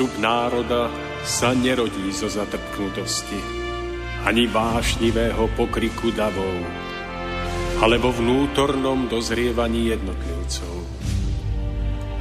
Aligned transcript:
Zostup 0.00 0.16
národa 0.16 0.88
sa 1.28 1.52
nerodí 1.52 2.08
zo 2.08 2.24
zatrpknutosti, 2.24 3.36
ani 4.24 4.48
vášnivého 4.48 5.44
pokriku 5.60 6.08
davov, 6.08 6.56
alebo 7.84 8.08
vnútornom 8.08 9.12
dozrievaní 9.12 9.92
jednotlivcov. 9.92 10.72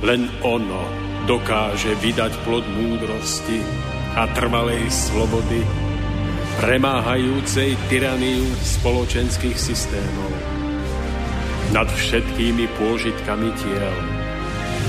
Len 0.04 0.28
ono 0.44 0.84
dokáže 1.23 1.95
vydať 2.04 2.44
plod 2.44 2.67
múdrosti 2.67 3.64
a 4.11 4.28
trvalej 4.36 4.84
slobody, 4.92 5.64
premáhajúcej 6.59 7.80
tyraniu 7.88 8.44
spoločenských 8.59 9.56
systémov 9.56 10.36
nad 11.72 11.88
všetkými 11.88 12.67
pôžitkami 12.76 13.48
tiel 13.56 14.19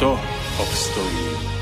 kto 0.00 0.20
obstojí. 0.58 1.59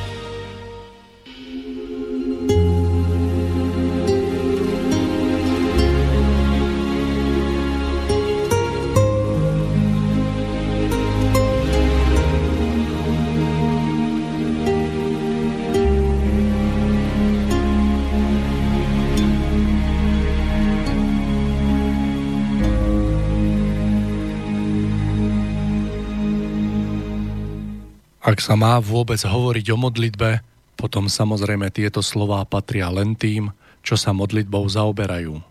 Ak 28.39 28.47
sa 28.47 28.55
má 28.55 28.79
vôbec 28.79 29.19
hovoriť 29.19 29.67
o 29.75 29.77
modlitbe, 29.83 30.47
potom 30.79 31.11
samozrejme 31.11 31.75
tieto 31.75 32.07
slová 32.07 32.47
patria 32.47 32.87
len 32.87 33.19
tým, 33.19 33.51
čo 33.83 33.99
sa 33.99 34.15
modlitbou 34.15 34.63
zaoberajú. 34.63 35.43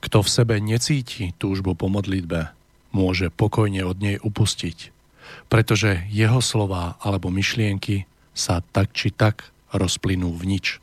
Kto 0.00 0.24
v 0.24 0.32
sebe 0.32 0.56
necíti 0.64 1.36
túžbu 1.36 1.76
po 1.76 1.92
modlitbe, 1.92 2.56
môže 2.88 3.28
pokojne 3.28 3.84
od 3.84 4.00
nej 4.00 4.16
upustiť, 4.16 4.96
pretože 5.52 6.08
jeho 6.08 6.40
slová 6.40 6.96
alebo 7.04 7.28
myšlienky 7.28 8.08
sa 8.32 8.64
tak 8.64 8.96
či 8.96 9.12
tak 9.12 9.52
rozplynú 9.68 10.32
v 10.40 10.56
nič. 10.56 10.80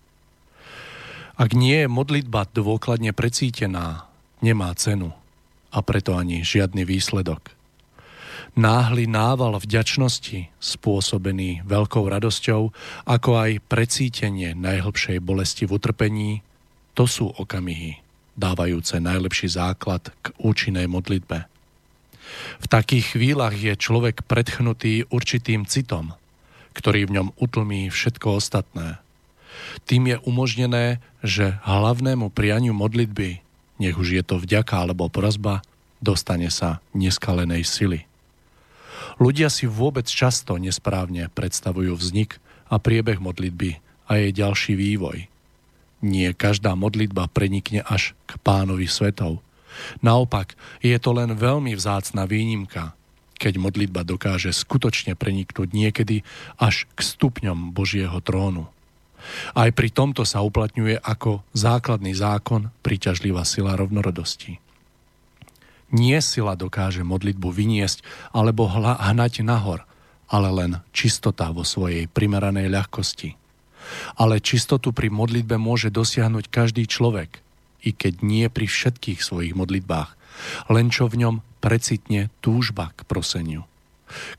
Ak 1.34 1.58
nie 1.58 1.82
je 1.82 1.90
modlitba 1.90 2.46
dôkladne 2.54 3.10
precítená, 3.10 4.06
nemá 4.38 4.70
cenu 4.78 5.18
a 5.74 5.82
preto 5.82 6.14
ani 6.14 6.46
žiadny 6.46 6.86
výsledok– 6.86 7.42
náhly 8.56 9.08
nával 9.08 9.56
vďačnosti 9.56 10.52
spôsobený 10.60 11.64
veľkou 11.64 12.04
radosťou, 12.04 12.62
ako 13.08 13.30
aj 13.38 13.52
precítenie 13.72 14.52
najhlbšej 14.58 15.24
bolesti 15.24 15.64
v 15.64 15.76
utrpení, 15.80 16.32
to 16.92 17.08
sú 17.08 17.32
okamihy, 17.32 18.04
dávajúce 18.36 19.00
najlepší 19.00 19.56
základ 19.56 20.12
k 20.20 20.36
účinnej 20.44 20.92
modlitbe. 20.92 21.48
V 22.60 22.68
takých 22.68 23.16
chvíľach 23.16 23.56
je 23.56 23.76
človek 23.76 24.24
predchnutý 24.28 25.08
určitým 25.12 25.68
citom, 25.68 26.16
ktorý 26.76 27.08
v 27.08 27.16
ňom 27.20 27.28
utlmí 27.40 27.92
všetko 27.92 28.40
ostatné. 28.40 29.00
Tým 29.88 30.16
je 30.16 30.18
umožnené, 30.24 31.04
že 31.24 31.60
hlavnému 31.68 32.32
prianiu 32.32 32.72
modlitby, 32.72 33.44
nech 33.80 33.96
už 33.96 34.20
je 34.20 34.24
to 34.24 34.40
vďaka 34.40 34.88
alebo 34.88 35.12
prozba, 35.12 35.64
dostane 36.00 36.48
sa 36.50 36.80
neskalenej 36.96 37.64
sily. 37.68 38.11
Ľudia 39.22 39.54
si 39.54 39.70
vôbec 39.70 40.09
často 40.09 40.58
nesprávne 40.58 41.30
predstavujú 41.30 41.94
vznik 41.94 42.42
a 42.74 42.82
priebeh 42.82 43.22
modlitby 43.22 43.78
a 44.09 44.18
jej 44.18 44.34
ďalší 44.34 44.74
vývoj. 44.74 45.30
Nie 46.02 46.34
každá 46.34 46.74
modlitba 46.74 47.30
prenikne 47.30 47.86
až 47.86 48.18
k 48.26 48.42
pánovi 48.42 48.90
svetov. 48.90 49.46
Naopak, 50.02 50.58
je 50.82 50.98
to 50.98 51.14
len 51.14 51.38
veľmi 51.38 51.78
vzácna 51.78 52.26
výnimka, 52.26 52.98
keď 53.38 53.62
modlitba 53.62 54.02
dokáže 54.02 54.50
skutočne 54.50 55.14
preniknúť 55.14 55.70
niekedy 55.70 56.26
až 56.58 56.90
k 56.98 57.06
stupňom 57.06 57.78
Božieho 57.78 58.18
trónu. 58.26 58.66
Aj 59.53 59.70
pri 59.70 59.94
tomto 59.94 60.26
sa 60.26 60.42
uplatňuje 60.42 60.98
ako 60.98 61.46
základný 61.53 62.18
zákon 62.18 62.74
príťažlivá 62.82 63.46
sila 63.46 63.78
rovnorodosti. 63.78 64.58
Nie 65.91 66.24
sila 66.24 66.56
dokáže 66.56 67.03
modlitbu 67.03 67.52
vyniesť 67.52 68.03
alebo 68.31 68.68
hnať 68.72 69.44
nahor, 69.44 69.84
ale 70.31 70.47
len 70.47 70.72
čistota 70.96 71.52
vo 71.52 71.68
svojej 71.68 72.07
primeranej 72.07 72.72
ľahkosti. 72.72 73.35
Ale 74.16 74.40
čistotu 74.40 74.96
pri 74.96 75.12
modlitbe 75.12 75.59
môže 75.59 75.91
dosiahnuť 75.91 76.47
každý 76.47 76.88
človek, 76.88 77.44
i 77.84 77.91
keď 77.91 78.24
nie 78.24 78.47
pri 78.47 78.72
všetkých 78.72 79.19
svojich 79.19 79.52
modlitbách, 79.52 80.16
len 80.72 80.88
čo 80.88 81.12
v 81.12 81.28
ňom 81.28 81.35
precitne 81.59 82.31
túžba 82.40 82.96
k 82.96 83.03
proseniu. 83.03 83.68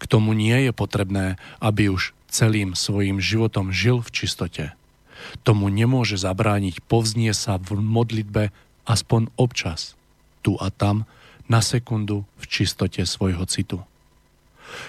K 0.01 0.05
tomu 0.09 0.33
nie 0.33 0.69
je 0.69 0.73
potrebné, 0.73 1.37
aby 1.61 1.93
už 1.93 2.17
celým 2.33 2.73
svojim 2.73 3.21
životom 3.21 3.69
žil 3.69 4.01
v 4.01 4.09
čistote. 4.09 4.65
Tomu 5.45 5.69
nemôže 5.69 6.17
zabrániť 6.17 6.81
povznie 6.89 7.37
sa 7.37 7.61
v 7.61 7.77
modlitbe 7.79 8.51
aspoň 8.89 9.29
občas, 9.37 9.95
tu 10.41 10.57
a 10.59 10.73
tam, 10.73 11.05
na 11.47 11.65
sekundu 11.65 12.27
v 12.39 12.45
čistote 12.47 13.03
svojho 13.07 13.43
citu. 13.47 13.83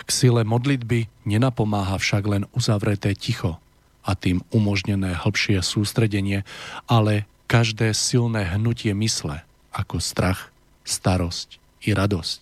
K 0.08 0.10
sile 0.10 0.48
modlitby 0.48 1.28
nenapomáha 1.28 2.00
však 2.00 2.24
len 2.26 2.44
uzavreté 2.56 3.14
ticho 3.18 3.60
a 4.04 4.12
tým 4.16 4.44
umožnené 4.52 5.16
hĺbšie 5.16 5.64
sústredenie, 5.64 6.44
ale 6.88 7.28
každé 7.48 7.92
silné 7.96 8.48
hnutie 8.56 8.92
mysle, 8.96 9.44
ako 9.72 10.00
strach, 10.00 10.52
starosť 10.84 11.60
i 11.84 11.96
radosť. 11.96 12.42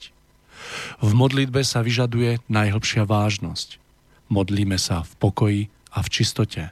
V 1.02 1.12
modlitbe 1.18 1.66
sa 1.66 1.82
vyžaduje 1.82 2.42
najhlbšia 2.46 3.06
vážnosť. 3.06 3.82
Modlíme 4.30 4.78
sa 4.78 5.02
v 5.02 5.12
pokoji 5.18 5.62
a 5.92 6.06
v 6.06 6.08
čistote, 6.08 6.64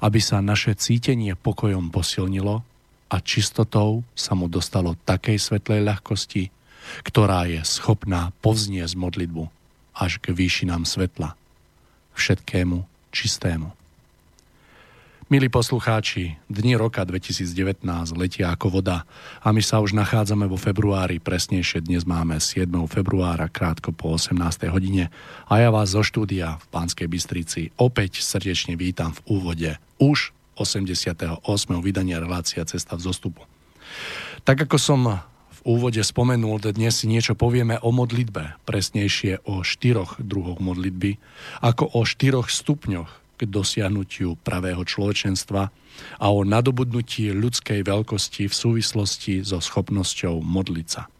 aby 0.00 0.18
sa 0.18 0.40
naše 0.40 0.74
cítenie 0.74 1.36
pokojom 1.36 1.92
posilnilo 1.92 2.64
a 3.10 3.16
čistotou 3.20 4.02
sa 4.16 4.32
mu 4.34 4.46
dostalo 4.50 4.96
takej 5.06 5.38
svetlej 5.38 5.80
ľahkosti, 5.84 6.50
ktorá 7.06 7.46
je 7.46 7.60
schopná 7.62 8.34
povzniesť 8.44 8.94
modlitbu 8.96 9.48
až 9.96 10.22
k 10.22 10.32
výšinám 10.32 10.88
svetla, 10.88 11.36
všetkému 12.16 12.84
čistému. 13.10 13.80
Milí 15.30 15.46
poslucháči, 15.46 16.42
dni 16.50 16.74
roka 16.74 17.06
2019 17.06 17.86
letia 18.18 18.50
ako 18.50 18.82
voda 18.82 19.06
a 19.38 19.54
my 19.54 19.62
sa 19.62 19.78
už 19.78 19.94
nachádzame 19.94 20.50
vo 20.50 20.58
februári, 20.58 21.22
presnejšie 21.22 21.86
dnes 21.86 22.02
máme 22.02 22.42
7. 22.42 22.66
februára, 22.90 23.46
krátko 23.46 23.94
po 23.94 24.18
18. 24.18 24.34
hodine 24.74 25.06
a 25.46 25.62
ja 25.62 25.70
vás 25.70 25.94
zo 25.94 26.02
štúdia 26.02 26.58
v 26.58 26.66
Pánskej 26.74 27.06
Bystrici 27.06 27.70
opäť 27.78 28.26
srdečne 28.26 28.74
vítam 28.74 29.14
v 29.14 29.38
úvode 29.38 29.70
už 30.02 30.34
88. 30.58 31.46
vydania 31.78 32.18
relácia 32.18 32.66
Cesta 32.66 32.98
v 32.98 33.06
zostupu. 33.06 33.46
Tak 34.42 34.66
ako 34.66 34.76
som 34.82 35.22
v 35.60 35.76
úvode 35.76 36.00
spomenul, 36.00 36.56
dnes 36.72 37.04
si 37.04 37.06
niečo 37.06 37.36
povieme 37.36 37.76
o 37.84 37.92
modlitbe, 37.92 38.64
presnejšie 38.64 39.44
o 39.44 39.60
štyroch 39.60 40.16
druhoch 40.16 40.56
modlitby, 40.56 41.20
ako 41.60 41.84
o 41.92 42.08
štyroch 42.08 42.48
stupňoch 42.48 43.36
k 43.36 43.40
dosiahnutiu 43.44 44.40
pravého 44.40 44.80
človečenstva 44.80 45.62
a 46.16 46.26
o 46.32 46.40
nadobudnutí 46.48 47.28
ľudskej 47.36 47.84
veľkosti 47.84 48.48
v 48.48 48.54
súvislosti 48.56 49.44
so 49.44 49.60
schopnosťou 49.60 50.40
modliť 50.40 50.86
sa. 50.88 51.12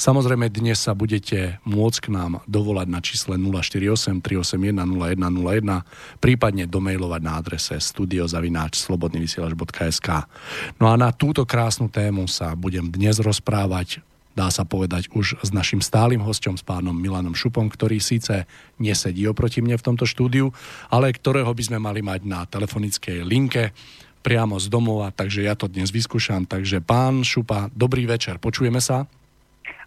Samozrejme, 0.00 0.48
dnes 0.48 0.80
sa 0.80 0.96
budete 0.96 1.60
môcť 1.68 1.98
k 2.00 2.08
nám 2.08 2.40
dovolať 2.48 2.88
na 2.88 3.04
čísle 3.04 3.36
048 3.36 4.24
381 4.24 4.72
0101, 4.96 5.84
prípadne 6.24 6.64
domailovať 6.64 7.20
na 7.20 7.36
adrese 7.36 7.76
studiozavináč 7.76 8.80
slobodnyvysielač.sk. 8.80 10.08
No 10.80 10.88
a 10.88 10.96
na 10.96 11.12
túto 11.12 11.44
krásnu 11.44 11.92
tému 11.92 12.24
sa 12.32 12.56
budem 12.56 12.88
dnes 12.88 13.20
rozprávať 13.20 14.00
dá 14.30 14.48
sa 14.48 14.64
povedať 14.64 15.12
už 15.12 15.36
s 15.42 15.50
našim 15.52 15.84
stálym 15.84 16.24
hostom, 16.24 16.56
s 16.56 16.64
pánom 16.64 16.96
Milanom 16.96 17.36
Šupom, 17.36 17.68
ktorý 17.68 18.00
síce 18.00 18.48
nesedí 18.80 19.28
oproti 19.28 19.60
mne 19.60 19.76
v 19.76 19.84
tomto 19.84 20.08
štúdiu, 20.08 20.48
ale 20.88 21.12
ktorého 21.12 21.52
by 21.52 21.60
sme 21.66 21.76
mali 21.82 22.00
mať 22.00 22.24
na 22.24 22.48
telefonickej 22.48 23.20
linke 23.20 23.76
priamo 24.24 24.56
z 24.56 24.72
domova, 24.72 25.12
takže 25.12 25.44
ja 25.44 25.52
to 25.52 25.68
dnes 25.68 25.92
vyskúšam. 25.92 26.48
Takže 26.48 26.80
pán 26.80 27.20
Šupa, 27.20 27.68
dobrý 27.76 28.08
večer, 28.08 28.40
počujeme 28.40 28.80
sa? 28.80 29.04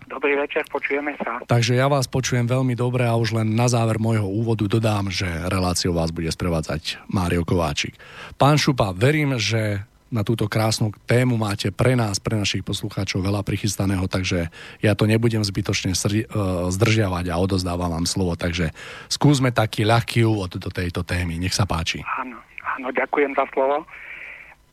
Dobrý 0.08 0.36
večer, 0.36 0.68
počujeme 0.70 1.16
sa. 1.18 1.42
Takže 1.48 1.80
ja 1.80 1.88
vás 1.88 2.06
počujem 2.06 2.46
veľmi 2.46 2.76
dobre 2.76 3.08
a 3.08 3.18
už 3.18 3.40
len 3.40 3.56
na 3.56 3.66
záver 3.72 3.98
môjho 3.98 4.28
úvodu 4.28 4.68
dodám, 4.68 5.10
že 5.10 5.26
reláciu 5.48 5.96
vás 5.96 6.12
bude 6.12 6.30
sprevádzať 6.30 7.02
Mário 7.10 7.42
Kováčik. 7.48 7.98
Pán 8.38 8.60
Šupa, 8.60 8.94
verím, 8.94 9.40
že 9.40 9.88
na 10.14 10.22
túto 10.22 10.46
krásnu 10.46 10.94
tému 11.10 11.42
máte 11.42 11.74
pre 11.74 11.98
nás, 11.98 12.22
pre 12.22 12.38
našich 12.38 12.62
poslucháčov 12.62 13.26
veľa 13.26 13.42
prichystaného, 13.42 14.06
takže 14.06 14.54
ja 14.86 14.94
to 14.94 15.10
nebudem 15.10 15.42
zbytočne 15.42 15.98
srdi- 15.98 16.30
e, 16.30 16.70
zdržiavať 16.70 17.34
a 17.34 17.42
odozdávam 17.42 17.90
vám 17.90 18.06
slovo, 18.06 18.38
takže 18.38 18.70
skúsme 19.10 19.50
taký 19.50 19.82
ľahký 19.82 20.22
úvod 20.22 20.62
do 20.62 20.70
tejto 20.70 21.02
témy. 21.02 21.42
Nech 21.42 21.58
sa 21.58 21.66
páči. 21.66 22.06
Áno, 22.22 22.38
áno 22.78 22.94
ďakujem 22.94 23.34
za 23.34 23.50
slovo. 23.50 23.90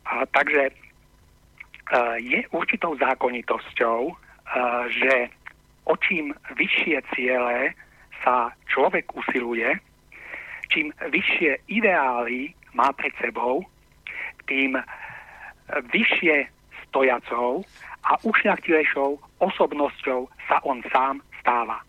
A, 0.05 0.21
takže 0.29 0.69
e, 0.69 0.73
je 2.21 2.39
určitou 2.53 2.93
zákonitosťou, 3.01 4.13
že 4.89 5.29
o 5.85 5.95
čím 5.97 6.33
vyššie 6.55 7.01
ciele 7.15 7.73
sa 8.21 8.53
človek 8.69 9.11
usiluje, 9.17 9.79
čím 10.69 10.93
vyššie 11.09 11.67
ideály 11.67 12.53
má 12.73 12.93
pred 12.95 13.11
sebou, 13.19 13.65
tým 14.47 14.79
vyššie 15.91 16.47
stojacou 16.87 17.63
a 18.03 18.19
ušľachtilejšou 18.23 19.19
osobnosťou 19.39 20.27
sa 20.47 20.57
on 20.67 20.83
sám 20.91 21.23
stáva. 21.39 21.79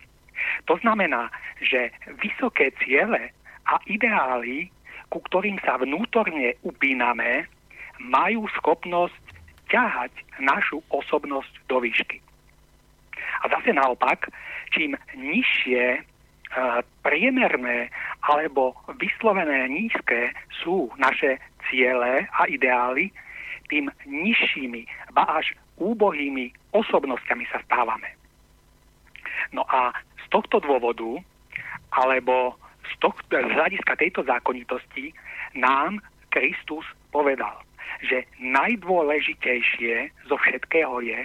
To 0.67 0.79
znamená, 0.83 1.31
že 1.63 1.91
vysoké 2.23 2.75
ciele 2.83 3.31
a 3.67 3.79
ideály, 3.87 4.71
ku 5.11 5.23
ktorým 5.31 5.59
sa 5.63 5.79
vnútorne 5.79 6.59
upíname, 6.67 7.47
majú 8.03 8.51
schopnosť 8.59 9.23
ťahať 9.71 10.13
našu 10.43 10.83
osobnosť 10.91 11.53
do 11.71 11.79
výšky. 11.79 12.19
A 13.41 13.49
zase 13.49 13.73
naopak, 13.73 14.29
čím 14.71 14.93
nižšie 15.17 15.83
e, 15.97 16.01
priemerné 17.01 17.89
alebo 18.29 18.77
vyslovené 19.01 19.69
nízke 19.73 20.37
sú 20.63 20.93
naše 21.01 21.41
ciele 21.71 22.29
a 22.29 22.45
ideály, 22.47 23.09
tým 23.73 23.89
nižšími, 24.05 24.85
ba 25.17 25.41
až 25.41 25.57
úbohými 25.81 26.53
osobnosťami 26.77 27.45
sa 27.49 27.59
stávame. 27.65 28.13
No 29.57 29.65
a 29.65 29.97
z 30.21 30.27
tohto 30.29 30.61
dôvodu, 30.61 31.19
alebo 31.93 32.57
z, 32.85 32.93
tohto, 33.01 33.33
z 33.33 33.51
hľadiska 33.53 33.97
tejto 33.97 34.25
zákonitosti, 34.29 35.17
nám 35.57 36.01
Kristus 36.33 36.85
povedal, 37.13 37.61
že 38.05 38.25
najdôležitejšie 38.41 40.27
zo 40.29 40.37
všetkého 40.41 41.01
je 41.05 41.21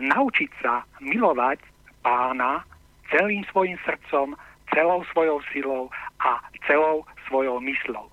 naučiť 0.00 0.50
sa 0.62 0.84
milovať 1.00 1.60
pána 2.02 2.64
celým 3.12 3.44
svojim 3.52 3.76
srdcom, 3.84 4.36
celou 4.74 5.04
svojou 5.12 5.40
silou 5.52 5.82
a 6.20 6.40
celou 6.68 7.04
svojou 7.28 7.60
myslou. 7.60 8.08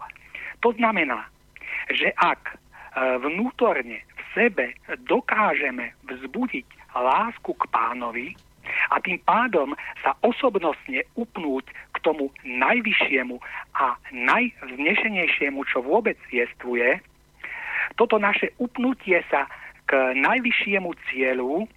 To 0.63 0.71
znamená, 0.75 1.27
že 1.91 2.11
ak 2.15 2.57
vnútorne 3.19 3.99
v 3.99 4.21
sebe 4.33 4.75
dokážeme 5.03 5.91
vzbudiť 6.07 6.67
lásku 6.95 7.51
k 7.51 7.63
pánovi 7.69 8.27
a 8.89 8.97
tým 9.03 9.19
pádom 9.27 9.75
sa 10.01 10.15
osobnostne 10.23 11.03
upnúť 11.19 11.65
k 11.91 11.97
tomu 12.01 12.31
najvyššiemu 12.47 13.35
a 13.75 13.99
najvznešenejšiemu, 14.11 15.59
čo 15.67 15.83
vôbec 15.83 16.17
jestvuje, 16.31 17.03
toto 17.99 18.17
naše 18.17 18.55
upnutie 18.57 19.21
sa 19.29 19.45
k 19.85 19.91
najvyššiemu 20.17 20.89
cieľu 21.09 21.69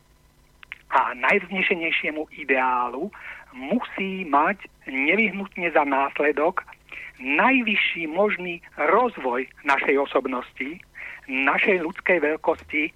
a 0.88 1.12
najvznešenejšiemu 1.14 2.32
ideálu 2.40 3.12
musí 3.52 4.24
mať 4.24 4.64
nevyhnutne 4.88 5.68
za 5.72 5.84
následok 5.84 6.64
najvyšší 7.18 8.06
možný 8.06 8.62
rozvoj 8.78 9.46
našej 9.66 9.98
osobnosti, 9.98 10.78
našej 11.26 11.82
ľudskej 11.82 12.18
veľkosti 12.22 12.94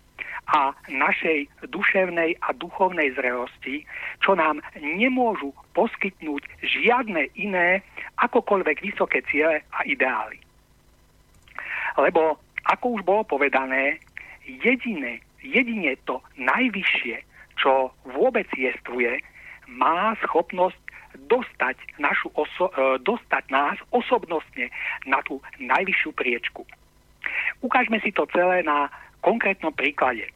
a 0.53 0.75
našej 0.91 1.47
duševnej 1.70 2.35
a 2.43 2.50
duchovnej 2.55 3.14
zrelosti, 3.14 3.87
čo 4.23 4.35
nám 4.35 4.59
nemôžu 4.79 5.55
poskytnúť 5.75 6.43
žiadne 6.62 7.31
iné 7.38 7.82
akokoľvek 8.19 8.82
vysoké 8.82 9.23
ciele 9.31 9.62
a 9.70 9.87
ideály. 9.87 10.38
Lebo, 11.99 12.41
ako 12.67 12.87
už 12.99 13.00
bolo 13.06 13.23
povedané, 13.26 14.03
jediné, 14.47 15.21
jedine 15.43 15.97
to 16.06 16.23
najvyššie, 16.39 17.23
čo 17.59 17.91
vôbec 18.06 18.47
jestvuje, 18.55 19.23
má 19.71 20.15
schopnosť 20.27 20.79
dostať, 21.28 21.76
našu 22.00 22.33
oso- 22.35 22.73
e, 22.73 22.99
dostať 23.05 23.45
nás 23.52 23.76
osobnostne 23.93 24.73
na 25.07 25.21
tú 25.23 25.38
najvyššiu 25.61 26.11
priečku. 26.16 26.64
Ukážme 27.62 28.00
si 28.02 28.11
to 28.11 28.26
celé 28.33 28.64
na 28.66 28.90
konkrétnom 29.23 29.71
príklade. 29.73 30.26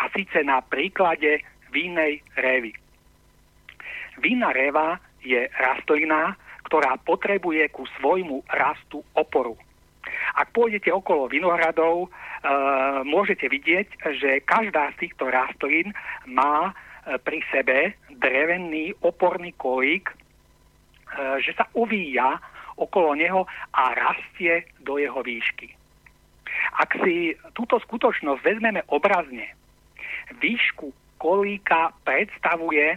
A 0.00 0.10
síce 0.10 0.42
na 0.42 0.58
príklade 0.64 1.46
vínej 1.70 2.24
révy. 2.34 2.74
Vína 4.18 4.50
réva 4.50 4.98
je 5.22 5.46
rastlina, 5.56 6.34
ktorá 6.66 6.98
potrebuje 7.06 7.70
ku 7.70 7.86
svojmu 8.00 8.42
rastu 8.50 9.04
oporu. 9.14 9.54
Ak 10.32 10.48
pôjdete 10.56 10.88
okolo 10.88 11.28
vinohradov, 11.28 12.08
e, 12.08 12.08
môžete 13.04 13.52
vidieť, 13.52 13.88
že 14.16 14.30
každá 14.48 14.88
z 14.96 15.06
týchto 15.06 15.28
rastlín 15.28 15.92
má 16.24 16.72
e, 16.72 17.20
pri 17.20 17.44
sebe 17.52 18.00
drevený 18.16 18.96
oporný 19.04 19.52
kolík, 19.60 20.08
e, 20.08 20.14
že 21.44 21.52
sa 21.52 21.68
uvíja 21.76 22.40
okolo 22.80 23.12
neho 23.12 23.44
a 23.76 23.92
rastie 23.92 24.64
do 24.80 24.96
jeho 24.96 25.20
výšky. 25.20 25.68
Ak 26.80 26.96
si 27.04 27.36
túto 27.52 27.76
skutočnosť 27.76 28.40
vezmeme 28.40 28.80
obrazne, 28.88 29.52
výšku 30.40 31.20
kolíka 31.20 31.92
predstavuje 32.08 32.96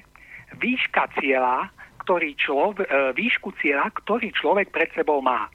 výška 0.55 1.11
cieľa, 1.19 1.67
ktorý 1.99 2.37
človek, 2.39 2.87
výšku 3.17 3.51
cieľa, 3.59 3.91
ktorý 3.91 4.31
človek 4.31 4.71
pred 4.71 4.87
sebou 4.95 5.19
má. 5.19 5.51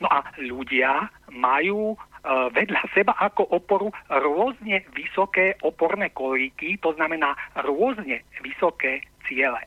No 0.00 0.08
a 0.10 0.26
ľudia 0.38 1.08
majú 1.30 1.94
e, 1.94 1.96
vedľa 2.52 2.82
seba 2.94 3.14
ako 3.18 3.46
oporu 3.54 3.88
rôzne 4.10 4.82
vysoké 4.96 5.54
oporné 5.62 6.10
kolíky, 6.10 6.78
to 6.82 6.92
znamená 6.98 7.36
rôzne 7.62 8.22
vysoké 8.42 9.06
ciele. 9.28 9.62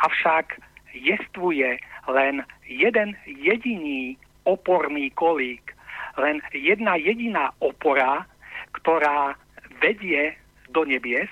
Avšak 0.00 0.58
jestvuje 0.94 1.78
len 2.08 2.44
jeden 2.68 3.16
jediný 3.26 4.16
oporný 4.44 5.10
kolík, 5.16 5.74
len 6.20 6.38
jedna 6.52 6.94
jediná 7.00 7.50
opora, 7.58 8.28
ktorá 8.76 9.34
vedie 9.82 10.36
do 10.70 10.86
nebies 10.86 11.30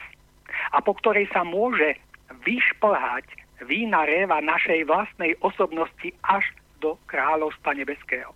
a 0.73 0.81
po 0.83 0.97
ktorej 0.99 1.29
sa 1.31 1.47
môže 1.47 1.97
vyšplhať 2.43 3.25
vína 3.67 4.03
réva 4.09 4.43
našej 4.43 4.89
vlastnej 4.91 5.39
osobnosti 5.45 6.11
až 6.27 6.43
do 6.83 6.99
kráľovstva 7.07 7.79
nebeského. 7.79 8.35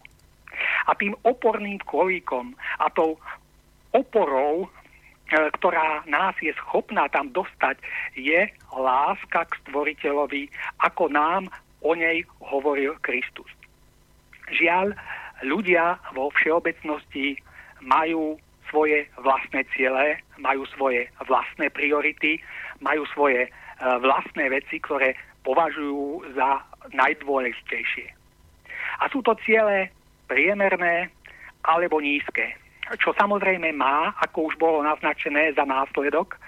A 0.87 0.95
tým 0.95 1.13
oporným 1.27 1.83
kolíkom 1.85 2.55
a 2.79 2.87
tou 2.95 3.19
oporou, 3.93 4.65
e, 4.65 4.69
ktorá 5.59 6.07
nás 6.07 6.33
je 6.39 6.55
schopná 6.63 7.11
tam 7.11 7.29
dostať, 7.35 7.83
je 8.15 8.47
láska 8.73 9.45
k 9.51 9.59
stvoriteľovi, 9.67 10.49
ako 10.81 11.11
nám 11.11 11.51
o 11.83 11.93
nej 11.93 12.25
hovoril 12.41 12.97
Kristus. 13.03 13.51
Žiaľ, 14.49 14.95
ľudia 15.45 15.99
vo 16.15 16.31
všeobecnosti 16.33 17.37
majú 17.83 18.39
svoje 18.71 19.07
vlastné 19.21 19.67
ciele, 19.75 20.23
majú 20.39 20.67
svoje 20.75 21.07
vlastné 21.27 21.71
priority, 21.71 22.41
majú 22.81 23.05
svoje 23.13 23.47
e, 23.47 23.51
vlastné 23.83 24.49
veci, 24.49 24.81
ktoré 24.81 25.15
považujú 25.47 26.35
za 26.35 26.65
najdôležitejšie. 26.91 28.16
A 29.01 29.09
sú 29.13 29.21
to 29.21 29.37
ciele 29.45 29.93
priemerné 30.27 31.11
alebo 31.67 32.01
nízke, 32.01 32.57
čo 33.03 33.11
samozrejme 33.19 33.75
má, 33.75 34.15
ako 34.23 34.53
už 34.53 34.55
bolo 34.57 34.79
naznačené 34.87 35.53
za 35.59 35.67
následok, 35.67 36.39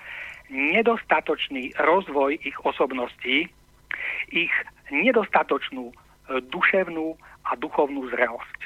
nedostatočný 0.48 1.76
rozvoj 1.76 2.38
ich 2.40 2.56
osobností, 2.64 3.50
ich 4.32 4.54
nedostatočnú 4.88 5.92
duševnú 6.28 7.16
a 7.48 7.56
duchovnú 7.56 8.08
zrelosť. 8.12 8.60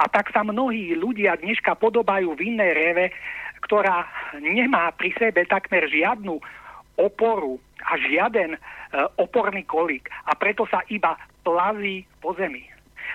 A 0.00 0.10
tak 0.10 0.32
sa 0.34 0.42
mnohí 0.42 0.96
ľudia 0.96 1.38
dneška 1.38 1.78
podobajú 1.78 2.34
v 2.34 2.54
inej 2.54 2.72
reve, 2.74 3.06
ktorá 3.62 4.06
nemá 4.38 4.90
pri 4.94 5.14
sebe 5.18 5.44
takmer 5.46 5.86
žiadnu 5.86 6.38
oporu 6.98 7.58
a 7.86 7.94
žiaden 7.94 8.54
e, 8.54 8.58
oporný 9.22 9.62
kolík 9.66 10.10
a 10.26 10.34
preto 10.34 10.66
sa 10.66 10.82
iba 10.90 11.14
plazí 11.46 12.02
po 12.18 12.34
zemi. 12.34 12.66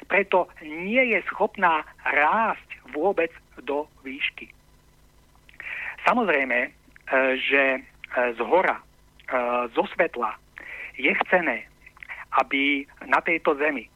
Preto 0.08 0.50
nie 0.62 1.16
je 1.16 1.20
schopná 1.30 1.86
rásť 2.04 2.70
vôbec 2.94 3.32
do 3.64 3.88
výšky. 4.04 4.50
Samozrejme, 6.04 6.60
e, 6.68 6.70
že 7.40 7.64
e, 7.78 7.80
z 8.36 8.40
hora, 8.44 8.76
e, 8.76 8.84
zo 9.72 9.88
svetla 9.96 10.36
je 11.00 11.12
chcené, 11.26 11.64
aby 12.44 12.84
na 13.08 13.24
tejto 13.24 13.56
zemi 13.56 13.88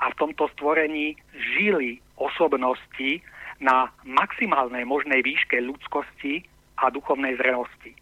a 0.00 0.08
v 0.08 0.18
tomto 0.18 0.48
stvorení 0.56 1.20
žili 1.36 2.00
osobnosti 2.16 3.20
na 3.60 3.92
maximálnej 4.08 4.88
možnej 4.88 5.20
výške 5.20 5.60
ľudskosti 5.60 6.40
a 6.80 6.88
duchovnej 6.88 7.36
zrelosti. 7.36 7.92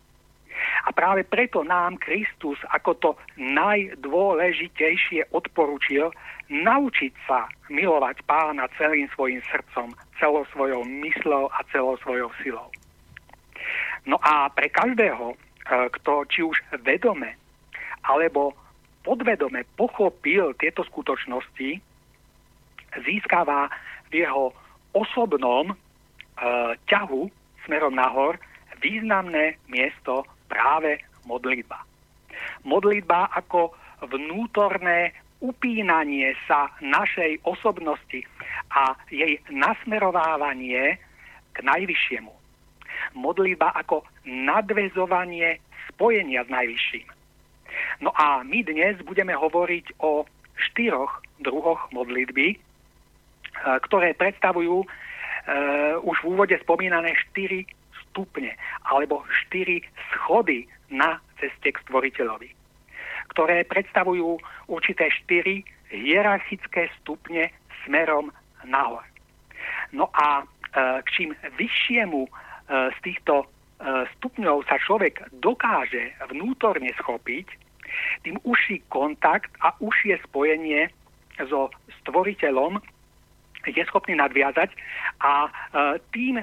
A 0.86 0.90
práve 0.94 1.26
preto 1.26 1.66
nám 1.66 1.98
Kristus 1.98 2.58
ako 2.70 2.90
to 2.98 3.10
najdôležitejšie 3.40 5.34
odporučil 5.34 6.12
naučiť 6.48 7.12
sa 7.28 7.50
milovať 7.68 8.24
pána 8.24 8.70
celým 8.80 9.10
svojim 9.12 9.42
srdcom, 9.52 9.92
celou 10.16 10.44
svojou 10.54 10.84
myslou 10.84 11.50
a 11.52 11.60
celou 11.72 11.96
svojou 12.00 12.30
silou. 12.40 12.68
No 14.08 14.16
a 14.24 14.48
pre 14.48 14.72
každého, 14.72 15.34
e, 15.34 15.36
kto 15.68 16.24
či 16.32 16.40
už 16.40 16.56
vedome 16.80 17.36
alebo 18.08 18.56
podvedome 19.04 19.68
pochopil 19.76 20.56
tieto 20.56 20.80
skutočnosti, 20.88 21.76
získava 23.04 23.68
v 24.08 24.24
jeho 24.24 24.56
osobnom 24.96 25.68
e, 25.68 25.74
ťahu 26.88 27.28
smerom 27.68 27.92
nahor 27.92 28.40
významné 28.80 29.60
miesto 29.68 30.24
práve 30.48 30.98
modlitba. 31.28 31.84
Modlitba 32.64 33.30
ako 33.36 33.76
vnútorné 34.08 35.12
upínanie 35.38 36.34
sa 36.50 36.72
našej 36.82 37.46
osobnosti 37.46 38.26
a 38.74 38.94
jej 39.10 39.38
nasmerovávanie 39.52 40.98
k 41.54 41.56
najvyššiemu. 41.62 42.32
Modlitba 43.14 43.70
ako 43.78 44.02
nadvezovanie 44.26 45.62
spojenia 45.94 46.42
s 46.42 46.50
najvyšším. 46.50 47.06
No 48.02 48.10
a 48.14 48.42
my 48.42 48.58
dnes 48.66 48.98
budeme 49.06 49.34
hovoriť 49.34 50.02
o 50.02 50.26
štyroch 50.58 51.22
druhoch 51.38 51.90
modlitby, 51.94 52.54
e, 52.54 52.56
ktoré 53.86 54.14
predstavujú 54.18 54.82
e, 54.82 54.86
už 56.02 56.16
v 56.22 56.28
úvode 56.34 56.56
spomínané 56.66 57.14
štyri 57.30 57.66
stupne 58.18 58.58
alebo 58.90 59.22
štyri 59.46 59.78
schody 60.10 60.66
na 60.90 61.22
ceste 61.38 61.70
k 61.70 61.78
stvoriteľovi, 61.86 62.50
ktoré 63.30 63.62
predstavujú 63.62 64.42
určité 64.66 65.06
štyri 65.22 65.62
hierarchické 65.94 66.90
stupne 66.98 67.54
smerom 67.86 68.34
nahor. 68.66 69.06
No 69.94 70.10
a 70.10 70.42
e, 70.42 70.44
k 71.06 71.08
čím 71.14 71.30
vyššiemu 71.54 72.26
e, 72.26 72.30
z 72.90 72.98
týchto 73.06 73.46
e, 73.46 73.46
stupňov 74.18 74.66
sa 74.66 74.82
človek 74.82 75.22
dokáže 75.38 76.18
vnútorne 76.34 76.90
schopiť, 76.98 77.46
tým 78.26 78.36
užší 78.42 78.82
kontakt 78.90 79.54
a 79.62 79.72
užšie 79.78 80.18
spojenie 80.26 80.90
so 81.46 81.70
stvoriteľom 82.02 82.82
je 83.64 83.82
schopný 83.88 84.14
nadviazať 84.16 84.70
a 85.18 85.50
tým 86.14 86.38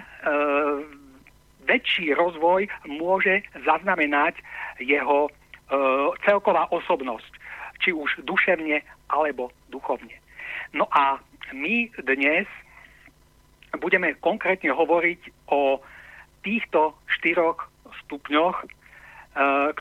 väčší 1.65 2.13
rozvoj 2.13 2.69
môže 2.87 3.41
zaznamenať 3.65 4.37
jeho 4.79 5.27
e, 5.27 5.31
celková 6.23 6.69
osobnosť, 6.71 7.31
či 7.81 7.91
už 7.91 8.21
duševne 8.23 8.81
alebo 9.09 9.51
duchovne. 9.69 10.15
No 10.73 10.85
a 10.93 11.19
my 11.53 11.89
dnes 12.05 12.47
budeme 13.77 14.15
konkrétne 14.23 14.71
hovoriť 14.71 15.51
o 15.51 15.81
týchto 16.45 16.95
štyroch 17.19 17.67
stupňoch, 18.05 18.55
e, 18.63 18.67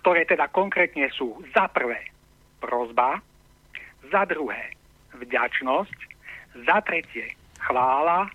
ktoré 0.00 0.24
teda 0.24 0.48
konkrétne 0.50 1.08
sú 1.12 1.36
za 1.52 1.68
prvé 1.70 2.10
prozba, 2.58 3.20
za 4.08 4.24
druhé 4.24 4.72
vďačnosť, 5.14 5.98
za 6.64 6.78
tretie 6.82 7.36
chvála 7.60 8.28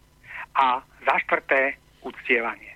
a 0.56 0.82
za 1.06 1.16
štvrté 1.26 1.78
uctievanie. 2.04 2.69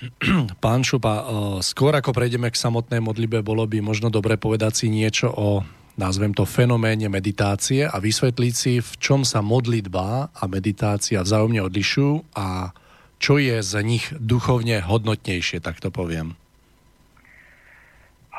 Pán 0.64 0.80
Šupa, 0.80 1.14
eh, 1.20 1.24
skôr 1.60 1.92
ako 1.92 2.16
prejdeme 2.16 2.48
k 2.48 2.56
samotnej 2.56 3.04
modlibe, 3.04 3.44
bolo 3.44 3.68
by 3.68 3.84
možno 3.84 4.08
dobre 4.08 4.40
povedať 4.40 4.84
si 4.84 4.86
niečo 4.88 5.28
o, 5.28 5.60
nazvem 6.00 6.32
to, 6.32 6.48
fenoméne 6.48 7.12
meditácie 7.12 7.84
a 7.84 7.96
vysvetliť 8.00 8.54
si, 8.56 8.72
v 8.80 8.92
čom 8.96 9.28
sa 9.28 9.44
modlitba 9.44 10.32
a 10.32 10.42
meditácia 10.48 11.20
vzájomne 11.20 11.60
odlišujú 11.68 12.32
a 12.32 12.72
čo 13.20 13.36
je 13.36 13.60
z 13.60 13.84
nich 13.84 14.08
duchovne 14.16 14.80
hodnotnejšie, 14.80 15.60
tak 15.60 15.76
to 15.76 15.92
poviem. 15.92 16.32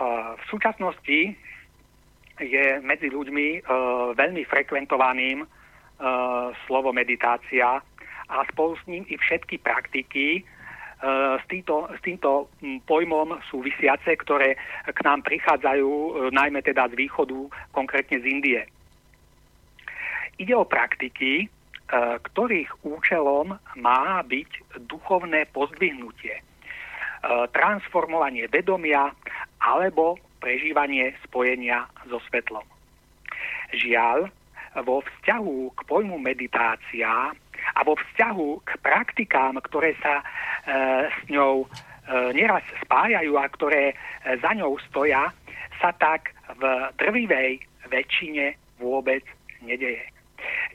V 0.02 0.44
súčasnosti 0.50 1.38
je 2.42 2.66
medzi 2.82 3.14
ľuďmi 3.14 3.62
uh, 3.62 4.18
veľmi 4.18 4.42
frekventovaným 4.50 5.46
slovo 6.66 6.90
meditácia 6.90 7.78
a 8.26 8.38
spolu 8.50 8.74
s 8.74 8.84
ním 8.90 9.06
i 9.06 9.22
všetky 9.22 9.62
praktiky, 9.62 10.42
s 11.42 11.46
týmto, 11.50 11.90
s 11.90 12.00
týmto 12.06 12.54
hm, 12.62 12.86
pojmom 12.86 13.42
súvisiace, 13.50 14.14
ktoré 14.22 14.54
k 14.86 15.00
nám 15.02 15.26
prichádzajú 15.26 15.90
e, 15.90 16.12
najmä 16.30 16.62
teda 16.62 16.86
z 16.94 16.94
východu, 16.94 17.50
konkrétne 17.74 18.22
z 18.22 18.26
Indie. 18.30 18.62
Ide 20.38 20.54
o 20.54 20.66
praktiky, 20.70 21.46
e, 21.46 21.48
ktorých 22.22 22.86
účelom 22.86 23.58
má 23.82 24.22
byť 24.22 24.78
duchovné 24.86 25.50
pozdvihnutie, 25.50 26.38
transformovanie 27.54 28.50
vedomia 28.50 29.14
alebo 29.62 30.18
prežívanie 30.42 31.14
spojenia 31.22 31.86
so 32.10 32.18
svetlom. 32.26 32.66
Žiaľ, 33.78 34.26
vo 34.82 35.06
vzťahu 35.06 35.58
k 35.78 35.80
pojmu 35.86 36.18
meditácia 36.18 37.36
a 37.76 37.80
vo 37.84 37.96
vzťahu 37.96 38.50
k 38.68 38.70
praktikám, 38.84 39.56
ktoré 39.64 39.96
sa 40.04 40.20
e, 40.20 40.26
s 41.08 41.20
ňou 41.32 41.64
e, 41.64 41.68
neraz 42.36 42.64
spájajú 42.84 43.34
a 43.40 43.46
ktoré 43.48 43.84
e, 43.92 43.96
za 44.40 44.52
ňou 44.56 44.76
stoja, 44.92 45.32
sa 45.80 45.90
tak 45.98 46.36
v 46.60 46.64
drvivej 47.00 47.64
väčšine 47.90 48.54
vôbec 48.78 49.24
nedeje. 49.64 50.04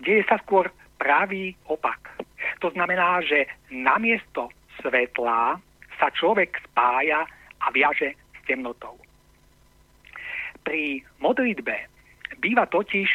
Deje 0.02 0.22
sa 0.26 0.40
skôr 0.42 0.70
pravý 0.96 1.54
opak. 1.68 2.16
To 2.64 2.72
znamená, 2.72 3.20
že 3.22 3.46
namiesto 3.70 4.50
svetla 4.80 5.60
sa 6.00 6.08
človek 6.12 6.58
spája 6.72 7.24
a 7.62 7.66
viaže 7.70 8.14
s 8.14 8.40
temnotou. 8.46 8.98
Pri 10.66 11.02
modlitbe 11.22 11.76
býva 12.42 12.66
totiž 12.66 13.08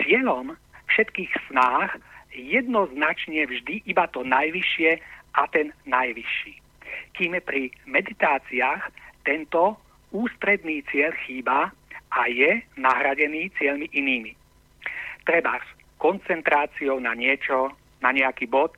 cieľom 0.00 0.56
všetkých 0.88 1.32
snách 1.50 1.96
jednoznačne 2.34 3.46
vždy 3.46 3.86
iba 3.86 4.04
to 4.10 4.26
najvyššie 4.26 4.98
a 5.34 5.42
ten 5.50 5.70
najvyšší. 5.86 6.54
Kým 7.14 7.38
pri 7.42 7.70
meditáciách 7.86 8.90
tento 9.22 9.78
ústredný 10.14 10.82
cieľ 10.90 11.14
chýba 11.26 11.70
a 12.14 12.20
je 12.30 12.62
nahradený 12.78 13.50
cieľmi 13.58 13.90
inými. 13.90 14.34
Treba 15.26 15.58
s 15.58 15.66
koncentráciou 15.98 17.02
na 17.02 17.16
niečo, 17.16 17.74
na 17.98 18.14
nejaký 18.14 18.46
bod, 18.46 18.76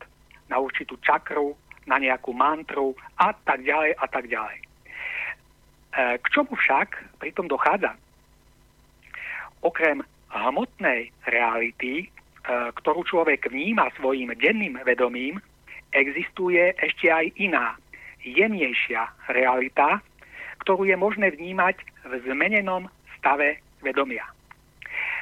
na 0.49 0.57
určitú 0.63 0.97
čakru, 1.03 1.53
na 1.85 2.01
nejakú 2.01 2.33
mantru 2.33 2.95
a 3.19 3.35
tak 3.35 3.67
ďalej 3.67 3.93
a 3.99 4.07
tak 4.07 4.25
ďalej. 4.31 4.59
E, 4.59 4.65
k 6.23 6.27
čomu 6.33 6.55
však 6.55 7.19
pritom 7.19 7.51
dochádza? 7.51 7.95
Okrem 9.61 10.01
hmotnej 10.31 11.11
reality, 11.27 12.09
ktorú 12.47 13.03
človek 13.03 13.51
vníma 13.51 13.91
svojim 13.99 14.31
denným 14.39 14.79
vedomím, 14.87 15.43
existuje 15.91 16.75
ešte 16.79 17.11
aj 17.11 17.27
iná, 17.43 17.75
jemnejšia 18.23 19.07
realita, 19.31 20.03
ktorú 20.67 20.87
je 20.87 20.97
možné 20.99 21.31
vnímať 21.35 21.79
v 22.07 22.13
zmenenom 22.27 22.91
stave 23.19 23.63
vedomia. 23.83 24.27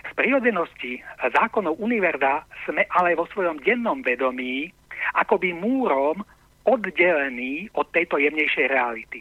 Z 0.04 0.12
prírodzenosti 0.16 1.00
zákonov 1.32 1.80
univerza 1.80 2.44
sme 2.68 2.84
ale 2.92 3.16
vo 3.16 3.28
svojom 3.32 3.60
dennom 3.60 4.04
vedomí 4.04 4.72
akoby 5.16 5.52
múrom 5.52 6.24
oddelení 6.64 7.68
od 7.76 7.88
tejto 7.92 8.16
jemnejšej 8.16 8.66
reality. 8.72 9.20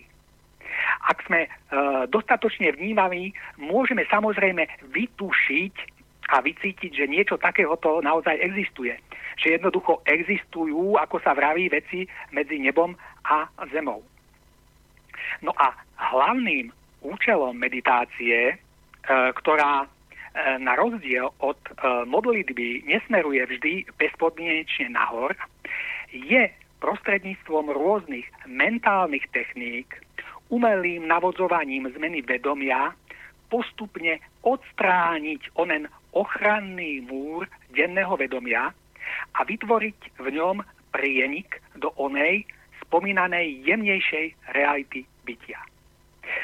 Ak 1.04 1.20
sme 1.28 1.46
e, 1.46 1.50
dostatočne 2.08 2.72
vnímaví, 2.76 3.36
môžeme 3.60 4.08
samozrejme 4.08 4.68
vytušiť 4.96 5.76
a 6.32 6.40
vycítiť, 6.40 6.92
že 6.94 7.12
niečo 7.12 7.36
takéhoto 7.36 8.00
naozaj 8.00 8.40
existuje. 8.40 8.96
Že 9.42 9.60
jednoducho 9.60 10.06
existujú, 10.08 10.96
ako 10.96 11.20
sa 11.20 11.36
vraví, 11.36 11.68
veci 11.68 12.08
medzi 12.32 12.62
nebom 12.62 12.96
a 13.28 13.50
zemou. 13.74 14.04
No 15.42 15.52
a 15.58 15.76
hlavným 15.98 16.72
účelom 17.04 17.58
meditácie, 17.60 18.54
e, 18.54 18.56
ktorá 19.36 19.84
e, 19.84 19.88
na 20.64 20.74
rozdiel 20.80 21.28
od 21.44 21.60
e, 21.60 21.72
modlitby 22.08 22.88
nesmeruje 22.88 23.44
vždy 23.44 23.74
bezpodmienečne 24.00 24.96
nahor, 24.96 25.36
je 26.14 26.48
prostredníctvom 26.80 27.72
rôznych 27.72 28.28
mentálnych 28.48 29.24
techník, 29.32 29.88
umelým 30.52 31.08
navodzovaním 31.08 31.90
zmeny 31.96 32.22
vedomia 32.22 32.92
postupne 33.48 34.20
odstrániť 34.44 35.56
onen 35.56 35.88
ochranný 36.14 37.04
múr 37.06 37.50
denného 37.74 38.14
vedomia 38.18 38.70
a 39.34 39.40
vytvoriť 39.44 40.22
v 40.22 40.28
ňom 40.38 40.62
prienik 40.94 41.60
do 41.78 41.90
onej 41.98 42.46
spomínanej 42.86 43.66
jemnejšej 43.66 44.54
reality 44.54 45.04
bytia. 45.26 45.60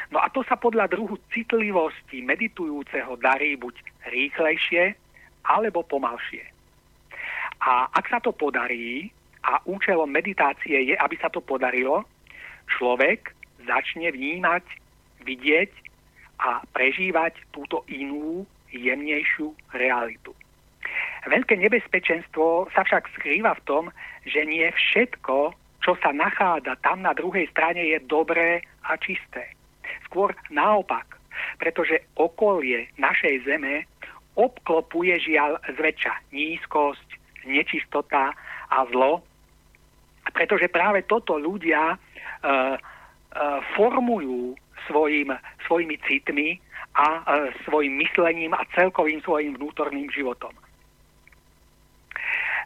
No 0.09 0.19
a 0.19 0.27
to 0.33 0.41
sa 0.43 0.57
podľa 0.57 0.89
druhu 0.89 1.15
citlivosti 1.31 2.25
meditujúceho 2.25 3.15
darí 3.21 3.55
buď 3.55 3.77
rýchlejšie 4.09 4.97
alebo 5.45 5.85
pomalšie. 5.85 6.43
A 7.63 7.87
ak 7.93 8.05
sa 8.09 8.19
to 8.19 8.33
podarí, 8.33 9.13
a 9.43 9.63
účelom 9.63 10.09
meditácie 10.11 10.93
je, 10.93 10.95
aby 10.99 11.15
sa 11.15 11.31
to 11.31 11.39
podarilo, 11.39 12.03
človek 12.67 13.31
začne 13.63 14.11
vnímať, 14.11 14.63
vidieť 15.23 15.71
a 16.39 16.63
prežívať 16.71 17.39
túto 17.51 17.83
inú, 17.87 18.43
jemnejšiu 18.71 19.53
realitu. 19.75 20.33
Veľké 21.27 21.59
nebezpečenstvo 21.59 22.71
sa 22.71 22.81
však 22.87 23.11
skrýva 23.19 23.53
v 23.59 23.65
tom, 23.67 23.83
že 24.23 24.47
nie 24.47 24.65
všetko, 24.71 25.51
čo 25.83 25.91
sa 25.99 26.15
nachádza 26.15 26.79
tam 26.79 27.03
na 27.03 27.11
druhej 27.11 27.47
strane, 27.51 27.83
je 27.83 27.99
dobré 28.07 28.63
a 28.87 28.95
čisté. 28.95 29.51
Skôr 30.07 30.31
naopak, 30.49 31.19
pretože 31.59 32.03
okolie 32.15 32.87
našej 32.95 33.47
zeme 33.47 33.83
obklopuje 34.39 35.19
žiaľ 35.19 35.59
zväčša 35.75 36.31
nízkosť, 36.31 37.07
nečistota 37.43 38.31
a 38.71 38.77
zlo, 38.91 39.23
pretože 40.31 40.71
práve 40.71 41.03
toto 41.07 41.35
ľudia 41.35 41.95
uh, 41.95 41.99
uh, 42.45 43.59
formujú 43.75 44.55
svojim, 44.87 45.33
svojimi 45.67 45.97
citmi 46.07 46.61
a 46.95 47.07
uh, 47.21 47.49
svojim 47.65 47.97
myslením 48.01 48.53
a 48.53 48.65
celkovým 48.73 49.21
svojim 49.21 49.55
vnútorným 49.55 50.09
životom. 50.09 50.51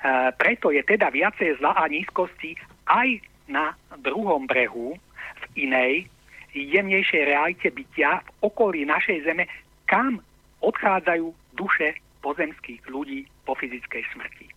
Uh, 0.04 0.32
preto 0.36 0.72
je 0.72 0.84
teda 0.84 1.12
viacej 1.12 1.60
zla 1.60 1.76
a 1.76 1.88
nízkosti 1.88 2.56
aj 2.88 3.24
na 3.48 3.76
druhom 4.00 4.48
brehu, 4.48 4.96
v 5.34 5.68
inej, 5.68 6.08
jemnejšej 6.54 7.24
realite 7.26 7.68
bytia 7.74 8.22
v 8.22 8.30
okolí 8.46 8.86
našej 8.86 9.26
zeme, 9.26 9.50
kam 9.90 10.22
odchádzajú 10.62 11.34
duše 11.58 11.98
pozemských 12.24 12.88
ľudí 12.88 13.28
po 13.44 13.58
fyzickej 13.58 14.04
smrti. 14.16 14.48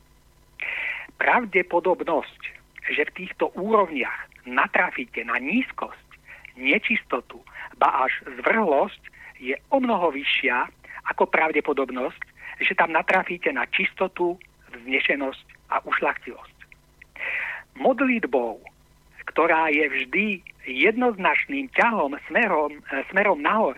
Pravdepodobnosť, 1.16 2.40
že 2.92 3.02
v 3.10 3.14
týchto 3.16 3.50
úrovniach 3.56 4.46
natrafíte 4.46 5.24
na 5.26 5.40
nízkosť, 5.40 6.06
nečistotu, 6.54 7.42
ba 7.80 8.06
až 8.06 8.22
zvrhlosť, 8.40 9.02
je 9.40 9.54
o 9.70 9.78
mnoho 9.80 10.12
vyššia 10.12 10.68
ako 11.14 11.28
pravdepodobnosť, 11.30 12.20
že 12.60 12.72
tam 12.74 12.92
natrafíte 12.92 13.52
na 13.52 13.68
čistotu, 13.68 14.40
vznešenosť 14.72 15.46
a 15.70 15.82
ušlachtilosť. 15.84 16.56
Modlitbou, 17.76 18.64
ktorá 19.28 19.68
je 19.68 19.84
vždy 19.84 20.26
jednoznačným 20.66 21.68
ťahom 21.76 22.16
smerom, 22.26 22.80
smerom 23.12 23.38
nahor, 23.44 23.76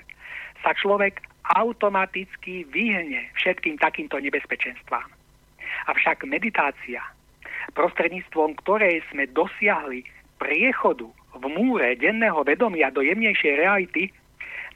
sa 0.62 0.72
človek 0.74 1.20
automaticky 1.58 2.64
vyhne 2.70 3.26
všetkým 3.34 3.80
takýmto 3.80 4.20
nebezpečenstvám. 4.20 5.08
Avšak 5.88 6.28
meditácia 6.28 7.02
prostredníctvom 7.78 8.56
ktorej 8.64 9.04
sme 9.12 9.28
dosiahli 9.30 10.04
priechodu 10.40 11.08
v 11.38 11.44
múre 11.46 11.94
denného 11.94 12.42
vedomia 12.42 12.90
do 12.90 13.04
jemnejšej 13.04 13.54
reality, 13.54 14.10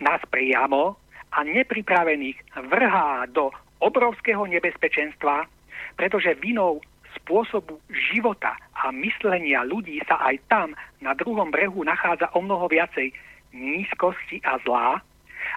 nás 0.03 0.21
priamo 0.29 0.99
a 1.33 1.39
nepripravených 1.47 2.37
vrhá 2.69 3.25
do 3.31 3.55
obrovského 3.81 4.45
nebezpečenstva, 4.47 5.49
pretože 5.97 6.37
vinou 6.43 6.83
spôsobu 7.23 7.79
života 8.11 8.57
a 8.75 8.91
myslenia 8.91 9.63
ľudí 9.63 10.03
sa 10.05 10.19
aj 10.27 10.37
tam 10.51 10.69
na 10.99 11.15
druhom 11.15 11.49
brehu 11.55 11.87
nachádza 11.87 12.29
o 12.35 12.41
mnoho 12.43 12.67
viacej 12.69 13.15
nízkosti 13.53 14.41
a 14.43 14.59
zlá 14.65 14.99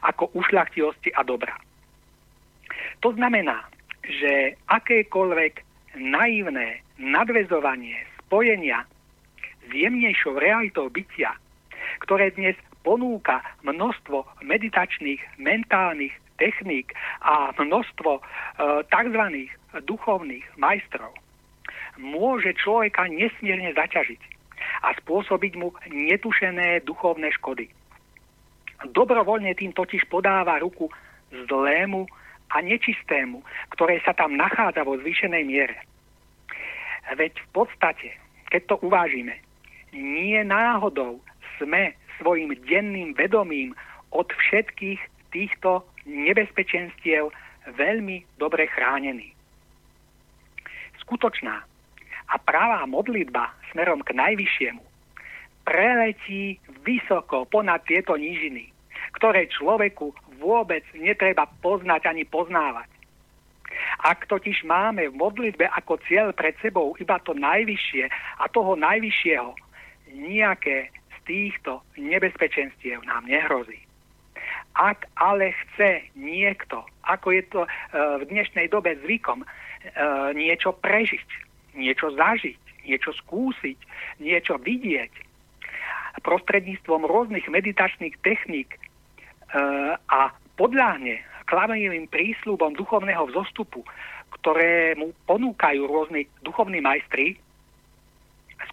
ako 0.03 0.29
ušľachtilosti 0.35 1.15
a 1.15 1.23
dobra. 1.23 1.55
To 3.01 3.15
znamená, 3.15 3.65
že 4.03 4.59
akékoľvek 4.67 5.63
naivné 5.97 6.83
nadvezovanie, 6.99 8.03
spojenia 8.25 8.83
s 9.65 9.69
jemnejšou 9.71 10.37
realitou 10.37 10.91
bytia, 10.91 11.33
ktoré 12.03 12.35
dnes 12.35 12.55
ponúka 12.85 13.41
množstvo 13.65 14.45
meditačných, 14.45 15.41
mentálnych 15.41 16.13
techník 16.37 16.93
a 17.25 17.49
množstvo 17.57 18.11
e, 18.13 18.21
tzv. 18.85 19.23
duchovných 19.89 20.45
majstrov, 20.61 21.11
môže 21.97 22.53
človeka 22.61 23.09
nesmierne 23.09 23.73
zaťažiť 23.73 24.21
a 24.85 24.93
spôsobiť 25.01 25.53
mu 25.57 25.73
netušené 25.89 26.85
duchovné 26.85 27.33
škody. 27.41 27.65
Dobrovoľne 28.91 29.55
tým 29.57 29.71
totiž 29.73 30.05
podáva 30.11 30.59
ruku 30.59 30.91
zlému 31.31 32.05
a 32.51 32.61
nečistému, 32.61 33.41
ktoré 33.73 34.03
sa 34.05 34.13
tam 34.13 34.37
nachádza 34.37 34.85
vo 34.85 34.99
zvýšenej 35.01 35.43
miere. 35.47 35.77
Veď 37.15 37.33
v 37.39 37.47
podstate, 37.53 38.09
keď 38.51 38.61
to 38.69 38.75
uvážime, 38.85 39.41
nie 39.95 40.37
náhodou 40.43 41.23
sme 41.57 41.95
svojim 42.19 42.53
denným 42.67 43.13
vedomím 43.13 43.75
od 44.11 44.27
všetkých 44.31 44.99
týchto 45.31 45.83
nebezpečenstiev 46.05 47.33
veľmi 47.75 48.23
dobre 48.37 48.69
chránení. 48.71 49.33
Skutočná 51.01 51.65
a 52.25 52.35
pravá 52.41 52.85
modlitba 52.89 53.53
smerom 53.73 54.01
k 54.01 54.15
najvyššiemu 54.17 54.95
preletí 55.65 56.61
vysoko 56.85 57.49
ponad 57.49 57.81
tieto 57.89 58.13
nížiny, 58.13 58.69
ktoré 59.17 59.49
človeku 59.49 60.13
vôbec 60.37 60.85
netreba 60.93 61.49
poznať 61.65 62.05
ani 62.05 62.23
poznávať. 62.23 62.87
Ak 64.05 64.29
totiž 64.29 64.63
máme 64.63 65.09
v 65.09 65.17
modlitbe 65.17 65.65
ako 65.65 65.97
cieľ 66.05 66.31
pred 66.31 66.53
sebou 66.61 66.93
iba 67.01 67.17
to 67.25 67.33
najvyššie 67.33 68.05
a 68.39 68.45
toho 68.53 68.77
najvyššieho, 68.77 69.51
nejaké 70.15 70.93
týchto 71.25 71.81
nebezpečenstiev 71.97 73.03
nám 73.03 73.25
nehrozí. 73.25 73.81
Ak 74.75 75.07
ale 75.15 75.55
chce 75.55 76.03
niekto, 76.15 76.83
ako 77.07 77.27
je 77.31 77.43
to 77.47 77.61
e, 77.63 77.69
v 78.21 78.23
dnešnej 78.27 78.67
dobe 78.67 78.99
zvykom, 79.03 79.41
e, 79.41 79.47
niečo 80.35 80.75
prežiť, 80.75 81.29
niečo 81.79 82.11
zažiť, 82.11 82.85
niečo 82.85 83.15
skúsiť, 83.15 83.79
niečo 84.19 84.59
vidieť, 84.59 85.13
prostredníctvom 86.23 87.07
rôznych 87.07 87.47
meditačných 87.47 88.15
techník 88.23 88.75
e, 88.75 88.79
a 89.95 90.31
podľahne 90.55 91.23
klamivým 91.45 92.09
prísľubom 92.09 92.73
duchovného 92.75 93.29
vzostupu, 93.31 93.85
ktoré 94.41 94.97
mu 94.97 95.13
ponúkajú 95.29 95.87
rôzni 95.87 96.27
duchovní 96.41 96.81
majstri, 96.81 97.37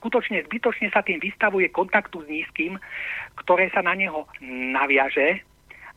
skutočne 0.03 0.43
zbytočne 0.51 0.91
sa 0.91 1.07
tým 1.07 1.23
vystavuje 1.23 1.71
kontaktu 1.71 2.27
s 2.27 2.27
nízkym, 2.27 2.75
ktoré 3.39 3.71
sa 3.71 3.87
na 3.87 3.95
neho 3.95 4.27
naviaže 4.43 5.39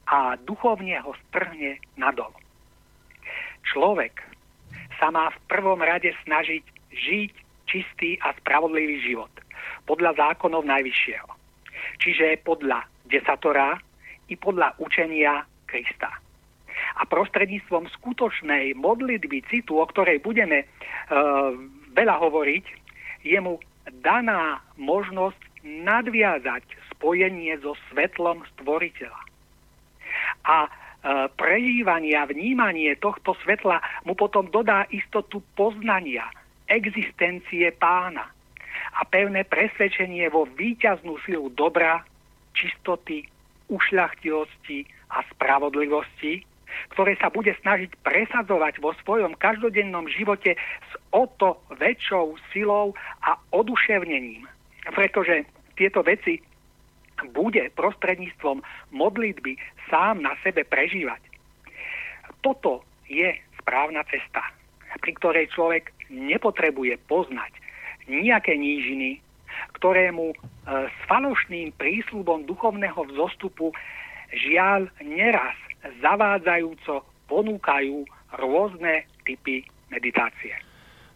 a 0.05 0.37
duchovne 0.45 0.93
ho 1.01 1.17
strhne 1.25 1.81
nadol. 1.97 2.29
Človek 3.65 4.21
sa 5.01 5.09
má 5.09 5.33
v 5.33 5.41
prvom 5.49 5.81
rade 5.81 6.13
snažiť 6.21 6.61
žiť 6.93 7.31
čistý 7.65 8.21
a 8.21 8.37
spravodlivý 8.37 9.01
život 9.01 9.33
podľa 9.89 10.13
zákonov 10.13 10.69
Najvyššieho. 10.69 11.29
Čiže 11.97 12.45
podľa 12.45 12.85
desatora 13.09 13.81
i 14.29 14.37
podľa 14.37 14.77
učenia 14.77 15.49
Krista. 15.65 16.13
A 16.95 17.03
prostredníctvom 17.09 17.89
skutočnej 17.99 18.77
modlitby 18.77 19.41
citu, 19.49 19.81
o 19.81 19.85
ktorej 19.89 20.21
budeme 20.21 20.63
e, 20.63 20.65
veľa 21.97 22.15
hovoriť, 22.21 22.65
je 23.25 23.39
mu 23.41 23.57
daná 24.01 24.61
možnosť 24.77 25.39
nadviazať 25.65 26.63
spojenie 26.93 27.57
so 27.61 27.73
svetlom 27.89 28.45
stvoriteľa. 28.55 29.21
a 30.45 30.57
e, 30.65 30.69
prežívanie 31.37 32.13
a 32.17 32.29
vnímanie 32.29 32.93
tohto 32.97 33.33
svetla 33.41 33.81
mu 34.05 34.13
potom 34.13 34.47
dodá 34.49 34.85
istotu 34.93 35.41
poznania, 35.57 36.29
existencie 36.69 37.73
pána 37.77 38.29
a 38.95 39.01
pevné 39.03 39.43
presvedčenie 39.43 40.29
vo 40.31 40.47
výťaznú 40.47 41.19
silu 41.25 41.51
dobra, 41.51 42.05
čistoty, 42.55 43.27
ušľachtilosti 43.67 44.87
a 45.11 45.25
spravodlivosti, 45.35 46.45
ktoré 46.95 47.17
sa 47.19 47.31
bude 47.31 47.51
snažiť 47.59 47.91
presadzovať 48.03 48.79
vo 48.79 48.95
svojom 49.03 49.35
každodennom 49.35 50.07
živote 50.11 50.55
o 51.15 51.23
to 51.39 51.55
väčšou 51.79 52.35
silou 52.51 52.91
a 53.23 53.39
oduševnením. 53.55 54.43
Pretože 54.91 55.47
tieto 55.79 56.03
veci 56.03 56.43
bude 57.31 57.71
prostredníctvom 57.79 58.59
modlitby 58.91 59.55
sám 59.87 60.19
na 60.19 60.35
sebe 60.43 60.67
prežívať. 60.67 61.23
Toto 62.43 62.83
je 63.07 63.31
správna 63.63 64.03
cesta, 64.11 64.43
pri 64.99 65.15
ktorej 65.15 65.47
človek 65.55 65.95
nepotrebuje 66.11 66.99
poznať 67.07 67.55
nejaké 68.05 68.53
nížiny, 68.59 69.23
ktoré 69.79 70.11
mu 70.11 70.35
e, 70.35 70.37
s 70.67 70.97
falošným 71.09 71.73
prísľubom 71.79 72.45
duchovného 72.45 73.07
vzostupu 73.15 73.71
žiaľ 74.29 74.91
neraz 75.01 75.55
zavádzajúco 76.03 77.01
ponúkajú 77.25 78.05
rôzne 78.37 79.09
typy 79.25 79.65
meditácie. 79.89 80.53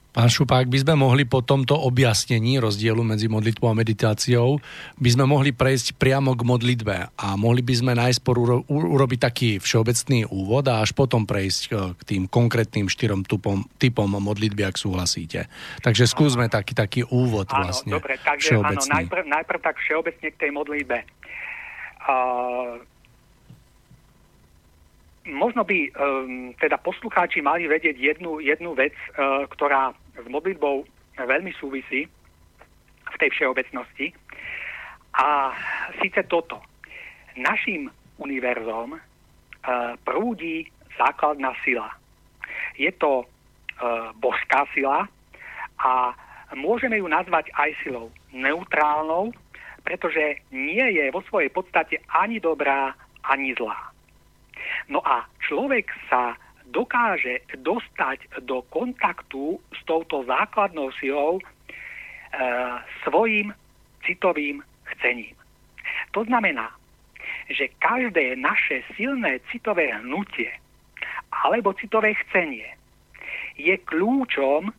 Pán 0.09 0.25
Šupa, 0.25 0.57
ak 0.57 0.73
by 0.73 0.81
sme 0.81 0.97
mohli 0.97 1.21
po 1.29 1.45
tomto 1.45 1.77
objasnení 1.77 2.57
rozdielu 2.57 2.97
medzi 3.05 3.29
modlitbou 3.29 3.69
a 3.69 3.77
meditáciou, 3.77 4.57
by 4.97 5.09
sme 5.13 5.29
mohli 5.29 5.53
prejsť 5.53 6.01
priamo 6.01 6.33
k 6.33 6.41
modlitbe 6.49 7.13
a 7.13 7.27
mohli 7.37 7.61
by 7.61 7.73
sme 7.77 7.93
najskôr 7.93 8.41
uro- 8.41 8.65
urobiť 8.65 9.19
taký 9.21 9.49
všeobecný 9.61 10.25
úvod 10.33 10.65
a 10.65 10.81
až 10.81 10.97
potom 10.97 11.29
prejsť 11.29 11.61
k 11.93 12.01
tým 12.09 12.23
konkrétnym 12.25 12.89
štyrom 12.89 13.21
tupom, 13.21 13.69
typom 13.77 14.09
modlitby, 14.09 14.65
ak 14.65 14.81
súhlasíte. 14.81 15.45
Takže 15.85 16.09
skúsme 16.09 16.49
taký, 16.49 16.73
taký 16.73 17.01
úvod 17.05 17.45
áno, 17.53 17.69
vlastne. 17.69 18.01
Dobre, 18.01 18.17
takže 18.17 18.57
áno, 18.57 18.81
najprv, 18.81 19.29
najprv 19.29 19.59
tak 19.61 19.77
všeobecne 19.77 20.27
k 20.33 20.41
tej 20.41 20.51
modlitbe. 20.57 20.97
Uh, 22.09 22.81
možno 25.29 25.61
by 25.61 25.77
um, 25.93 26.57
teda 26.57 26.81
poslucháči 26.81 27.45
mali 27.45 27.69
vedieť 27.69 27.93
jednu, 27.93 28.41
jednu 28.41 28.73
vec, 28.73 28.97
uh, 29.13 29.45
ktorá 29.45 29.93
s 30.23 30.27
modlitbou 30.27 30.83
veľmi 31.19 31.51
súvisí 31.57 32.07
v 33.09 33.15
tej 33.19 33.29
všeobecnosti. 33.35 34.13
A 35.19 35.51
síce 35.99 36.23
toto. 36.29 36.61
Našim 37.39 37.89
univerzom 38.19 38.95
uh, 38.95 39.01
prúdi 40.03 40.67
základná 40.99 41.55
sila. 41.63 41.89
Je 42.75 42.91
to 42.95 43.23
uh, 43.23 44.11
božská 44.19 44.67
sila 44.75 45.07
a 45.79 46.15
môžeme 46.55 46.99
ju 46.99 47.07
nazvať 47.07 47.51
aj 47.55 47.71
silou 47.83 48.11
neutrálnou, 48.35 49.31
pretože 49.83 50.43
nie 50.51 50.83
je 50.99 51.07
vo 51.11 51.23
svojej 51.27 51.49
podstate 51.49 52.03
ani 52.11 52.39
dobrá, 52.43 52.93
ani 53.23 53.55
zlá. 53.55 53.89
No 54.91 54.99
a 55.01 55.25
človek 55.47 55.89
sa 56.11 56.35
dokáže 56.69 57.41
dostať 57.65 58.45
do 58.45 58.61
kontaktu 58.69 59.57
s 59.73 59.79
touto 59.85 60.23
základnou 60.25 60.93
silou 60.97 61.39
e, 61.39 61.43
svojim 63.03 63.53
citovým 64.05 64.63
chcením. 64.95 65.35
To 66.11 66.25
znamená, 66.25 66.69
že 67.49 67.73
každé 67.81 68.37
naše 68.37 68.85
silné 68.93 69.41
citové 69.49 69.89
hnutie 70.01 70.49
alebo 71.45 71.73
citové 71.77 72.13
chcenie 72.25 72.65
je 73.57 73.75
kľúčom, 73.85 74.71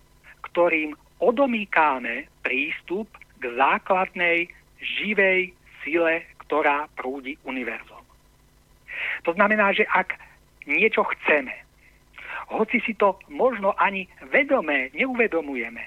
ktorým 0.50 0.96
odomýkáme 1.20 2.26
prístup 2.42 3.06
k 3.38 3.42
základnej 3.54 4.48
živej 4.80 5.52
sile, 5.84 6.24
ktorá 6.46 6.88
prúdi 6.96 7.36
univerzum. 7.44 8.02
To 9.28 9.30
znamená, 9.36 9.72
že 9.76 9.84
ak 9.86 10.16
niečo 10.64 11.04
chceme, 11.04 11.52
hoci 12.50 12.82
si 12.82 12.98
to 12.98 13.16
možno 13.30 13.72
ani 13.78 14.10
vedomé 14.34 14.90
neuvedomujeme, 14.92 15.86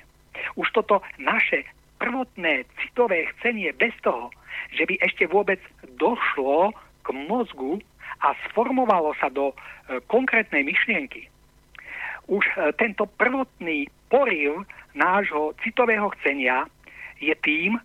už 0.56 0.72
toto 0.72 1.04
naše 1.20 1.68
prvotné 2.00 2.68
citové 2.84 3.28
chcenie 3.36 3.72
bez 3.76 3.94
toho, 4.04 4.32
že 4.76 4.84
by 4.88 5.00
ešte 5.04 5.28
vôbec 5.30 5.60
došlo 6.00 6.76
k 7.04 7.08
mozgu 7.16 7.80
a 8.24 8.36
sformovalo 8.50 9.16
sa 9.20 9.28
do 9.32 9.52
e, 9.52 9.56
konkrétnej 10.08 10.64
myšlienky. 10.64 11.28
Už 12.32 12.44
e, 12.56 12.72
tento 12.80 13.08
prvotný 13.20 13.88
poriv 14.08 14.64
nášho 14.96 15.56
citového 15.64 16.12
chcenia 16.20 16.68
je 17.20 17.36
tým, 17.44 17.80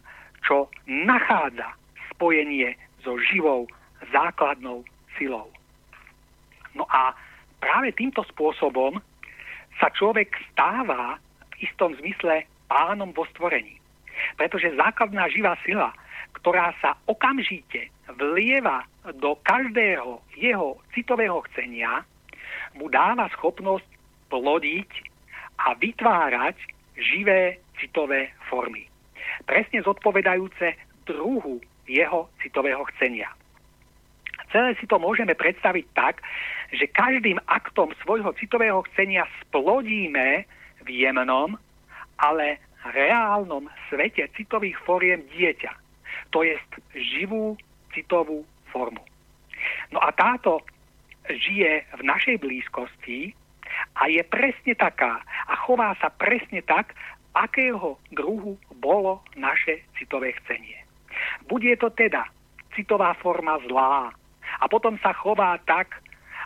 čo 0.47 0.71
nachádza 0.87 1.75
spojenie 2.15 2.75
so 3.03 3.19
živou 3.19 3.67
základnou 4.15 4.87
silou. 5.19 5.51
No 6.75 6.87
a 6.91 7.15
práve 7.59 7.95
týmto 7.95 8.25
spôsobom 8.35 8.99
sa 9.79 9.89
človek 9.95 10.35
stáva 10.51 11.19
v 11.55 11.69
istom 11.69 11.95
zmysle 11.99 12.47
pánom 12.67 13.15
vo 13.15 13.27
stvorení. 13.35 13.79
Pretože 14.35 14.75
základná 14.75 15.31
živá 15.31 15.55
sila, 15.63 15.95
ktorá 16.39 16.75
sa 16.83 16.99
okamžite 17.07 17.91
vlieva 18.19 18.83
do 19.19 19.39
každého 19.47 20.19
jeho 20.35 20.79
citového 20.95 21.43
chcenia, 21.51 22.03
mu 22.75 22.91
dáva 22.91 23.31
schopnosť 23.39 23.87
plodiť 24.29 24.91
a 25.59 25.75
vytvárať 25.75 26.57
živé 26.99 27.59
citové 27.79 28.35
formy. 28.51 28.87
Presne 29.47 29.83
zodpovedajúce 29.87 30.75
druhu 31.07 31.63
jeho 31.87 32.29
citového 32.43 32.85
chcenia. 32.95 33.31
Celé 34.49 34.75
si 34.81 34.89
to 34.89 34.97
môžeme 34.97 35.33
predstaviť 35.37 35.85
tak, 35.93 36.25
že 36.73 36.87
každým 36.93 37.41
aktom 37.49 37.93
svojho 38.05 38.33
citového 38.37 38.85
chcenia 38.93 39.25
splodíme 39.45 40.45
v 40.85 40.89
jemnom, 40.89 41.57
ale 42.21 42.61
reálnom 42.93 43.67
svete 43.89 44.29
citových 44.37 44.77
foriem 44.85 45.25
dieťa. 45.33 45.73
To 46.33 46.45
je 46.45 46.55
živú 46.93 47.57
citovú 47.97 48.45
formu. 48.69 49.01
No 49.91 49.99
a 50.05 50.13
táto 50.13 50.61
žije 51.29 51.85
v 51.97 52.03
našej 52.05 52.37
blízkosti 52.41 53.33
a 53.97 54.09
je 54.09 54.21
presne 54.29 54.77
taká 54.77 55.25
a 55.49 55.55
chová 55.65 55.97
sa 56.01 56.13
presne 56.13 56.61
tak, 56.65 56.93
akého 57.37 57.97
druhu 58.13 58.57
bolo 58.81 59.25
naše 59.37 59.85
citové 59.97 60.33
chcenie. 60.45 60.85
Bude 61.49 61.73
to 61.77 61.93
teda 61.93 62.29
citová 62.77 63.13
forma 63.21 63.59
zlá, 63.69 64.13
a 64.59 64.65
potom 64.67 64.97
sa 64.99 65.13
chová 65.13 65.61
tak, 65.69 66.01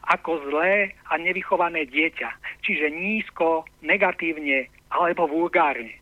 ako 0.09 0.51
zlé 0.51 0.95
a 1.11 1.19
nevychované 1.19 1.87
dieťa. 1.87 2.61
Čiže 2.67 2.91
nízko, 2.91 3.67
negatívne 3.83 4.67
alebo 4.91 5.31
vulgárne. 5.31 5.99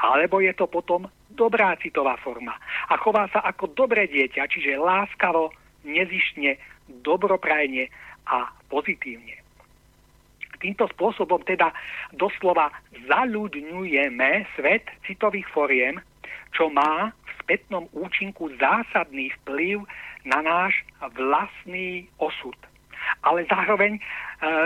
Alebo 0.00 0.40
je 0.40 0.52
to 0.56 0.64
potom 0.66 1.06
dobrá 1.30 1.76
citová 1.78 2.16
forma 2.18 2.56
a 2.90 2.98
chová 2.98 3.30
sa 3.30 3.40
ako 3.46 3.70
dobré 3.72 4.10
dieťa, 4.10 4.50
čiže 4.50 4.80
láskavo, 4.80 5.54
nezišne, 5.86 6.58
dobroprajne 7.06 7.86
a 8.26 8.50
pozitívne. 8.68 9.38
Týmto 10.60 10.84
spôsobom 10.92 11.40
teda 11.48 11.72
doslova 12.12 12.68
zaľudňujeme 13.08 14.44
svet 14.58 14.84
citových 15.08 15.48
foriem, 15.48 15.96
čo 16.52 16.68
má 16.68 17.08
v 17.08 17.30
spätnom 17.40 17.88
účinku 17.96 18.52
zásadný 18.60 19.32
vplyv 19.40 19.80
na 20.28 20.44
náš 20.44 20.76
vlastný 21.16 22.04
osud. 22.20 22.58
Ale 23.22 23.46
zároveň 23.46 23.96
e, 23.96 24.00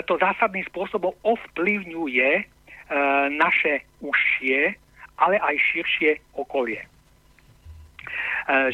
to 0.07 0.19
zásadným 0.19 0.65
spôsobom 0.71 1.13
ovplyvňuje 1.25 2.29
e, 2.39 2.43
naše 3.35 3.83
užšie, 4.05 4.77
ale 5.19 5.37
aj 5.39 5.55
širšie 5.73 6.11
okolie. 6.39 6.81
E, 6.81 6.89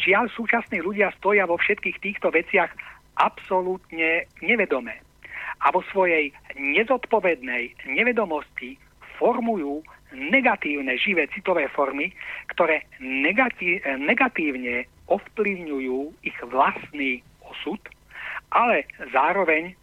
žiaľ, 0.00 0.28
súčasní 0.34 0.82
ľudia 0.82 1.14
stoja 1.18 1.46
vo 1.46 1.56
všetkých 1.56 1.98
týchto 2.02 2.28
veciach 2.34 2.70
absolútne 3.20 4.26
nevedomé 4.40 4.98
a 5.60 5.68
vo 5.70 5.84
svojej 5.92 6.32
nezodpovednej 6.56 7.76
nevedomosti 7.84 8.80
formujú 9.20 9.84
negatívne 10.10 10.96
živé 10.96 11.28
citové 11.30 11.68
formy, 11.70 12.10
ktoré 12.50 12.82
negatívne 12.98 14.88
ovplyvňujú 15.06 15.98
ich 16.24 16.38
vlastný 16.48 17.22
osud, 17.44 17.78
ale 18.50 18.84
zároveň 19.12 19.74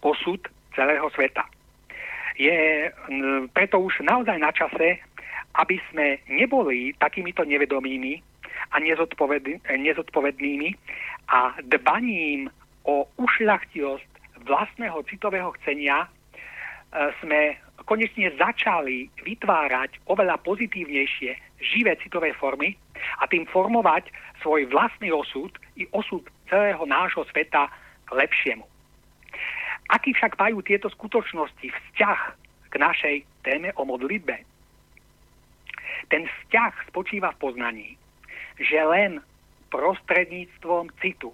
osud 0.00 0.40
celého 0.74 1.10
sveta. 1.10 1.44
Je 2.36 2.92
preto 3.56 3.80
už 3.80 4.04
naozaj 4.04 4.38
na 4.38 4.52
čase, 4.52 5.00
aby 5.56 5.80
sme 5.90 6.20
neboli 6.28 6.92
takýmito 7.00 7.44
nevedomými 7.48 8.20
a 8.70 8.76
nezodpovednými 9.72 10.68
a 11.32 11.56
dbaním 11.64 12.52
o 12.84 13.08
ušľachtilosť 13.16 14.10
vlastného 14.46 15.02
citového 15.10 15.50
chcenia 15.58 16.06
e, 16.06 16.08
sme 17.18 17.56
konečne 17.88 18.30
začali 18.38 19.10
vytvárať 19.26 20.06
oveľa 20.06 20.38
pozitívnejšie 20.46 21.34
živé 21.62 21.96
citové 21.98 22.36
formy 22.36 22.76
a 23.22 23.26
tým 23.26 23.46
formovať 23.50 24.10
svoj 24.42 24.70
vlastný 24.70 25.10
osud 25.10 25.50
i 25.76 25.84
osud 25.92 26.24
celého 26.48 26.82
nášho 26.86 27.24
sveta 27.28 27.68
k 28.04 28.10
lepšiemu. 28.12 28.64
Aký 29.86 30.12
však 30.16 30.34
majú 30.34 30.64
tieto 30.66 30.90
skutočnosti 30.90 31.62
vzťah 31.62 32.20
k 32.70 32.74
našej 32.74 33.16
téme 33.46 33.70
o 33.78 33.86
modlitbe? 33.86 34.36
Ten 36.10 36.26
vzťah 36.26 36.90
spočíva 36.90 37.30
v 37.34 37.40
poznaní, 37.42 37.88
že 38.58 38.78
len 38.82 39.22
prostredníctvom 39.70 40.90
citu, 41.02 41.30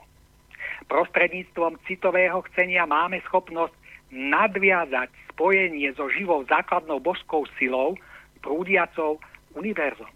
prostredníctvom 0.89 1.81
citového 1.89 2.45
chcenia 2.53 2.85
máme 2.89 3.21
schopnosť 3.25 3.73
nadviazať 4.13 5.09
spojenie 5.33 5.89
so 5.97 6.09
živou 6.13 6.45
základnou 6.45 7.01
božskou 7.01 7.49
silou, 7.57 7.97
prúdiacou 8.45 9.17
univerzom. 9.57 10.11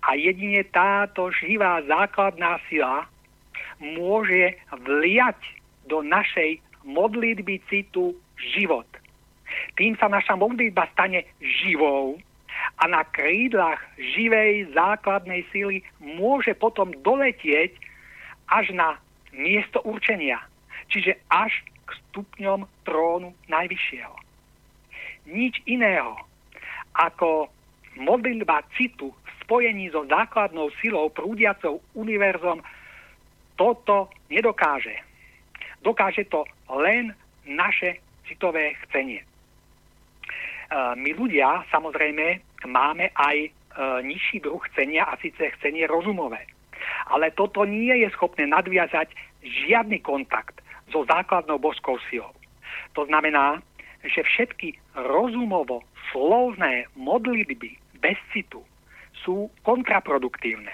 A 0.00 0.16
jedine 0.16 0.64
táto 0.64 1.28
živá 1.28 1.84
základná 1.84 2.56
sila 2.72 3.04
môže 3.80 4.54
vliať 4.70 5.40
do 5.88 6.04
našej 6.04 6.60
modlitby 6.84 7.60
citu 7.66 8.14
život. 8.36 8.86
Tým 9.74 9.98
sa 9.98 10.06
naša 10.06 10.38
modlitba 10.38 10.86
stane 10.94 11.26
živou 11.40 12.20
a 12.78 12.84
na 12.86 13.02
krídlach 13.08 13.80
živej 13.96 14.70
základnej 14.76 15.42
sily 15.50 15.82
môže 15.98 16.54
potom 16.54 16.92
doletieť 17.02 17.74
až 18.48 18.70
na 18.76 18.88
miesto 19.32 19.80
určenia, 19.82 20.38
čiže 20.92 21.18
až 21.32 21.50
k 21.86 21.90
stupňom 22.08 22.66
trónu 22.86 23.34
Najvyššieho. 23.50 24.14
Nič 25.30 25.62
iného 25.66 26.14
ako 26.94 27.50
modlitba 27.98 28.66
citu 28.74 29.10
v 29.10 29.28
spojení 29.44 29.90
so 29.90 30.06
základnou 30.06 30.70
silou 30.82 31.10
prúdiacou 31.10 31.82
univerzom 31.94 32.62
toto 33.60 34.08
nedokáže. 34.32 34.96
Dokáže 35.84 36.24
to 36.32 36.48
len 36.80 37.12
naše 37.44 38.00
citové 38.24 38.72
chcenie. 38.88 39.20
E, 39.20 39.26
my 40.96 41.10
ľudia 41.12 41.68
samozrejme 41.68 42.40
máme 42.64 43.12
aj 43.12 43.36
e, 43.44 43.50
nižší 44.08 44.40
druh 44.40 44.64
chcenia 44.72 45.04
a 45.04 45.20
síce 45.20 45.52
chcenie 45.60 45.84
rozumové. 45.84 46.48
Ale 47.12 47.36
toto 47.36 47.68
nie 47.68 47.92
je 48.00 48.08
schopné 48.16 48.48
nadviazať 48.48 49.12
žiadny 49.44 50.00
kontakt 50.00 50.56
so 50.88 51.04
základnou 51.04 51.60
božskou 51.60 52.00
silou. 52.08 52.32
To 52.96 53.04
znamená, 53.04 53.60
že 54.00 54.24
všetky 54.24 54.80
rozumovo 54.96 55.84
slovné 56.08 56.88
modlitby 56.96 58.00
bez 58.00 58.16
citu 58.32 58.64
sú 59.20 59.52
kontraproduktívne. 59.68 60.72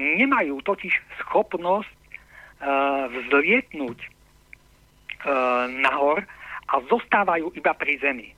Nemajú 0.00 0.64
totiž 0.64 0.96
schopnosť 1.20 1.92
uh, 1.92 3.04
vzlietnúť 3.12 3.98
uh, 4.00 5.68
nahor 5.68 6.24
a 6.72 6.74
zostávajú 6.88 7.52
iba 7.52 7.76
pri 7.76 8.00
zemi. 8.00 8.28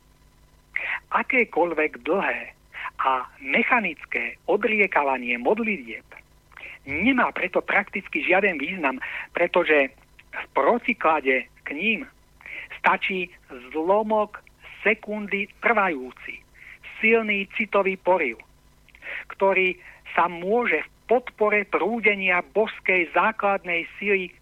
Akékoľvek 1.14 2.02
dlhé 2.02 2.58
a 2.98 3.30
mechanické 3.38 4.40
odriekavanie 4.50 5.38
modlitieb 5.38 6.04
nemá 6.86 7.30
preto 7.30 7.62
prakticky 7.62 8.26
žiaden 8.26 8.58
význam, 8.58 8.98
pretože 9.30 9.94
v 10.32 10.44
protiklade 10.56 11.46
k 11.62 11.68
ním 11.76 12.00
stačí 12.82 13.30
zlomok 13.70 14.42
sekundy 14.82 15.46
trvajúci, 15.62 16.42
silný 16.98 17.46
citový 17.54 17.94
poriv, 18.00 18.40
ktorý 19.30 19.78
sa 20.16 20.26
môže 20.26 20.82
v 20.82 20.90
podpore 21.12 21.68
prúdenia 21.68 22.40
božskej 22.56 23.12
základnej 23.12 23.84
sily, 24.00 24.32
e, 24.32 24.34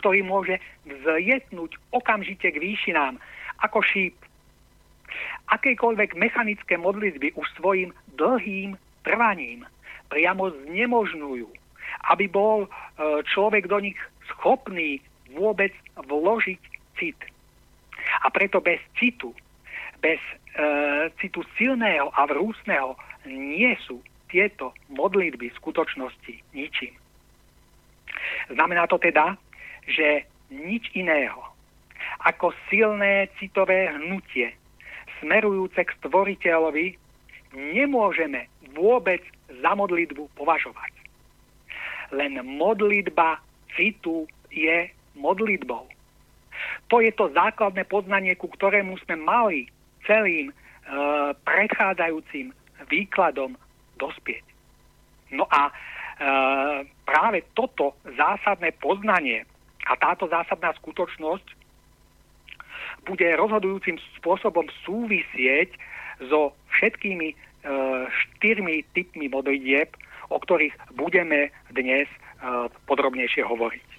ktorý 0.00 0.24
môže 0.24 0.56
vzlietnúť 0.88 1.76
okamžite 1.92 2.48
k 2.48 2.56
výšinám 2.56 3.20
ako 3.60 3.84
šíp. 3.84 4.16
Akékoľvek 5.52 6.16
mechanické 6.16 6.80
modlitby 6.80 7.36
už 7.36 7.44
svojim 7.60 7.92
dlhým 8.16 8.80
trvaním 9.04 9.68
priamo 10.08 10.48
znemožňujú, 10.64 11.48
aby 12.08 12.24
bol 12.24 12.64
e, 12.64 12.68
človek 13.28 13.68
do 13.68 13.84
nich 13.84 14.00
schopný 14.32 15.04
vôbec 15.36 15.76
vložiť 16.00 16.60
cit. 16.96 17.20
A 18.24 18.32
preto 18.32 18.64
bez 18.64 18.80
citu, 18.96 19.36
bez 20.00 20.24
e, 20.56 21.12
citu 21.20 21.44
silného 21.60 22.08
a 22.16 22.24
vrúsneho 22.24 22.96
nie 23.28 23.76
sú 23.84 24.00
tieto 24.34 24.74
modlitby 24.90 25.54
v 25.54 25.58
skutočnosti 25.62 26.34
ničím. 26.50 26.98
Znamená 28.50 28.90
to 28.90 28.98
teda, 28.98 29.38
že 29.86 30.26
nič 30.50 30.90
iného 30.98 31.54
ako 32.24 32.56
silné 32.72 33.28
citové 33.36 33.92
hnutie 33.92 34.56
smerujúce 35.20 35.76
k 35.76 35.94
stvoriteľovi 36.00 36.96
nemôžeme 37.54 38.50
vôbec 38.74 39.22
za 39.62 39.72
modlitbu 39.76 40.32
považovať. 40.34 40.92
Len 42.10 42.40
modlitba 42.42 43.38
citu 43.76 44.26
je 44.50 44.90
modlitbou. 45.14 45.86
To 46.90 46.96
je 46.98 47.12
to 47.14 47.30
základné 47.34 47.86
poznanie, 47.86 48.34
ku 48.34 48.50
ktorému 48.50 48.98
sme 49.06 49.18
mali 49.18 49.58
celým 50.06 50.50
e, 50.50 50.54
predchádzajúcim 51.34 52.50
výkladom 52.90 53.54
dospieť. 54.04 54.44
No 55.32 55.48
a 55.48 55.68
e, 55.68 55.72
práve 57.08 57.48
toto 57.56 57.96
zásadné 58.04 58.76
poznanie 58.76 59.48
a 59.88 59.96
táto 59.96 60.28
zásadná 60.28 60.76
skutočnosť 60.76 61.64
bude 63.04 63.28
rozhodujúcim 63.36 63.96
spôsobom 64.20 64.64
súvisieť 64.84 65.76
so 66.28 66.52
všetkými 66.76 67.28
e, 67.32 67.36
štyrmi 68.08 68.84
typmi 68.92 69.26
modlitieb, 69.28 69.92
o 70.28 70.36
ktorých 70.40 70.72
budeme 70.96 71.52
dnes 71.72 72.08
e, 72.08 72.18
podrobnejšie 72.88 73.44
hovoriť. 73.44 73.93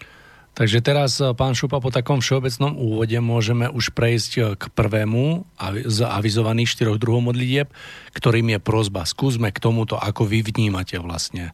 Takže 0.55 0.79
teraz, 0.79 1.19
e, 1.19 1.35
pán 1.35 1.51
Šupa, 1.51 1.83
po 1.83 1.91
takom 1.91 2.23
všeobecnom 2.23 2.79
úvode 2.79 3.19
môžeme 3.19 3.67
už 3.67 3.91
prejsť 3.91 4.31
e, 4.39 4.41
k 4.55 4.63
prvému 4.71 5.43
z 5.83 5.99
avizovaných 6.07 6.71
štyroch 6.71 6.95
druhov 6.95 7.27
modlitieb, 7.27 7.67
ktorým 8.15 8.55
je 8.55 8.59
prozba. 8.63 9.03
Skúsme 9.03 9.51
k 9.51 9.59
tomuto, 9.59 9.99
ako 9.99 10.23
vy 10.23 10.47
vnímate 10.47 10.95
vlastne 10.95 11.51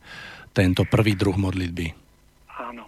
tento 0.53 0.85
prvý 0.85 1.17
druh 1.17 1.33
modlitby. 1.33 1.97
Áno. 2.61 2.85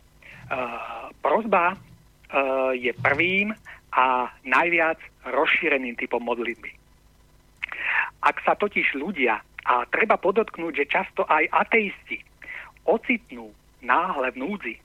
Uh, 0.54 1.10
prozba 1.24 1.74
uh, 1.74 2.76
je 2.76 2.92
prvým 2.92 3.56
a 3.96 4.28
najviac 4.44 5.00
rozšíreným 5.24 5.96
typom 5.96 6.20
modlitby. 6.22 6.70
Ak 8.20 8.44
sa 8.44 8.54
totiž 8.54 9.00
ľudia, 9.00 9.40
a 9.64 9.88
treba 9.88 10.20
podotknúť, 10.20 10.74
že 10.76 10.92
často 10.92 11.24
aj 11.24 11.48
ateisti, 11.56 12.20
ocitnú 12.84 13.56
náhle 13.80 14.36
v 14.36 14.40
núdzi 14.44 14.76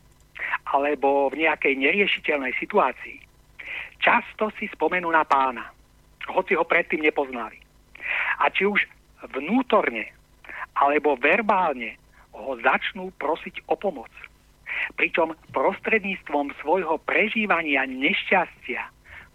alebo 0.69 1.33
v 1.33 1.47
nejakej 1.47 1.75
neriešiteľnej 1.79 2.55
situácii, 2.61 3.19
často 3.99 4.53
si 4.57 4.69
spomenú 4.73 5.09
na 5.11 5.25
pána, 5.25 5.69
hoci 6.29 6.55
ho 6.55 6.65
predtým 6.65 7.03
nepoznali. 7.03 7.59
A 8.41 8.53
či 8.53 8.69
už 8.69 8.85
vnútorne 9.35 10.13
alebo 10.79 11.19
verbálne 11.19 11.99
ho 12.31 12.55
začnú 12.63 13.11
prosiť 13.19 13.67
o 13.67 13.75
pomoc. 13.75 14.11
Pričom 14.95 15.35
prostredníctvom 15.51 16.55
svojho 16.63 17.03
prežívania 17.03 17.83
nešťastia, 17.89 18.87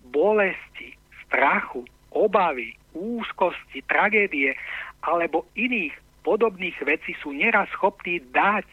bolesti, 0.07 0.95
strachu, 1.27 1.83
obavy, 2.15 2.77
úzkosti, 2.95 3.83
tragédie 3.89 4.55
alebo 5.03 5.43
iných 5.59 5.91
podobných 6.23 6.77
vecí 6.87 7.11
sú 7.19 7.35
neraz 7.35 7.67
schopní 7.75 8.23
dať 8.31 8.63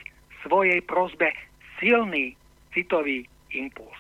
svojej 0.46 0.79
prozbe 0.87 1.35
silný 1.81 2.37
citový 2.71 3.27
impuls. 3.51 3.99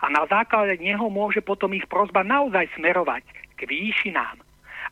A 0.00 0.08
na 0.08 0.24
základe 0.30 0.78
neho 0.80 1.10
môže 1.10 1.42
potom 1.44 1.74
ich 1.74 1.84
prozba 1.90 2.22
naozaj 2.22 2.70
smerovať 2.78 3.26
k 3.58 3.60
výšinám, 3.66 4.40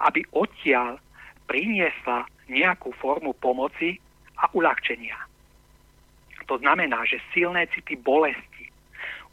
aby 0.03 0.27
odtiaľ 0.35 0.99
priniesla 1.47 2.27
nejakú 2.51 2.93
formu 2.99 3.33
pomoci 3.39 3.97
a 4.37 4.51
uľahčenia. 4.53 5.17
To 6.51 6.59
znamená, 6.59 7.07
že 7.07 7.23
silné 7.31 7.71
city 7.71 7.95
bolesti, 7.95 8.69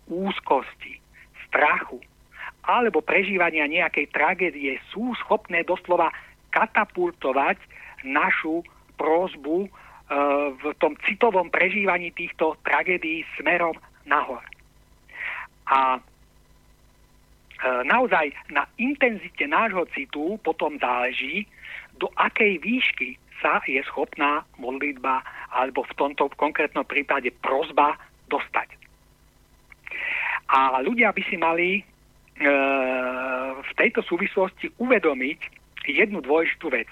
úzkosti, 0.07 1.01
strachu, 1.49 1.99
alebo 2.69 3.01
prežívania 3.01 3.65
nejakej 3.65 4.13
tragédie 4.13 4.77
sú 4.93 5.17
schopné 5.25 5.65
doslova 5.65 6.13
katapultovať 6.53 7.57
našu 8.05 8.61
prózbu 8.95 9.65
e, 9.65 9.69
v 10.09 10.73
tom 10.81 10.97
citovom 11.05 11.53
prežívaní 11.53 12.09
týchto 12.11 12.57
tragédií 12.65 13.21
smerom 13.37 13.77
nahor. 14.09 14.41
A 15.69 15.97
e, 15.97 15.99
naozaj 17.85 18.33
na 18.49 18.65
intenzite 18.81 19.45
nášho 19.45 19.85
citu 19.93 20.41
potom 20.41 20.81
záleží, 20.81 21.45
do 22.01 22.09
akej 22.17 22.57
výšky 22.57 23.21
sa 23.37 23.61
je 23.69 23.79
schopná 23.85 24.43
modlitba 24.57 25.21
alebo 25.53 25.85
v 25.85 25.93
tomto 25.93 26.33
konkrétnom 26.33 26.83
prípade 26.83 27.29
prozba 27.45 27.95
dostať. 28.27 28.73
A 30.49 30.81
ľudia 30.81 31.13
by 31.13 31.21
si 31.29 31.37
mali 31.37 31.69
e, 31.77 31.81
v 33.61 33.71
tejto 33.77 34.01
súvislosti 34.09 34.73
uvedomiť 34.81 35.39
jednu 35.85 36.25
dôležitú 36.25 36.73
vec. 36.73 36.89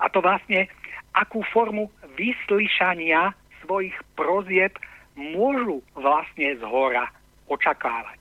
A 0.00 0.08
to 0.08 0.24
vlastne, 0.24 0.66
akú 1.12 1.44
formu 1.52 1.92
vyslyšania 2.16 3.36
svojich 3.64 3.94
prozieb 4.16 4.72
môžu 5.14 5.84
vlastne 5.92 6.56
z 6.56 6.62
hora 6.64 7.06
očakávať. 7.52 8.20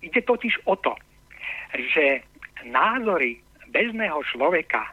Ide 0.00 0.24
totiž 0.24 0.64
o 0.64 0.74
to, 0.80 0.96
že 1.76 2.24
názory 2.64 3.40
bežného 3.68 4.24
človeka 4.32 4.88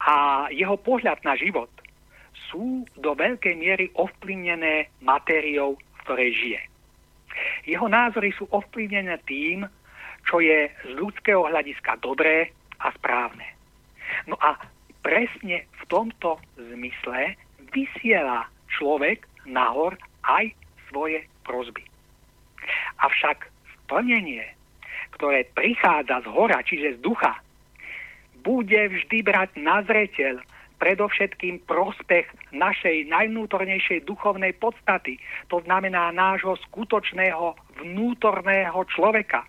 a 0.00 0.46
jeho 0.54 0.78
pohľad 0.80 1.20
na 1.26 1.34
život 1.36 1.68
sú 2.48 2.86
do 2.96 3.12
veľkej 3.12 3.54
miery 3.58 3.86
ovplyvnené 3.98 4.88
matériou, 5.04 5.76
v 5.76 5.98
ktorej 6.06 6.30
žije. 6.34 6.62
Jeho 7.68 7.86
názory 7.86 8.32
sú 8.34 8.48
ovplyvnené 8.50 9.20
tým, 9.28 9.68
čo 10.26 10.40
je 10.40 10.70
z 10.70 10.90
ľudského 10.96 11.46
hľadiska 11.46 12.00
dobré 12.00 12.50
a 12.80 12.90
správne. 12.96 13.59
No 14.28 14.36
a 14.40 14.56
presne 15.00 15.64
v 15.80 15.82
tomto 15.88 16.36
zmysle 16.56 17.36
vysiela 17.72 18.48
človek 18.68 19.24
nahor 19.46 19.96
aj 20.26 20.52
svoje 20.90 21.24
prozby. 21.46 21.86
Avšak 23.00 23.48
splnenie, 23.84 24.44
ktoré 25.16 25.48
prichádza 25.56 26.22
z 26.22 26.28
hora, 26.28 26.60
čiže 26.66 26.98
z 26.98 27.02
ducha, 27.02 27.40
bude 28.40 28.80
vždy 28.88 29.20
brať 29.24 29.50
na 29.60 29.84
zreteľ 29.84 30.40
predovšetkým 30.80 31.60
prospech 31.68 32.24
našej 32.56 33.04
najvnútornejšej 33.12 34.08
duchovnej 34.08 34.56
podstaty, 34.56 35.20
to 35.52 35.60
znamená 35.68 36.08
nášho 36.08 36.56
skutočného 36.70 37.52
vnútorného 37.84 38.80
človeka. 38.88 39.44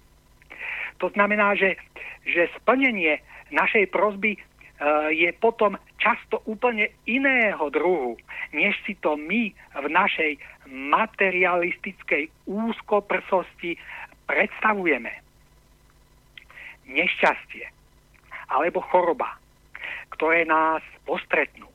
To 0.99 1.07
znamená, 1.15 1.55
že, 1.55 1.79
že 2.27 2.51
splnenie 2.59 3.23
našej 3.55 3.87
prozby 3.95 4.35
je 5.13 5.29
potom 5.37 5.77
často 6.01 6.41
úplne 6.49 6.89
iného 7.05 7.69
druhu, 7.69 8.17
než 8.49 8.73
si 8.81 8.97
to 8.97 9.13
my 9.13 9.53
v 9.53 9.85
našej 9.85 10.31
materialistickej 10.73 12.33
úzkoprsosti 12.49 13.77
predstavujeme. 14.25 15.13
Nešťastie 16.89 17.69
alebo 18.51 18.83
choroba, 18.83 19.39
ktoré 20.11 20.43
nás 20.43 20.83
postretnú, 21.07 21.69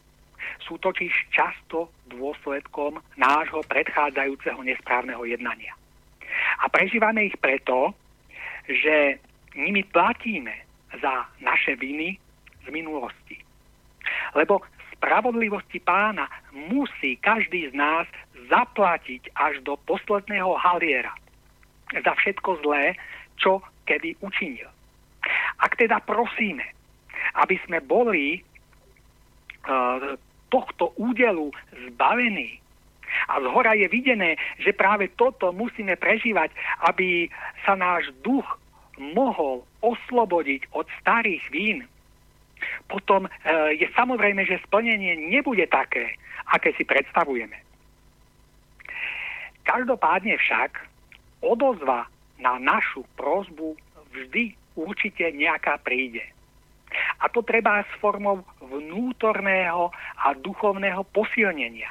sú 0.61 0.77
totiž 0.77 1.33
často 1.33 1.89
dôsledkom 2.11 3.01
nášho 3.17 3.63
predchádzajúceho 3.71 4.61
nesprávneho 4.67 5.25
jednania. 5.25 5.73
A 6.61 6.69
prežívame 6.69 7.33
ich 7.33 7.37
preto, 7.39 7.95
že 8.67 9.23
nimi 9.57 9.87
platíme 9.89 10.53
za 11.01 11.25
naše 11.41 11.79
viny 11.79 12.19
z 12.67 12.69
minulosti. 12.75 13.39
Lebo 14.35 14.61
spravodlivosti 14.99 15.79
pána 15.81 16.27
musí 16.53 17.17
každý 17.23 17.71
z 17.71 17.75
nás 17.79 18.07
zaplatiť 18.51 19.31
až 19.39 19.63
do 19.63 19.79
posledného 19.87 20.55
haliera 20.59 21.15
za 21.95 22.13
všetko 22.19 22.67
zlé, 22.67 22.99
čo 23.39 23.63
kedy 23.87 24.19
učinil. 24.19 24.67
Ak 25.63 25.79
teda 25.79 26.03
prosíme, 26.03 26.67
aby 27.39 27.57
sme 27.67 27.79
boli 27.83 28.39
uh, 28.39 30.19
tohto 30.51 30.95
údelu 30.99 31.51
zbavení, 31.91 32.59
a 33.31 33.41
z 33.41 33.47
hora 33.49 33.73
je 33.79 33.89
videné, 33.89 34.37
že 34.61 34.77
práve 34.77 35.09
toto 35.15 35.55
musíme 35.55 35.97
prežívať, 35.97 36.53
aby 36.85 37.31
sa 37.65 37.79
náš 37.79 38.11
duch 38.21 38.45
mohol 38.99 39.65
oslobodiť 39.81 40.69
od 40.73 40.87
starých 41.01 41.45
vín. 41.53 41.79
Potom 42.89 43.27
e, 43.27 43.31
je 43.77 43.87
samozrejme, 43.93 44.47
že 44.47 44.63
splnenie 44.65 45.17
nebude 45.29 45.67
také, 45.69 46.17
aké 46.51 46.73
si 46.75 46.85
predstavujeme. 46.87 47.57
Každopádne 49.67 50.39
však 50.39 50.79
odozva 51.43 52.07
na 52.39 52.57
našu 52.63 53.03
prozbu 53.19 53.75
vždy 54.15 54.55
určite 54.79 55.27
nejaká 55.35 55.81
príde. 55.83 56.23
A 57.21 57.29
to 57.29 57.43
treba 57.43 57.83
s 57.83 57.93
formou 57.99 58.47
vnútorného 58.63 59.91
a 60.23 60.33
duchovného 60.39 61.03
posilnenia, 61.11 61.91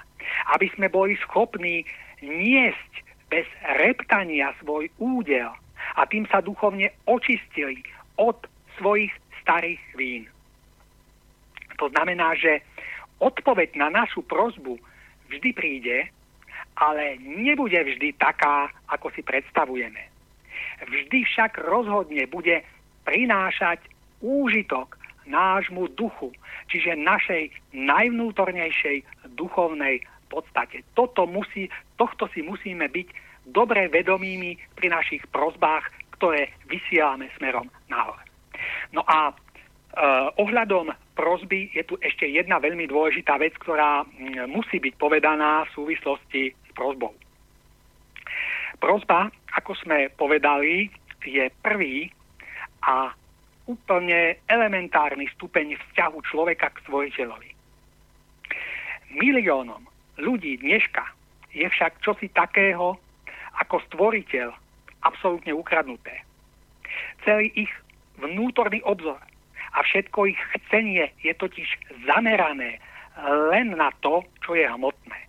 aby 0.56 0.72
sme 0.74 0.88
boli 0.88 1.20
schopní 1.20 1.84
niesť 2.24 2.92
bez 3.28 3.46
reptania 3.76 4.56
svoj 4.64 4.88
údel 4.98 5.52
a 6.00 6.02
tým 6.08 6.24
sa 6.32 6.40
duchovne 6.40 6.90
očistili 7.06 7.84
od 8.16 8.40
svojich 8.80 9.12
starých 9.44 9.82
vín. 10.00 10.24
To 11.80 11.92
znamená, 11.92 12.36
že 12.36 12.64
odpoveď 13.20 13.76
na 13.76 13.90
našu 13.92 14.24
prozbu 14.24 14.80
vždy 15.32 15.50
príde, 15.56 15.98
ale 16.76 17.16
nebude 17.24 17.78
vždy 17.78 18.16
taká, 18.20 18.68
ako 18.92 19.12
si 19.16 19.24
predstavujeme. 19.24 20.02
Vždy 20.84 21.24
však 21.24 21.64
rozhodne 21.64 22.28
bude 22.28 22.64
prinášať 23.08 23.80
úžitok 24.20 25.00
nášmu 25.26 25.90
duchu, 25.96 26.36
čiže 26.70 27.00
našej 27.00 27.50
najvnútornejšej 27.74 29.30
duchovnej 29.40 30.04
podstate. 30.36 30.84
Toto 30.92 31.24
musí, 31.24 31.72
tohto 31.96 32.28
si 32.36 32.44
musíme 32.44 32.92
byť 32.92 33.08
dobre 33.48 33.88
vedomými 33.88 34.60
pri 34.76 34.92
našich 34.92 35.24
prozbách, 35.32 35.88
ktoré 36.20 36.52
vysielame 36.68 37.32
smerom 37.40 37.72
nahor. 37.88 38.20
No 38.92 39.08
a 39.08 39.32
ohľadom 40.36 40.92
prozby 41.16 41.72
je 41.72 41.84
tu 41.88 41.96
ešte 42.04 42.28
jedna 42.28 42.60
veľmi 42.60 42.88
dôležitá 42.92 43.40
vec, 43.40 43.56
ktorá 43.56 44.04
m, 44.04 44.52
musí 44.52 44.84
byť 44.84 44.94
povedaná 45.00 45.64
v 45.68 45.74
súvislosti 45.76 46.52
s 46.52 46.70
prozbou. 46.76 47.16
Prozba, 48.84 49.32
ako 49.56 49.72
sme 49.80 50.12
povedali, 50.20 50.92
je 51.24 51.48
prvý 51.64 52.12
a 52.86 53.16
úplne 53.66 54.38
elementárny 54.46 55.26
stupeň 55.34 55.74
vzťahu 55.74 56.18
človeka 56.28 56.70
k 56.70 56.84
svojiteľovi. 56.86 57.50
Miliónom 59.16 59.88
ľudí 60.22 60.60
dneška 60.62 61.02
je 61.56 61.66
však 61.66 62.04
čosi 62.04 62.30
takého 62.30 63.00
ako 63.58 63.80
stvoriteľ 63.90 64.52
absolútne 65.08 65.56
ukradnuté. 65.56 66.22
Celý 67.24 67.50
ich 67.56 67.72
vnútorný 68.20 68.84
obzor 68.86 69.18
a 69.76 69.84
všetko 69.84 70.32
ich 70.32 70.40
chcenie 70.56 71.12
je 71.20 71.36
totiž 71.36 71.68
zamerané 72.08 72.80
len 73.52 73.76
na 73.76 73.92
to, 74.00 74.24
čo 74.44 74.56
je 74.56 74.64
hmotné. 74.64 75.20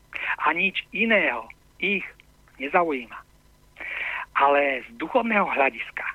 A 0.46 0.54
nič 0.54 0.86
iného 0.94 1.50
ich 1.82 2.06
nezaujíma. 2.62 3.18
Ale 4.38 4.86
z 4.86 4.88
duchovného 5.02 5.50
hľadiska 5.50 6.06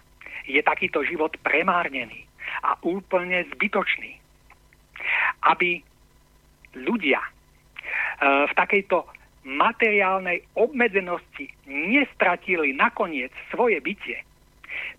je 0.47 0.61
takýto 0.63 1.03
život 1.03 1.35
premárnený 1.43 2.27
a 2.63 2.79
úplne 2.83 3.43
zbytočný. 3.55 4.19
Aby 5.47 5.81
ľudia 6.77 7.19
e, 7.19 7.29
v 8.47 8.53
takejto 8.53 9.05
materiálnej 9.41 10.45
obmedzenosti 10.53 11.49
nestratili 11.65 12.77
nakoniec 12.77 13.33
svoje 13.49 13.81
bytie, 13.81 14.21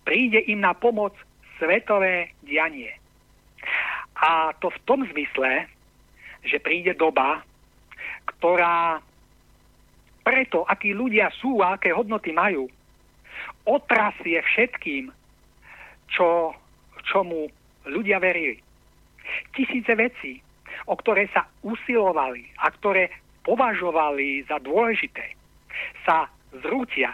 príde 0.03 0.43
im 0.51 0.59
na 0.59 0.75
pomoc 0.75 1.15
svetové 1.55 2.35
dianie. 2.43 3.02
A 4.19 4.53
to 4.61 4.69
v 4.69 4.79
tom 4.85 5.01
zmysle, 5.09 5.67
že 6.43 6.61
príde 6.61 6.93
doba, 6.93 7.41
ktorá 8.37 9.01
preto, 10.23 10.63
akí 10.67 10.95
ľudia 10.95 11.31
sú 11.35 11.59
a 11.59 11.75
aké 11.75 11.91
hodnoty 11.91 12.31
majú, 12.31 12.71
otrasie 13.67 14.39
všetkým, 14.39 15.11
čo, 16.07 16.55
čomu 17.03 17.51
ľudia 17.83 18.19
verili. 18.23 18.59
Tisíce 19.55 19.91
vecí, 19.95 20.39
o 20.87 20.95
ktoré 20.95 21.27
sa 21.31 21.47
usilovali 21.63 22.47
a 22.59 22.71
ktoré 22.71 23.11
považovali 23.43 24.47
za 24.47 24.59
dôležité, 24.63 25.35
sa 26.07 26.31
zrútia 26.63 27.11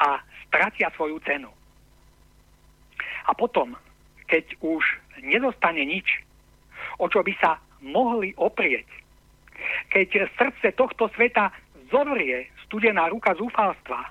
a 0.00 0.20
stratia 0.48 0.88
svoju 0.96 1.20
cenu. 1.24 1.52
A 3.26 3.34
potom, 3.34 3.76
keď 4.30 4.56
už 4.62 4.84
nedostane 5.20 5.82
nič, 5.84 6.06
o 6.98 7.06
čo 7.08 7.20
by 7.22 7.34
sa 7.38 7.60
mohli 7.84 8.32
oprieť, 8.36 8.86
keď 9.92 10.28
srdce 10.36 10.72
tohto 10.76 11.08
sveta 11.14 11.52
zomrie 11.88 12.48
z 12.48 12.66
studená 12.66 13.08
ruka 13.08 13.32
zúfalstva, 13.38 14.10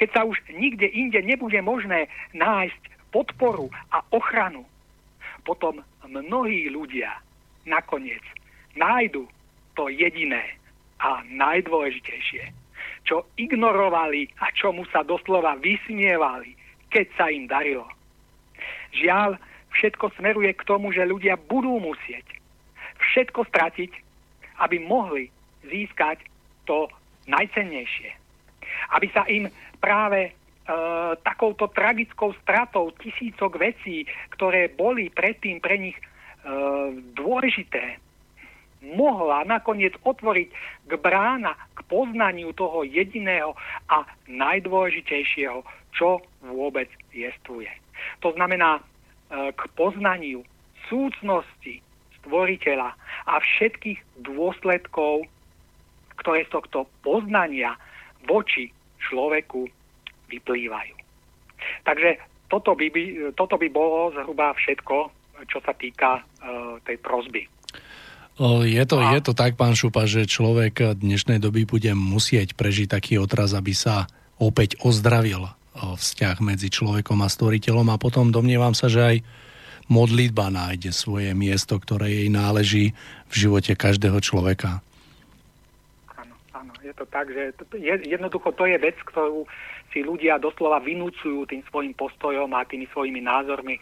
keď 0.00 0.08
sa 0.10 0.20
už 0.24 0.40
nikde 0.56 0.88
inde 0.88 1.20
nebude 1.20 1.60
možné 1.60 2.08
nájsť 2.32 3.12
podporu 3.12 3.68
a 3.92 4.00
ochranu, 4.10 4.64
potom 5.44 5.84
mnohí 6.08 6.72
ľudia 6.72 7.12
nakoniec 7.68 8.24
nájdu 8.74 9.28
to 9.76 9.86
jediné 9.92 10.56
a 10.98 11.20
najdôležitejšie, 11.28 12.50
čo 13.04 13.28
ignorovali 13.36 14.32
a 14.40 14.50
čomu 14.56 14.88
sa 14.88 15.04
doslova 15.04 15.54
vysmievali, 15.60 16.56
keď 16.88 17.06
sa 17.14 17.28
im 17.28 17.44
darilo. 17.46 17.86
Žiaľ, 18.96 19.36
všetko 19.74 20.14
smeruje 20.16 20.54
k 20.54 20.66
tomu, 20.66 20.94
že 20.94 21.06
ľudia 21.06 21.36
budú 21.36 21.78
musieť 21.82 22.24
všetko 23.12 23.44
stratiť, 23.50 23.90
aby 24.62 24.76
mohli 24.80 25.28
získať 25.66 26.22
to 26.64 26.86
najcennejšie. 27.26 28.10
Aby 28.94 29.06
sa 29.10 29.26
im 29.26 29.50
práve 29.80 30.30
e, 30.30 30.32
takouto 31.20 31.68
tragickou 31.72 32.32
stratou 32.44 32.92
tisícok 33.00 33.58
vecí, 33.58 34.06
ktoré 34.32 34.70
boli 34.70 35.10
predtým 35.10 35.58
pre 35.58 35.76
nich 35.76 35.96
e, 35.98 36.04
dôležité, 37.16 37.98
mohla 38.84 39.48
nakoniec 39.48 39.96
otvoriť 40.04 40.48
k 40.84 40.92
brána 41.00 41.56
k 41.72 41.80
poznaniu 41.88 42.52
toho 42.52 42.84
jediného 42.84 43.56
a 43.88 44.04
najdôležitejšieho, 44.28 45.64
čo 45.96 46.20
vôbec 46.44 46.92
jestvuje. 47.16 47.72
To 48.20 48.36
znamená 48.36 48.84
k 49.34 49.62
poznaniu 49.74 50.46
súcnosti 50.86 51.80
stvoriteľa 52.22 52.90
a 53.28 53.34
všetkých 53.40 54.24
dôsledkov, 54.24 55.28
ktoré 56.20 56.46
z 56.48 56.50
tohto 56.54 56.88
poznania 57.02 57.76
voči 58.24 58.72
človeku 59.02 59.68
vyplývajú. 60.32 60.96
Takže 61.84 62.16
toto 62.48 62.72
by, 62.76 62.86
by, 62.92 63.02
toto 63.36 63.56
by 63.60 63.68
bolo 63.68 64.12
zhruba 64.16 64.56
všetko, 64.56 64.96
čo 65.48 65.58
sa 65.60 65.72
týka 65.76 66.20
uh, 66.20 66.78
tej 66.84 66.96
prozby. 67.00 67.44
Je 68.66 68.82
to, 68.82 68.98
je 68.98 69.20
to 69.22 69.30
tak, 69.30 69.54
pán 69.54 69.78
Šupa, 69.78 70.10
že 70.10 70.26
človek 70.26 70.98
dnešnej 70.98 71.38
doby 71.38 71.70
bude 71.70 71.94
musieť 71.94 72.58
prežiť 72.58 72.90
taký 72.90 73.14
otraz, 73.22 73.54
aby 73.54 73.70
sa 73.70 74.10
opäť 74.42 74.74
ozdravil 74.82 75.54
vzťah 75.74 76.38
medzi 76.40 76.70
človekom 76.70 77.18
a 77.22 77.28
stvoriteľom 77.28 77.90
a 77.90 78.00
potom 78.00 78.30
domnievam 78.30 78.72
sa, 78.72 78.86
že 78.86 79.00
aj 79.02 79.16
modlitba 79.90 80.48
nájde 80.48 80.94
svoje 80.94 81.34
miesto, 81.36 81.76
ktoré 81.76 82.08
jej 82.08 82.28
náleží 82.32 82.96
v 83.28 83.34
živote 83.34 83.76
každého 83.76 84.16
človeka. 84.22 84.80
Áno, 86.16 86.34
áno, 86.56 86.72
je 86.80 86.94
to 86.96 87.04
tak, 87.10 87.28
že 87.28 87.52
jednoducho 88.06 88.54
to 88.56 88.64
je 88.64 88.76
vec, 88.80 88.96
ktorú 89.04 89.44
si 89.92 90.00
ľudia 90.00 90.40
doslova 90.40 90.80
vynúcujú 90.80 91.46
tým 91.46 91.62
svojim 91.68 91.92
postojom 91.94 92.50
a 92.56 92.66
tými 92.66 92.88
svojimi 92.90 93.20
názormi 93.22 93.76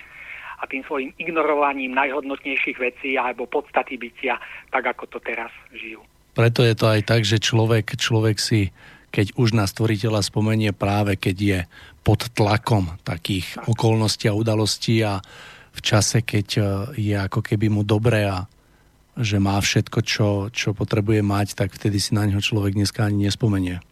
a 0.63 0.67
tým 0.69 0.85
svojim 0.87 1.11
ignorovaním 1.19 1.97
najhodnotnejších 1.97 2.79
vecí 2.79 3.19
alebo 3.19 3.49
podstaty 3.49 3.99
bytia, 3.99 4.39
tak 4.71 4.95
ako 4.95 5.09
to 5.09 5.19
teraz 5.23 5.51
žijú. 5.75 6.03
Preto 6.33 6.65
je 6.65 6.73
to 6.73 6.87
aj 6.89 7.01
tak, 7.05 7.23
že 7.29 7.43
človek, 7.43 7.99
človek 7.99 8.41
si, 8.41 8.73
keď 9.13 9.37
už 9.37 9.53
na 9.53 9.69
stvoriteľa 9.69 10.25
spomenie 10.25 10.73
práve, 10.73 11.21
keď 11.21 11.37
je 11.37 11.59
pod 12.01 12.33
tlakom 12.33 12.97
takých 13.05 13.61
tak. 13.61 13.69
okolností 13.69 14.27
a 14.27 14.35
udalostí 14.35 15.05
a 15.05 15.21
v 15.73 15.81
čase, 15.85 16.25
keď 16.25 16.49
e, 16.57 16.63
je 16.97 17.17
ako 17.21 17.45
keby 17.45 17.69
mu 17.69 17.85
dobré 17.85 18.25
a 18.25 18.49
že 19.13 19.37
má 19.37 19.61
všetko, 19.61 19.99
čo, 20.01 20.29
čo 20.49 20.73
potrebuje 20.73 21.21
mať, 21.21 21.53
tak 21.53 21.77
vtedy 21.77 22.01
si 22.01 22.17
na 22.17 22.25
neho 22.25 22.41
človek 22.41 22.73
dneska 22.73 23.05
ani 23.05 23.29
nespomenie. 23.29 23.85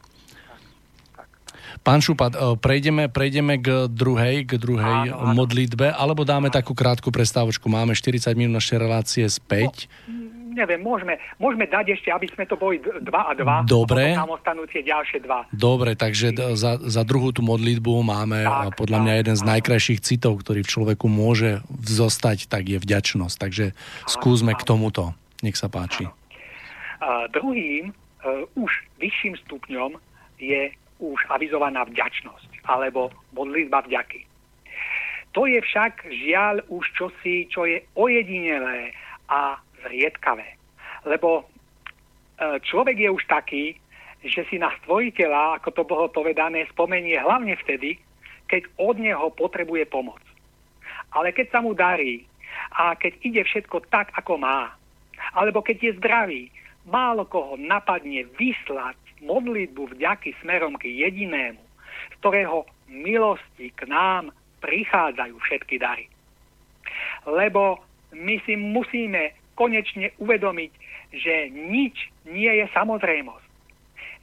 Pán 1.85 2.01
Šupat, 2.01 2.33
e, 2.37 2.57
prejdeme, 2.57 3.13
prejdeme 3.13 3.61
k 3.61 3.89
druhej, 3.89 4.49
k 4.49 4.57
druhej 4.57 5.13
áno, 5.13 5.33
áno. 5.33 5.37
modlitbe, 5.37 5.93
alebo 5.93 6.25
dáme 6.25 6.49
takú 6.49 6.73
krátku 6.73 7.13
prestávočku. 7.13 7.69
Máme 7.69 7.93
40 7.93 8.33
minút 8.37 8.61
naše 8.61 8.81
relácie 8.81 9.29
späť. 9.29 9.89
No, 10.09 10.40
neviem, 10.51 10.83
môžeme, 10.83 11.17
môžeme 11.39 11.65
dať 11.71 11.95
ešte, 11.97 12.11
aby 12.11 12.27
sme 12.29 12.45
to 12.45 12.59
boli 12.59 12.83
2 12.83 13.07
a 13.07 13.33
2. 13.33 13.71
Dobre. 13.71 14.13
A 14.15 14.27
ostanú 14.27 14.67
tie 14.67 14.83
ďalšie 14.83 15.23
dva. 15.25 15.47
Dobre, 15.55 15.95
takže 15.95 16.35
za, 16.59 16.77
za 16.83 17.03
druhú 17.07 17.31
tú 17.31 17.41
modlitbu 17.47 17.93
máme 18.03 18.43
tak, 18.45 18.77
podľa 18.77 18.99
mňa 19.07 19.15
jeden 19.23 19.37
z 19.39 19.43
najkrajších 19.47 20.01
citov, 20.03 20.43
ktorý 20.43 20.67
v 20.67 20.71
človeku 20.71 21.07
môže 21.07 21.63
vzostať, 21.71 22.51
tak 22.51 22.67
je 22.69 22.79
vďačnosť. 22.83 23.37
Takže 23.39 23.65
skúsme 24.11 24.53
k 24.59 24.63
tomuto. 24.67 25.15
Nech 25.41 25.57
sa 25.57 25.73
páči. 25.73 26.05
A 27.01 27.31
druhým, 27.33 27.91
uh, 27.91 28.45
už 28.61 28.71
vyšším 29.01 29.41
stupňom 29.49 29.97
je 30.37 30.69
už 31.01 31.19
avizovaná 31.33 31.89
vďačnosť 31.89 32.69
alebo 32.69 33.09
modlitba 33.33 33.89
vďaky. 33.89 34.29
To 35.33 35.47
je 35.47 35.63
však 35.63 36.11
žiaľ 36.11 36.61
už 36.69 36.85
čosi, 36.99 37.47
čo 37.49 37.63
je 37.65 37.81
ojedinelé 37.95 38.93
a 39.31 39.63
zriedkavé. 39.85 40.57
Lebo 41.09 41.43
e, 41.43 41.45
človek 42.61 42.97
je 42.97 43.11
už 43.11 43.25
taký, 43.27 43.65
že 44.21 44.45
si 44.53 44.61
na 44.61 44.69
stvoriteľa, 44.83 45.61
ako 45.61 45.69
to 45.73 45.83
bolo 45.89 46.07
povedané, 46.13 46.69
spomenie 46.69 47.17
hlavne 47.17 47.57
vtedy, 47.57 47.97
keď 48.51 48.69
od 48.77 49.01
neho 49.01 49.33
potrebuje 49.33 49.89
pomoc. 49.89 50.21
Ale 51.17 51.33
keď 51.33 51.47
sa 51.51 51.61
mu 51.65 51.73
darí 51.73 52.29
a 52.77 52.93
keď 52.95 53.13
ide 53.25 53.43
všetko 53.47 53.89
tak, 53.89 54.13
ako 54.13 54.37
má, 54.37 54.77
alebo 55.33 55.65
keď 55.65 55.77
je 55.81 55.99
zdravý, 55.99 56.43
málo 56.85 57.25
koho 57.25 57.57
napadne 57.57 58.27
vyslať 58.37 58.97
modlitbu 59.25 59.97
vďaky 59.97 60.37
smerom 60.41 60.77
k 60.81 60.89
jedinému, 60.89 61.61
z 62.11 62.15
ktorého 62.21 62.65
milosti 62.89 63.73
k 63.77 63.87
nám 63.89 64.33
prichádzajú 64.61 65.37
všetky 65.41 65.77
dary. 65.81 66.09
Lebo 67.25 67.81
my 68.13 68.37
si 68.45 68.57
musíme 68.57 69.40
konečne 69.55 70.15
uvedomiť, 70.19 70.73
že 71.15 71.51
nič 71.51 71.97
nie 72.27 72.51
je 72.63 72.67
samozrejmosť. 72.71 73.47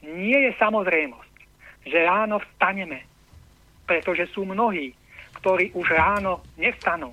Nie 0.06 0.50
je 0.50 0.52
samozrejmosť, 0.56 1.34
že 1.86 2.06
ráno 2.06 2.38
vstaneme, 2.38 3.02
pretože 3.84 4.30
sú 4.30 4.46
mnohí, 4.46 4.94
ktorí 5.42 5.74
už 5.74 5.86
ráno 5.94 6.44
nevstanú. 6.58 7.12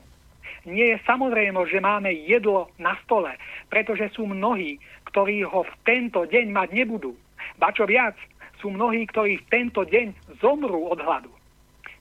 Nie 0.65 0.97
je 0.97 1.05
samozrejmosť, 1.05 1.69
že 1.69 1.81
máme 1.81 2.09
jedlo 2.25 2.73
na 2.81 2.97
stole, 3.05 3.37
pretože 3.69 4.09
sú 4.17 4.25
mnohí, 4.25 4.81
ktorí 5.13 5.45
ho 5.45 5.61
v 5.61 5.73
tento 5.85 6.25
deň 6.25 6.45
mať 6.49 6.69
nebudú. 6.73 7.13
Ba 7.61 7.69
čo 7.69 7.85
viac, 7.85 8.17
sú 8.57 8.73
mnohí, 8.73 9.05
ktorí 9.05 9.37
v 9.37 9.49
tento 9.53 9.85
deň 9.85 10.39
zomrú 10.41 10.89
od 10.89 10.97
hladu. 10.97 11.29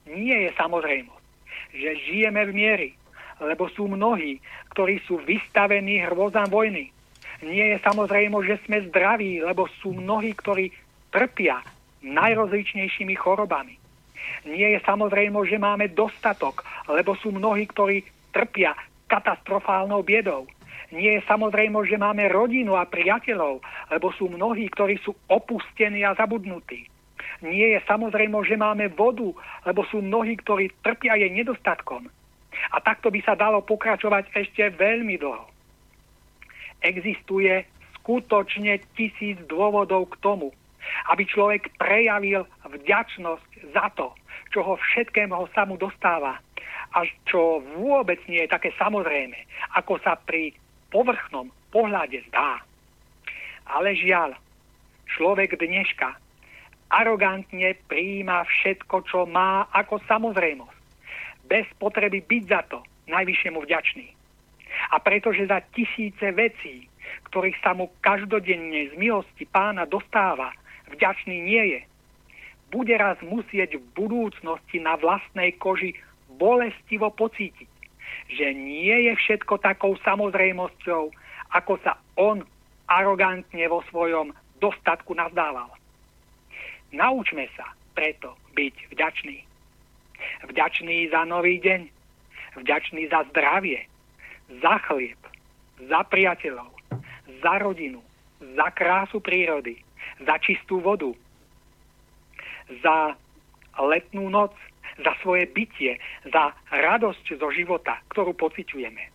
Nie 0.09 0.49
je 0.49 0.51
samozrejmosť, 0.57 1.25
že 1.77 1.89
žijeme 2.09 2.41
v 2.49 2.51
miery, 2.57 2.89
lebo 3.39 3.67
sú 3.71 3.87
mnohí, 3.87 4.39
ktorí 4.71 5.03
sú 5.03 5.19
vystavení 5.23 6.03
hrôzam 6.07 6.47
vojny. 6.47 6.91
Nie 7.43 7.75
je 7.75 7.77
samozrejme, 7.83 8.35
že 8.47 8.61
sme 8.63 8.87
zdraví, 8.87 9.43
lebo 9.43 9.67
sú 9.83 9.91
mnohí, 9.91 10.31
ktorí 10.35 10.71
trpia 11.11 11.59
najrozličnejšími 12.05 13.15
chorobami. 13.17 13.75
Nie 14.45 14.77
je 14.77 14.79
samozrejme, 14.85 15.35
že 15.49 15.57
máme 15.59 15.91
dostatok, 15.91 16.63
lebo 16.87 17.17
sú 17.17 17.33
mnohí, 17.33 17.65
ktorí 17.67 18.05
trpia 18.31 18.77
katastrofálnou 19.09 20.01
biedou. 20.05 20.47
Nie 20.93 21.19
je 21.19 21.27
samozrejme, 21.27 21.75
že 21.89 21.97
máme 21.97 22.29
rodinu 22.29 22.77
a 22.77 22.87
priateľov, 22.87 23.59
lebo 23.89 24.13
sú 24.13 24.29
mnohí, 24.29 24.69
ktorí 24.69 25.01
sú 25.01 25.17
opustení 25.27 26.05
a 26.05 26.13
zabudnutí. 26.13 26.87
Nie 27.43 27.75
je 27.75 27.79
samozrejme, 27.83 28.37
že 28.47 28.55
máme 28.55 28.87
vodu, 28.95 29.27
lebo 29.67 29.83
sú 29.91 29.99
mnohí, 29.99 30.39
ktorí 30.39 30.71
trpia 30.85 31.19
jej 31.19 31.31
nedostatkom. 31.33 32.07
A 32.73 32.81
takto 32.81 33.11
by 33.11 33.19
sa 33.23 33.33
dalo 33.37 33.61
pokračovať 33.63 34.31
ešte 34.33 34.63
veľmi 34.75 35.15
dlho. 35.19 35.45
Existuje 36.83 37.65
skutočne 38.01 38.77
tisíc 38.93 39.41
dôvodov 39.49 40.13
k 40.13 40.19
tomu, 40.21 40.53
aby 41.09 41.25
človek 41.25 41.73
prejavil 41.81 42.45
vďačnosť 42.61 43.73
za 43.73 43.89
to, 43.97 44.13
čo 44.53 44.61
ho 44.61 44.77
všetkého 44.77 45.49
sa 45.57 45.65
mu 45.65 45.75
dostáva 45.75 46.37
a 46.95 47.03
čo 47.27 47.59
vôbec 47.75 48.21
nie 48.29 48.45
je 48.45 48.53
také 48.53 48.71
samozrejme, 48.79 49.35
ako 49.75 49.99
sa 49.99 50.15
pri 50.15 50.55
povrchnom 50.93 51.51
pohľade 51.73 52.23
zdá. 52.31 52.61
Ale 53.67 53.97
žiaľ, 53.97 54.37
človek 55.17 55.57
dneška 55.57 56.15
arogantne 56.93 57.75
prijíma 57.89 58.45
všetko, 58.45 58.95
čo 59.09 59.25
má 59.25 59.65
ako 59.73 59.99
samozrejmosť 60.05 60.74
bez 61.45 61.65
potreby 61.77 62.21
byť 62.25 62.43
za 62.49 62.61
to 62.69 62.79
najvyššiemu 63.07 63.59
vďačný. 63.61 64.07
A 64.91 64.99
pretože 64.99 65.47
za 65.47 65.61
tisíce 65.71 66.31
vecí, 66.35 66.89
ktorých 67.31 67.57
sa 67.61 67.71
mu 67.77 67.93
každodenne 68.01 68.91
z 68.91 68.93
milosti 68.97 69.45
pána 69.47 69.85
dostáva, 69.85 70.51
vďačný 70.91 71.37
nie 71.41 71.63
je, 71.77 71.81
bude 72.73 72.91
raz 72.97 73.15
musieť 73.21 73.77
v 73.77 73.85
budúcnosti 73.95 74.81
na 74.81 74.97
vlastnej 74.99 75.55
koži 75.55 75.95
bolestivo 76.35 77.13
pocítiť, 77.13 77.69
že 78.35 78.47
nie 78.51 79.07
je 79.07 79.13
všetko 79.15 79.61
takou 79.61 79.95
samozrejmosťou, 80.03 81.13
ako 81.55 81.73
sa 81.85 81.95
on 82.19 82.43
arogantne 82.89 83.63
vo 83.69 83.85
svojom 83.87 84.33
dostatku 84.59 85.15
nazdával. 85.15 85.71
Naučme 86.91 87.47
sa 87.55 87.71
preto 87.95 88.35
byť 88.53 88.75
vďační. 88.91 89.54
Vďační 90.47 91.09
za 91.09 91.25
nový 91.25 91.59
deň, 91.59 91.81
vďační 92.55 93.07
za 93.07 93.23
zdravie, 93.29 93.85
za 94.61 94.77
chlieb, 94.89 95.19
za 95.89 96.01
priateľov, 96.07 96.71
za 97.43 97.53
rodinu, 97.59 98.01
za 98.55 98.67
krásu 98.71 99.19
prírody, 99.19 99.81
za 100.23 100.37
čistú 100.39 100.79
vodu, 100.79 101.11
za 102.83 103.15
letnú 103.79 104.29
noc, 104.31 104.55
za 105.03 105.11
svoje 105.19 105.49
bytie, 105.51 105.99
za 106.31 106.55
radosť 106.71 107.35
zo 107.35 107.51
života, 107.51 107.99
ktorú 108.15 108.31
pociťujeme. 108.31 109.11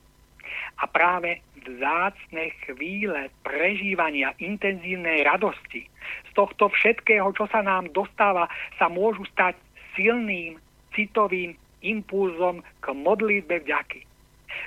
A 0.81 0.85
práve 0.89 1.41
vzácne 1.61 2.53
chvíle 2.65 3.29
prežívania 3.45 4.33
intenzívnej 4.41 5.25
radosti 5.25 5.89
z 6.29 6.31
tohto 6.33 6.73
všetkého, 6.73 7.33
čo 7.37 7.49
sa 7.49 7.61
nám 7.61 7.89
dostáva, 7.93 8.49
sa 8.77 8.89
môžu 8.89 9.25
stať 9.33 9.57
silným 9.97 10.57
citovým 11.01 11.57
impulzom 11.81 12.61
k 12.85 12.87
modlitbe 12.93 13.65
vďaky. 13.65 14.05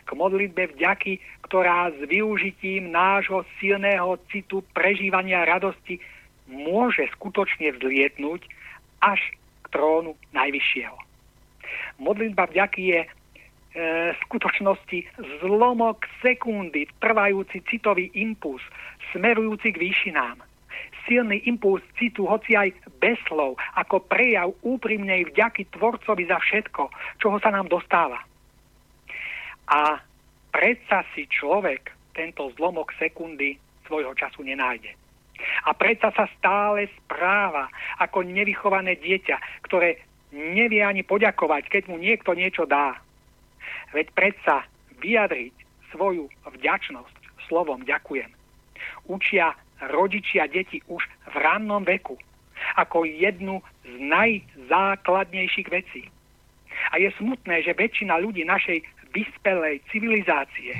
K 0.08 0.10
modlitbe 0.18 0.74
vďaky, 0.74 1.22
ktorá 1.46 1.94
s 1.94 2.00
využitím 2.10 2.90
nášho 2.90 3.46
silného 3.62 4.18
citu 4.34 4.66
prežívania 4.74 5.46
radosti 5.46 6.02
môže 6.50 7.06
skutočne 7.14 7.70
vzlietnúť 7.78 8.42
až 9.06 9.22
k 9.62 9.66
trónu 9.70 10.18
Najvyššieho. 10.34 10.98
Modlitba 12.02 12.50
vďaky 12.50 12.82
je 12.82 13.00
e, 13.06 13.08
skutočnosti 14.26 15.00
zlomok 15.46 16.10
sekundy 16.26 16.90
trvajúci 16.98 17.62
citový 17.70 18.10
impuls 18.18 18.66
smerujúci 19.14 19.70
k 19.70 19.78
výšinám– 19.78 20.42
silný 21.08 21.44
impuls 21.50 21.84
citu, 22.00 22.26
hoci 22.28 22.56
aj 22.56 22.72
bez 23.00 23.20
slov, 23.28 23.60
ako 23.76 24.04
prejav 24.08 24.56
úprimnej 24.64 25.28
vďaky 25.32 25.68
Tvorcovi 25.76 26.28
za 26.28 26.40
všetko, 26.40 26.90
čoho 27.20 27.38
sa 27.44 27.52
nám 27.52 27.68
dostáva. 27.68 28.24
A 29.68 30.00
predsa 30.52 31.04
si 31.16 31.28
človek 31.28 31.92
tento 32.14 32.52
zlomok 32.56 32.94
sekundy 33.00 33.58
svojho 33.88 34.14
času 34.16 34.46
nenájde. 34.46 34.94
A 35.68 35.76
predsa 35.76 36.14
sa 36.16 36.30
stále 36.40 36.88
správa 37.04 37.68
ako 38.00 38.24
nevychované 38.24 38.96
dieťa, 38.96 39.66
ktoré 39.68 40.00
nevie 40.32 40.82
ani 40.82 41.04
poďakovať, 41.04 41.68
keď 41.68 41.84
mu 41.92 42.00
niekto 42.00 42.32
niečo 42.34 42.64
dá. 42.64 42.96
Veď 43.92 44.08
predsa 44.16 44.66
vyjadriť 45.04 45.54
svoju 45.92 46.32
vďačnosť 46.48 47.46
slovom 47.46 47.84
ďakujem. 47.84 48.32
Učia 49.12 49.54
rodičia 49.92 50.48
deti 50.48 50.80
už 50.88 51.04
v 51.32 51.36
rannom 51.36 51.84
veku 51.84 52.16
ako 52.80 53.04
jednu 53.04 53.60
z 53.84 53.94
najzákladnejších 54.00 55.68
vecí. 55.68 56.08
A 56.92 57.02
je 57.02 57.12
smutné, 57.20 57.62
že 57.64 57.76
väčšina 57.76 58.18
ľudí 58.22 58.48
našej 58.48 58.82
vyspelej 59.14 59.84
civilizácie 59.92 60.80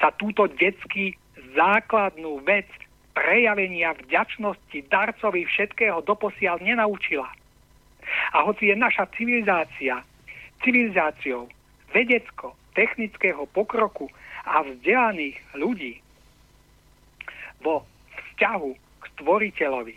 sa 0.00 0.12
túto 0.16 0.48
detský 0.48 1.16
základnú 1.56 2.44
vec 2.44 2.68
prejavenia 3.16 3.96
vďačnosti 3.96 4.78
darcovi 4.92 5.48
všetkého 5.48 6.04
doposiaľ 6.04 6.60
nenaučila. 6.60 7.28
A 8.32 8.38
hoci 8.44 8.70
je 8.70 8.76
naša 8.76 9.08
civilizácia 9.16 10.04
civilizáciou 10.64 11.48
vedecko-technického 11.92 13.44
pokroku 13.52 14.08
a 14.46 14.64
vzdelaných 14.64 15.36
ľudí 15.56 16.00
vo 17.60 17.84
vzťahu 18.36 18.70
k 18.76 19.04
stvoriteľovi 19.16 19.96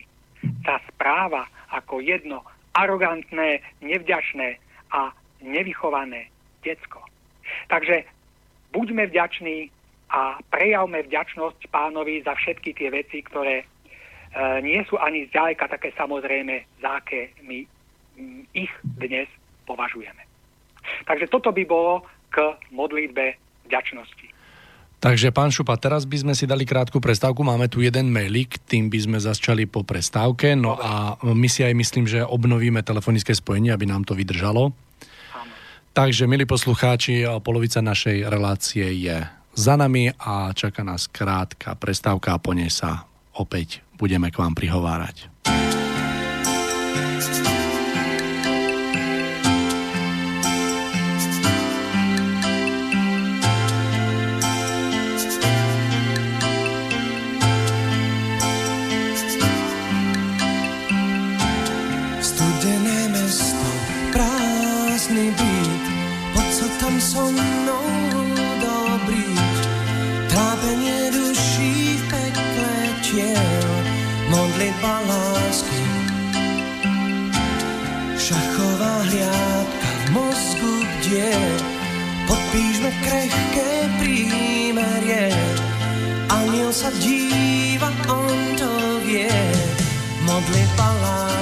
sa 0.63 0.79
správa 0.87 1.43
ako 1.75 1.99
jedno 1.99 2.39
arogantné, 2.71 3.59
nevďačné 3.83 4.55
a 4.95 5.11
nevychované 5.43 6.31
decko. 6.63 7.03
Takže 7.67 8.07
buďme 8.71 9.11
vďační 9.11 9.67
a 10.09 10.39
prejavme 10.47 11.03
vďačnosť 11.03 11.67
pánovi 11.67 12.23
za 12.23 12.33
všetky 12.39 12.71
tie 12.79 12.89
veci, 12.89 13.19
ktoré 13.19 13.61
e, 13.61 13.65
nie 14.63 14.79
sú 14.87 14.95
ani 14.95 15.27
zďaleka 15.27 15.67
také 15.67 15.91
samozrejme, 15.99 16.63
za 16.79 17.03
aké 17.03 17.35
my 17.43 17.67
m, 18.15 18.47
ich 18.55 18.71
dnes 18.97 19.27
považujeme. 19.67 20.23
Takže 21.05 21.27
toto 21.27 21.51
by 21.51 21.63
bolo 21.67 22.07
k 22.31 22.55
modlitbe 22.71 23.35
vďačnosti. 23.67 24.38
Takže 24.99 25.31
pán 25.31 25.47
Šupa, 25.47 25.79
teraz 25.79 26.03
by 26.03 26.27
sme 26.27 26.33
si 26.35 26.43
dali 26.43 26.67
krátku 26.67 26.99
prestávku. 26.99 27.39
Máme 27.39 27.71
tu 27.71 27.79
jeden 27.79 28.11
mailik, 28.11 28.59
tým 28.67 28.91
by 28.91 28.99
sme 28.99 29.17
začali 29.23 29.63
po 29.63 29.87
prestávke. 29.87 30.59
No 30.59 30.75
a 30.75 31.15
my 31.23 31.47
si 31.47 31.63
aj 31.63 31.71
myslím, 31.71 32.03
že 32.03 32.19
obnovíme 32.19 32.83
telefonické 32.83 33.31
spojenie, 33.31 33.71
aby 33.71 33.87
nám 33.87 34.03
to 34.03 34.11
vydržalo. 34.11 34.75
Takže, 35.95 36.27
milí 36.27 36.43
poslucháči, 36.43 37.23
polovica 37.39 37.79
našej 37.79 38.27
relácie 38.27 38.91
je 38.99 39.23
za 39.55 39.79
nami 39.79 40.11
a 40.19 40.51
čaká 40.51 40.83
nás 40.83 41.07
krátka 41.07 41.79
prestávka 41.79 42.35
a 42.35 42.41
po 42.43 42.51
nej 42.51 42.67
sa 42.67 43.07
opäť 43.39 43.79
budeme 43.95 44.27
k 44.27 44.39
vám 44.39 44.51
prihovárať. 44.51 45.31
Sa 86.79 86.87
díva, 86.95 87.91
on 88.07 88.55
to 88.55 88.71
vie, 89.03 89.27
modlitba 90.23 90.87
lásky. 91.03 91.38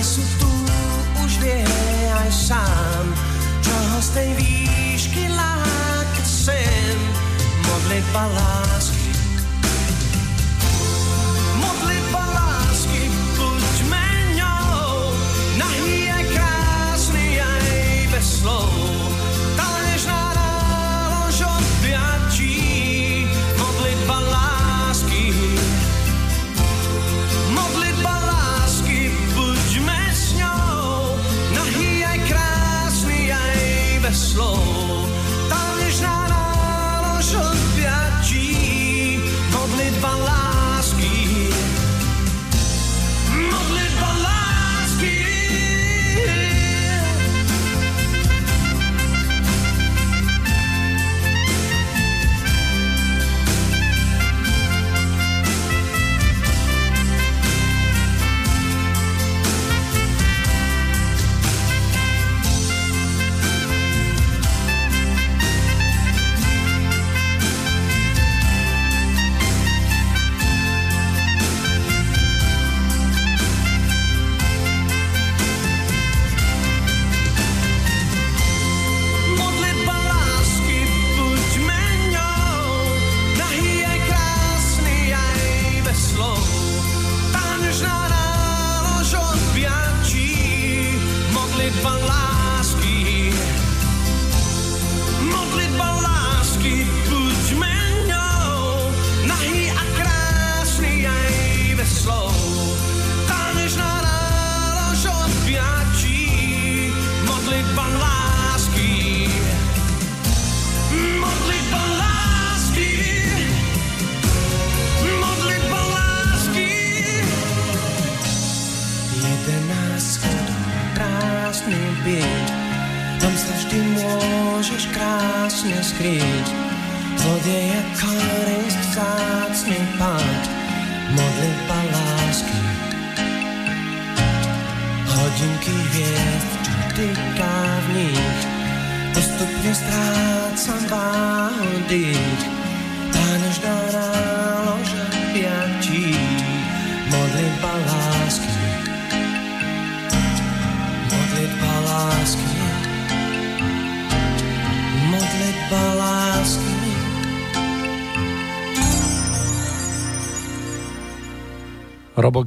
Adresu 0.00 0.24
tu 0.40 0.48
už 1.20 1.44
vie 1.44 1.60
aj 2.24 2.32
sám. 2.32 3.04
Čoho 3.60 3.96
z 4.00 4.08
tej 4.16 4.28
výšky 4.32 5.28
láka 5.28 6.24
sem, 6.24 6.96
modlitba 7.68 8.24
lásky. 8.32 8.99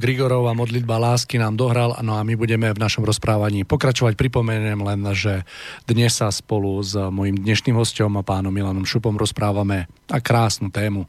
Robo 0.04 0.12
Grigorov 0.12 0.52
a 0.52 0.52
modlitba 0.52 1.00
lásky 1.00 1.40
nám 1.40 1.56
dohral, 1.56 1.96
no 2.04 2.20
a 2.20 2.20
my 2.20 2.36
budeme 2.36 2.68
v 2.68 2.76
našom 2.76 3.08
rozprávaní 3.08 3.64
pokračovať. 3.64 4.20
Pripomeniem 4.20 4.76
len, 4.84 5.00
že 5.16 5.48
dnes 5.88 6.12
sa 6.12 6.28
spolu 6.28 6.76
s 6.84 6.92
mojim 6.92 7.40
dnešným 7.40 7.72
hostom 7.72 8.12
a 8.20 8.20
pánom 8.20 8.52
Milanom 8.52 8.84
Šupom 8.84 9.16
rozprávame 9.16 9.88
a 10.12 10.20
krásnu 10.20 10.68
tému, 10.68 11.08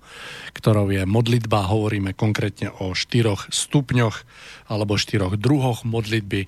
ktorou 0.55 0.95
je 0.95 1.03
modlitba. 1.03 1.67
Hovoríme 1.67 2.15
konkrétne 2.15 2.71
o 2.71 2.95
štyroch 2.95 3.51
stupňoch 3.51 4.23
alebo 4.71 4.95
štyroch 4.95 5.35
druhoch 5.35 5.83
modlitby. 5.83 6.47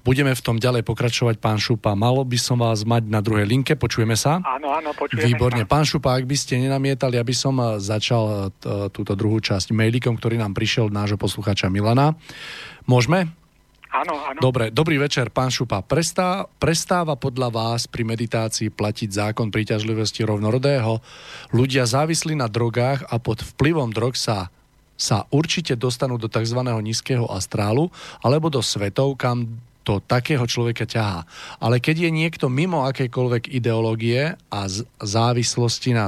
Budeme 0.00 0.32
v 0.32 0.42
tom 0.42 0.56
ďalej 0.56 0.82
pokračovať, 0.88 1.38
pán 1.44 1.60
Šupa. 1.60 1.92
Malo 1.92 2.24
by 2.24 2.38
som 2.40 2.58
vás 2.58 2.82
mať 2.88 3.06
na 3.06 3.20
druhej 3.20 3.44
linke, 3.44 3.76
počujeme 3.76 4.16
sa? 4.16 4.40
Áno, 4.40 4.72
áno, 4.72 4.96
počujeme 4.96 5.28
Výborne. 5.28 5.62
sa. 5.62 5.70
Pán 5.70 5.84
Šupa, 5.84 6.16
ak 6.16 6.24
by 6.24 6.36
ste 6.40 6.56
nenamietali, 6.58 7.20
aby 7.20 7.36
som 7.36 7.54
eh, 7.60 7.78
začal 7.78 8.48
t- 8.56 8.88
túto 8.90 9.12
druhú 9.12 9.38
časť 9.38 9.76
mailikom, 9.76 10.16
ktorý 10.16 10.40
nám 10.40 10.56
prišiel 10.56 10.88
od 10.88 10.96
nášho 10.96 11.20
poslucháča 11.34 11.66
Milana. 11.66 12.14
Môžeme? 12.86 13.26
Áno, 13.90 14.14
áno. 14.22 14.38
Dobre, 14.38 14.70
dobrý 14.70 15.02
večer, 15.02 15.34
pán 15.34 15.50
Šupa. 15.50 15.82
Prestá, 15.82 16.46
prestáva 16.62 17.18
podľa 17.18 17.50
vás 17.50 17.90
pri 17.90 18.06
meditácii 18.06 18.70
platiť 18.70 19.10
zákon 19.10 19.50
príťažlivosti 19.50 20.22
rovnorodého? 20.22 21.02
Ľudia 21.50 21.90
závislí 21.90 22.38
na 22.38 22.46
drogách 22.46 23.02
a 23.10 23.18
pod 23.18 23.42
vplyvom 23.42 23.90
drog 23.90 24.14
sa 24.14 24.54
sa 24.94 25.26
určite 25.34 25.74
dostanú 25.74 26.22
do 26.22 26.30
tzv. 26.30 26.54
nízkeho 26.62 27.26
astrálu 27.26 27.90
alebo 28.22 28.46
do 28.46 28.62
svetov, 28.62 29.18
kam 29.18 29.58
to 29.82 29.98
takého 29.98 30.46
človeka 30.46 30.86
ťahá. 30.86 31.26
Ale 31.58 31.82
keď 31.82 32.06
je 32.06 32.10
niekto 32.14 32.46
mimo 32.46 32.86
akejkoľvek 32.86 33.50
ideológie 33.52 34.38
a 34.38 34.60
závislosti 35.02 35.98
na 35.98 36.06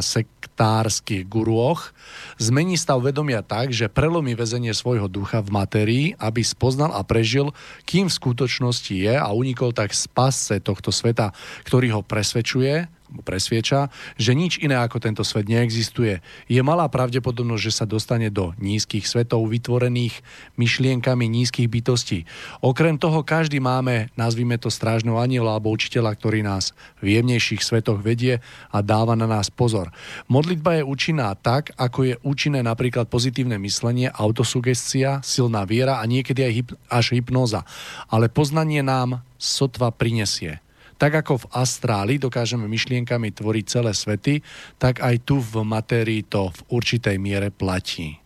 sektárskych 0.56 1.28
guruoch, 1.28 1.92
zmení 2.40 2.80
stav 2.80 3.04
vedomia 3.04 3.44
tak, 3.44 3.76
že 3.76 3.92
prelomí 3.92 4.32
väzenie 4.32 4.72
svojho 4.72 5.04
ducha 5.04 5.44
v 5.44 5.52
matérii, 5.52 6.06
aby 6.16 6.40
spoznal 6.40 6.96
a 6.96 7.04
prežil, 7.04 7.52
kým 7.84 8.08
v 8.08 8.16
skutočnosti 8.16 8.88
je 8.88 9.12
a 9.20 9.28
unikol 9.36 9.76
tak 9.76 9.92
z 9.92 10.08
pasce 10.08 10.56
tohto 10.64 10.88
sveta, 10.88 11.36
ktorý 11.68 12.00
ho 12.00 12.00
presvedčuje, 12.00 12.88
presvieča, 13.22 13.88
že 14.18 14.32
nič 14.36 14.58
iné 14.60 14.76
ako 14.78 14.98
tento 15.00 15.22
svet 15.22 15.46
neexistuje. 15.46 16.20
Je 16.50 16.60
malá 16.60 16.86
pravdepodobnosť, 16.90 17.62
že 17.62 17.72
sa 17.72 17.84
dostane 17.88 18.28
do 18.28 18.52
nízkych 18.58 19.06
svetov 19.06 19.46
vytvorených 19.48 20.20
myšlienkami 20.58 21.24
nízkych 21.30 21.70
bytostí. 21.70 22.26
Okrem 22.60 22.98
toho 22.98 23.22
každý 23.22 23.62
máme, 23.62 24.10
nazvime 24.18 24.58
to 24.58 24.68
strážneho 24.68 25.16
aniela 25.16 25.56
alebo 25.56 25.72
učiteľa, 25.72 26.12
ktorý 26.18 26.42
nás 26.42 26.74
v 27.00 27.18
jemnejších 27.18 27.62
svetoch 27.62 28.02
vedie 28.02 28.42
a 28.70 28.78
dáva 28.82 29.14
na 29.14 29.30
nás 29.30 29.48
pozor. 29.48 29.94
Modlitba 30.26 30.80
je 30.80 30.88
účinná 30.88 31.32
tak, 31.38 31.72
ako 31.78 31.98
je 32.02 32.14
účinné 32.26 32.60
napríklad 32.60 33.06
pozitívne 33.06 33.56
myslenie, 33.62 34.10
autosugestia, 34.10 35.22
silná 35.22 35.62
viera 35.64 36.02
a 36.02 36.04
niekedy 36.04 36.40
aj 36.42 36.52
hyp- 36.52 36.76
až 36.90 37.06
hypnóza. 37.14 37.62
Ale 38.10 38.26
poznanie 38.28 38.82
nám 38.82 39.22
sotva 39.36 39.92
prinesie. 39.92 40.65
Tak 40.96 41.12
ako 41.24 41.44
v 41.44 41.48
astráli 41.52 42.14
dokážeme 42.16 42.64
myšlienkami 42.64 43.28
tvoriť 43.36 43.64
celé 43.68 43.92
svety, 43.92 44.40
tak 44.80 45.04
aj 45.04 45.28
tu 45.28 45.44
v 45.44 45.60
matérii 45.60 46.24
to 46.24 46.48
v 46.48 46.60
určitej 46.72 47.20
miere 47.20 47.52
platí. 47.52 48.16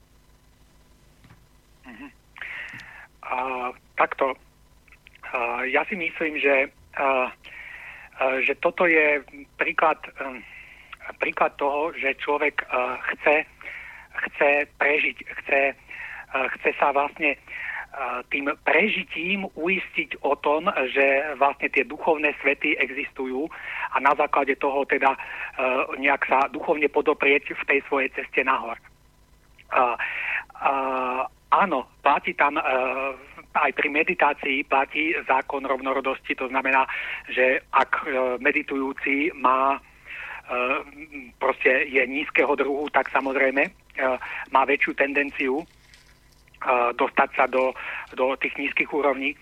A, 3.26 3.70
takto. 3.98 4.38
A, 5.34 5.62
ja 5.66 5.82
si 5.90 5.98
myslím, 5.98 6.38
že, 6.38 6.70
a, 6.98 7.30
a, 8.18 8.38
že 8.42 8.54
toto 8.62 8.86
je 8.86 9.22
príklad, 9.58 9.98
um, 10.22 10.38
príklad 11.18 11.54
toho, 11.58 11.90
že 11.98 12.18
človek 12.22 12.62
a, 12.70 12.98
chce, 13.14 13.46
chce 14.14 14.50
prežiť, 14.78 15.16
chce, 15.42 15.60
a, 15.74 16.36
chce 16.58 16.70
sa 16.78 16.94
vlastne 16.94 17.34
a, 17.34 17.59
tým 18.30 18.54
prežitím 18.62 19.50
uistiť 19.58 20.22
o 20.22 20.38
tom, 20.38 20.70
že 20.94 21.34
vlastne 21.42 21.66
tie 21.74 21.82
duchovné 21.82 22.38
svety 22.38 22.78
existujú 22.78 23.50
a 23.90 23.96
na 23.98 24.14
základe 24.14 24.54
toho 24.62 24.86
teda 24.86 25.10
a, 25.10 25.18
nejak 25.98 26.22
sa 26.30 26.46
duchovne 26.54 26.86
podoprieť 26.86 27.50
v 27.50 27.62
tej 27.66 27.80
svojej 27.90 28.10
ceste 28.14 28.46
nahor. 28.46 28.78
A, 29.74 29.98
áno, 31.50 31.90
platí 32.02 32.34
tam 32.34 32.58
e, 32.58 32.62
aj 33.54 33.70
pri 33.74 33.88
meditácii 33.90 34.64
platí 34.70 35.14
zákon 35.26 35.66
rovnorodosti, 35.66 36.34
to 36.38 36.46
znamená, 36.46 36.86
že 37.26 37.58
ak 37.74 38.06
e, 38.06 38.38
meditujúci 38.38 39.34
má 39.34 39.74
e, 39.74 39.78
proste 41.38 41.90
je 41.90 42.02
nízkeho 42.06 42.54
druhu, 42.54 42.86
tak 42.94 43.10
samozrejme 43.10 43.62
e, 43.66 43.70
má 44.54 44.62
väčšiu 44.62 44.94
tendenciu 44.94 45.54
e, 45.62 45.79
dostať 46.96 47.30
sa 47.36 47.44
do, 47.46 47.72
do 48.14 48.36
tých 48.36 48.56
nízkych 48.58 48.92
úrovní. 48.92 49.36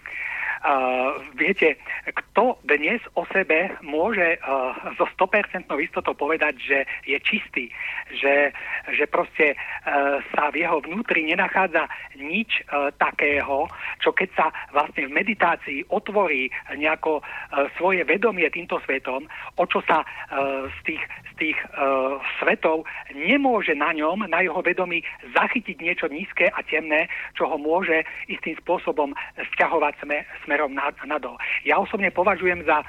Uh, 0.59 1.23
viete, 1.39 1.79
kto 2.11 2.59
dnes 2.67 2.99
o 3.15 3.23
sebe 3.31 3.71
môže 3.79 4.43
uh, 4.43 4.75
so 4.99 5.07
100% 5.15 5.71
istotou 5.79 6.19
povedať, 6.19 6.59
že 6.59 6.79
je 7.07 7.19
čistý, 7.23 7.71
že, 8.11 8.51
že 8.91 9.05
proste 9.07 9.55
uh, 9.55 10.19
sa 10.35 10.51
v 10.51 10.67
jeho 10.67 10.83
vnútri 10.83 11.23
nenachádza 11.31 11.87
nič 12.19 12.67
uh, 12.67 12.91
takého, 12.99 13.71
čo 14.03 14.11
keď 14.11 14.29
sa 14.35 14.47
vlastne 14.75 15.07
v 15.07 15.15
meditácii 15.15 15.87
otvorí 15.95 16.51
nejako 16.75 17.23
uh, 17.23 17.71
svoje 17.79 18.03
vedomie 18.03 18.51
týmto 18.51 18.83
svetom, 18.83 19.31
o 19.55 19.65
čo 19.71 19.79
sa 19.87 20.03
uh, 20.03 20.67
z 20.83 20.95
tých, 20.95 21.03
z 21.07 21.33
tých 21.39 21.59
uh, 21.79 22.19
svetov 22.43 22.83
nemôže 23.15 23.79
na 23.79 23.95
ňom, 23.95 24.27
na 24.27 24.43
jeho 24.43 24.59
vedomí 24.59 25.07
zachytiť 25.39 25.77
niečo 25.79 26.11
nízke 26.11 26.51
a 26.51 26.61
temné, 26.67 27.07
čo 27.39 27.47
ho 27.47 27.55
môže 27.55 28.03
istým 28.27 28.59
spôsobom 28.59 29.15
vzťahovať 29.39 29.95
sme, 30.03 30.19
smerom 30.49 30.73
nad, 30.73 30.97
nadol. 31.05 31.37
Ja 31.69 31.77
osobne 31.77 32.09
považujem 32.09 32.65
za, 32.65 32.81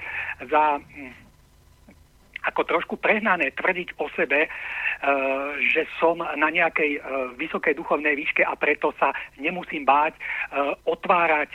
za 0.47 0.79
hm, 0.79 1.11
ako 2.43 2.63
trošku 2.63 2.95
prehnané 2.99 3.51
tvrdiť 3.51 3.99
o 3.99 4.07
sebe, 4.15 4.47
e, 4.47 4.49
že 5.75 5.83
som 5.99 6.23
na 6.23 6.47
nejakej 6.47 6.91
e, 6.95 6.99
vysokej 7.35 7.75
duchovnej 7.75 8.15
výške 8.15 8.47
a 8.47 8.55
preto 8.55 8.95
sa 8.95 9.11
nemusím 9.35 9.83
báť 9.83 10.15
e, 10.15 10.21
otvárať 10.87 11.51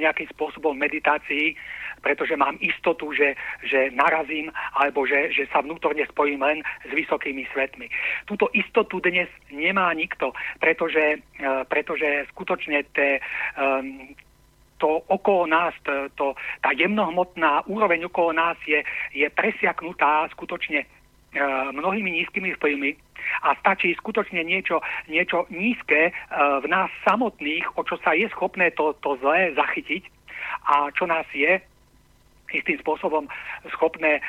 nejakým 0.00 0.28
spôsobom 0.32 0.72
meditácii, 0.76 1.54
pretože 2.00 2.36
mám 2.36 2.56
istotu, 2.64 3.12
že, 3.12 3.36
že 3.66 3.92
narazím 3.92 4.48
alebo 4.72 5.04
že, 5.04 5.30
že 5.34 5.44
sa 5.52 5.60
vnútorne 5.60 6.04
spojím 6.08 6.40
len 6.40 6.58
s 6.88 6.90
vysokými 6.92 7.44
svetmi. 7.52 7.92
Túto 8.24 8.48
istotu 8.56 9.00
dnes 9.04 9.28
nemá 9.52 9.92
nikto, 9.92 10.32
pretože, 10.58 11.20
pretože 11.68 12.24
skutočne 12.32 12.88
um, 12.88 14.16
to 14.80 15.04
okolo 15.06 15.46
nás, 15.46 15.76
to, 15.84 16.08
to, 16.16 16.26
tá 16.64 16.72
jemnohmotná 16.72 17.68
úroveň 17.68 18.08
okolo 18.08 18.32
nás 18.32 18.56
je, 18.64 18.80
je 19.12 19.28
presiaknutá 19.28 20.26
skutočne 20.32 20.82
e, 20.82 20.86
mnohými 21.76 22.10
nízkymi 22.10 22.56
vplyvmi 22.56 22.96
a 23.44 23.54
stačí 23.60 23.92
skutočne 24.00 24.40
niečo, 24.40 24.80
niečo 25.06 25.44
nízke 25.52 26.10
e, 26.10 26.12
v 26.34 26.66
nás 26.66 26.88
samotných, 27.04 27.76
o 27.76 27.84
čo 27.84 28.00
sa 28.00 28.16
je 28.16 28.26
schopné 28.32 28.72
to, 28.72 28.96
to 29.04 29.20
zlé 29.20 29.52
zachytiť 29.52 30.08
a 30.72 30.88
čo 30.96 31.04
nás 31.04 31.28
je 31.36 31.60
istým 32.50 32.80
spôsobom 32.82 33.28
schopné 33.76 34.18
e, 34.18 34.22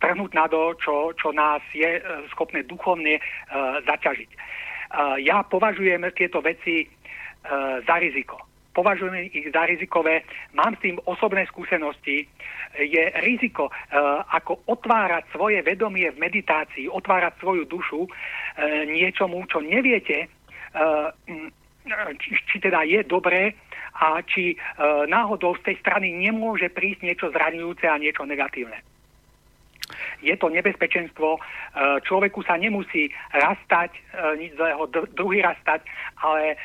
strhnúť 0.00 0.32
na 0.32 0.48
to, 0.48 0.74
čo, 0.80 1.12
čo 1.14 1.28
nás 1.30 1.60
je 1.76 2.00
schopné 2.34 2.64
duchovne 2.66 3.20
zaťažiť. 3.86 4.30
Ja 5.22 5.46
považujem 5.46 6.02
tieto 6.18 6.42
veci 6.42 6.90
za 7.86 7.96
riziko. 8.02 8.49
Považujem 8.70 9.30
ich 9.34 9.50
za 9.50 9.66
rizikové. 9.66 10.22
Mám 10.54 10.78
s 10.78 10.82
tým 10.86 10.96
osobné 11.04 11.46
skúsenosti. 11.50 12.22
Je 12.78 13.02
riziko, 13.26 13.66
ako 14.30 14.62
otvárať 14.70 15.26
svoje 15.34 15.58
vedomie 15.66 16.06
v 16.14 16.22
meditácii, 16.22 16.86
otvárať 16.86 17.34
svoju 17.42 17.66
dušu 17.66 18.06
niečomu, 18.86 19.42
čo 19.50 19.58
neviete, 19.58 20.30
či, 22.22 22.30
či 22.46 22.56
teda 22.62 22.86
je 22.86 23.02
dobré 23.02 23.58
a 24.00 24.22
či 24.22 24.54
e, 24.54 24.56
náhodou 25.10 25.58
z 25.60 25.72
tej 25.72 25.76
strany 25.82 26.14
nemôže 26.14 26.70
prísť 26.70 27.04
niečo 27.04 27.26
zraňujúce 27.34 27.84
a 27.90 28.00
niečo 28.00 28.22
negatívne. 28.24 28.78
Je 30.20 30.36
to 30.36 30.52
nebezpečenstvo, 30.52 31.36
e, 31.36 31.40
človeku 32.04 32.44
sa 32.44 32.56
nemusí 32.60 33.08
rastať, 33.32 33.90
e, 33.92 34.00
nič 34.36 34.52
zlého, 34.56 34.84
druhý 35.16 35.40
rastať, 35.40 35.80
ale 36.20 36.54
e, 36.54 36.56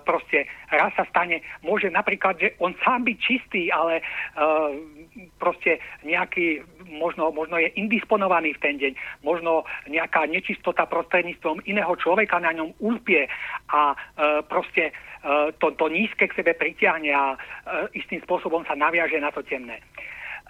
proste 0.00 0.48
raz 0.72 0.92
sa 0.96 1.04
stane, 1.12 1.44
môže 1.60 1.92
napríklad, 1.92 2.40
že 2.40 2.56
on 2.58 2.72
sám 2.80 3.04
byť 3.04 3.18
čistý, 3.20 3.68
ale 3.68 4.00
proste 5.36 5.76
nejaký, 6.00 6.64
možno, 6.88 7.28
možno 7.28 7.60
je 7.60 7.68
indisponovaný 7.76 8.56
v 8.56 8.62
ten 8.64 8.74
deň, 8.80 8.92
možno 9.20 9.68
nejaká 9.84 10.24
nečistota 10.24 10.88
prostredníctvom 10.88 11.68
iného 11.68 11.92
človeka 12.00 12.40
na 12.40 12.56
ňom 12.56 12.72
ulpie 12.80 13.28
a 13.68 13.92
proste 14.48 14.96
to, 15.60 15.76
to 15.76 15.86
nízke 15.92 16.24
k 16.24 16.36
sebe 16.36 16.56
pritiahne 16.56 17.12
a 17.12 17.36
istým 17.92 18.24
spôsobom 18.24 18.64
sa 18.64 18.72
naviaže 18.72 19.20
na 19.20 19.28
to 19.28 19.44
temné. 19.44 19.84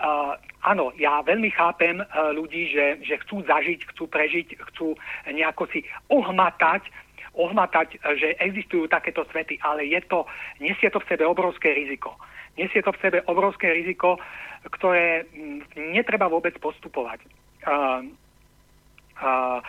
Uh, 0.03 0.35
áno, 0.67 0.91
ja 0.99 1.23
veľmi 1.23 1.55
chápem 1.55 2.03
uh, 2.03 2.35
ľudí, 2.35 2.75
že, 2.75 2.99
že 3.07 3.23
chcú 3.23 3.47
zažiť, 3.47 3.87
chcú 3.95 4.11
prežiť, 4.11 4.59
chcú 4.75 4.99
nejako 5.31 5.71
si 5.71 5.87
ohmatať, 6.11 6.91
ohmatať, 7.39 8.03
uh, 8.03 8.19
že 8.19 8.35
existujú 8.43 8.91
takéto 8.91 9.23
svety, 9.31 9.63
ale 9.63 9.87
je 9.87 10.03
to, 10.11 10.27
nesie 10.59 10.91
to 10.91 10.99
v 10.99 11.07
sebe 11.07 11.23
obrovské 11.23 11.71
riziko. 11.71 12.19
Nesie 12.59 12.83
to 12.83 12.91
v 12.91 12.99
sebe 12.99 13.19
obrovské 13.31 13.71
riziko, 13.71 14.19
ktoré 14.75 15.23
m, 15.39 15.63
netreba 15.95 16.27
vôbec 16.27 16.59
postupovať. 16.59 17.23
Uh, 17.63 18.03
uh, 19.23 19.63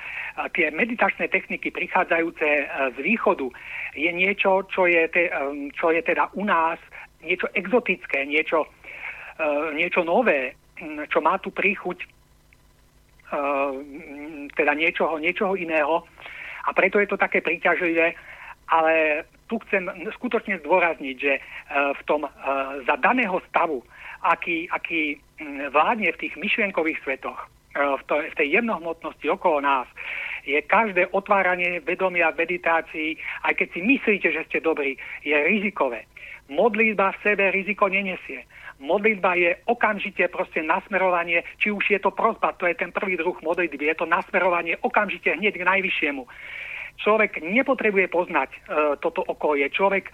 tie 0.57 0.73
meditačné 0.73 1.29
techniky 1.29 1.69
prichádzajúce 1.69 2.47
z 2.89 2.97
východu 3.05 3.53
je 3.93 4.09
niečo, 4.09 4.65
čo 4.73 4.89
je, 4.89 5.05
te, 5.13 5.29
um, 5.29 5.69
čo 5.77 5.93
je 5.93 6.01
teda 6.01 6.33
u 6.33 6.41
nás 6.41 6.81
niečo 7.21 7.47
exotické, 7.53 8.25
niečo, 8.25 8.65
niečo 9.73 10.05
nové, 10.05 10.53
čo 11.09 11.19
má 11.21 11.37
tu 11.37 11.49
príchuť 11.49 11.97
e, 12.03 12.07
teda 14.53 14.73
niečoho, 14.73 15.17
niečoho 15.17 15.53
iného. 15.57 16.05
A 16.63 16.69
preto 16.71 16.99
je 16.99 17.07
to 17.09 17.17
také 17.17 17.43
príťažlivé, 17.43 18.15
ale 18.71 19.23
tu 19.51 19.59
chcem 19.67 19.85
skutočne 20.15 20.59
zdôrazniť, 20.63 21.15
že 21.19 21.33
e, 21.37 21.41
v 21.97 22.01
tom 22.07 22.25
za 22.87 22.95
daného 23.01 23.41
stavu, 23.49 23.83
aký, 24.23 24.69
aký 24.71 25.19
vládne 25.69 26.09
v 26.15 26.21
tých 26.27 26.33
myšlienkových 26.39 27.01
svetoch, 27.03 27.39
v, 27.73 28.01
to, 28.05 28.15
v 28.21 28.35
tej 28.37 28.47
jemnohmotnosti 28.61 29.25
okolo 29.29 29.61
nás, 29.61 29.89
je 30.45 30.59
každé 30.61 31.09
otváranie 31.15 31.79
vedomia 31.81 32.29
v 32.31 32.45
meditácii, 32.45 33.15
aj 33.47 33.53
keď 33.57 33.67
si 33.73 33.79
myslíte, 33.81 34.27
že 34.29 34.45
ste 34.47 34.59
dobrí, 34.59 34.99
je 35.23 35.33
rizikové. 35.33 36.05
Modlitba 36.51 37.15
v 37.15 37.21
sebe 37.23 37.49
riziko 37.49 37.87
nenesie 37.87 38.43
modlitba 38.83 39.39
je 39.39 39.55
okamžite 39.65 40.27
proste 40.27 40.59
nasmerovanie, 40.59 41.47
či 41.57 41.71
už 41.71 41.87
je 41.87 41.99
to 42.03 42.11
prozba, 42.11 42.51
to 42.59 42.67
je 42.67 42.75
ten 42.75 42.91
prvý 42.91 43.15
druh 43.15 43.39
modlitby, 43.39 43.95
je 43.95 43.97
to 43.97 44.05
nasmerovanie 44.05 44.75
okamžite 44.83 45.31
hneď 45.31 45.55
k 45.55 45.67
najvyššiemu. 45.67 46.27
Človek 46.93 47.41
nepotrebuje 47.41 48.05
poznať 48.13 48.49
e, 48.53 48.57
toto 49.01 49.25
okolie, 49.25 49.65
človek, 49.73 50.13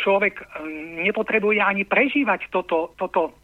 človek 0.00 0.34
e, 0.40 0.44
nepotrebuje 1.04 1.60
ani 1.60 1.84
prežívať 1.84 2.48
toto, 2.48 2.96
toto 2.96 3.36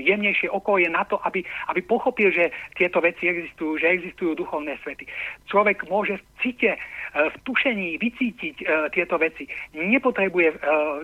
jemnejšie 0.00 0.50
okolie 0.50 0.88
na 0.90 1.04
to, 1.04 1.20
aby, 1.22 1.44
aby 1.68 1.80
pochopil, 1.82 2.30
že 2.30 2.50
tieto 2.74 3.00
veci 3.00 3.28
existujú, 3.28 3.78
že 3.78 3.86
existujú 3.88 4.34
duchovné 4.34 4.78
svety. 4.82 5.06
Človek 5.46 5.86
môže 5.88 6.18
v 6.18 6.24
cite, 6.42 6.72
eh, 6.74 6.80
v 7.14 7.36
tušení 7.46 7.98
vycítiť 7.98 8.56
eh, 8.62 8.66
tieto 8.90 9.16
veci. 9.18 9.46
Nepotrebuje, 9.76 10.48
v 10.56 10.58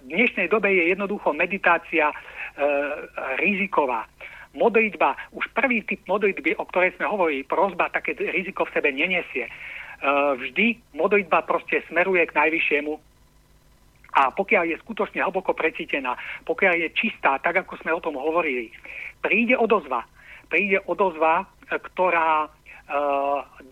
dnešnej 0.08 0.48
dobe 0.48 0.72
je 0.72 0.92
jednoducho 0.94 1.32
meditácia 1.32 2.10
riziková 3.40 4.04
modlitba, 4.52 5.16
už 5.32 5.48
prvý 5.56 5.80
typ 5.88 6.04
modlitby, 6.04 6.60
o 6.60 6.68
ktorej 6.68 6.92
sme 7.00 7.08
hovorili, 7.08 7.48
prozba, 7.48 7.88
také 7.88 8.12
riziko 8.12 8.68
v 8.68 8.74
sebe 8.76 8.92
nenesie. 8.92 9.48
Vždy 10.36 10.92
modlitba 10.92 11.48
proste 11.48 11.80
smeruje 11.88 12.28
k 12.28 12.36
najvyššiemu 12.36 12.92
a 14.12 14.28
pokiaľ 14.32 14.64
je 14.68 14.82
skutočne 14.84 15.24
hlboko 15.24 15.56
precítená, 15.56 16.12
pokiaľ 16.44 16.74
je 16.76 16.88
čistá, 16.92 17.40
tak 17.40 17.64
ako 17.64 17.80
sme 17.80 17.96
o 17.96 18.04
tom 18.04 18.20
hovorili, 18.20 18.68
príde 19.24 19.56
odozva. 19.56 20.04
Príde 20.52 20.84
odozva, 20.84 21.42
e, 21.42 21.80
ktorá 21.80 22.44
e, 22.44 22.48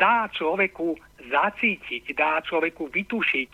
dá 0.01 0.16
človeku 0.32 0.97
zacítiť, 1.28 2.16
dá 2.16 2.41
človeku 2.41 2.88
vytušiť, 2.88 3.51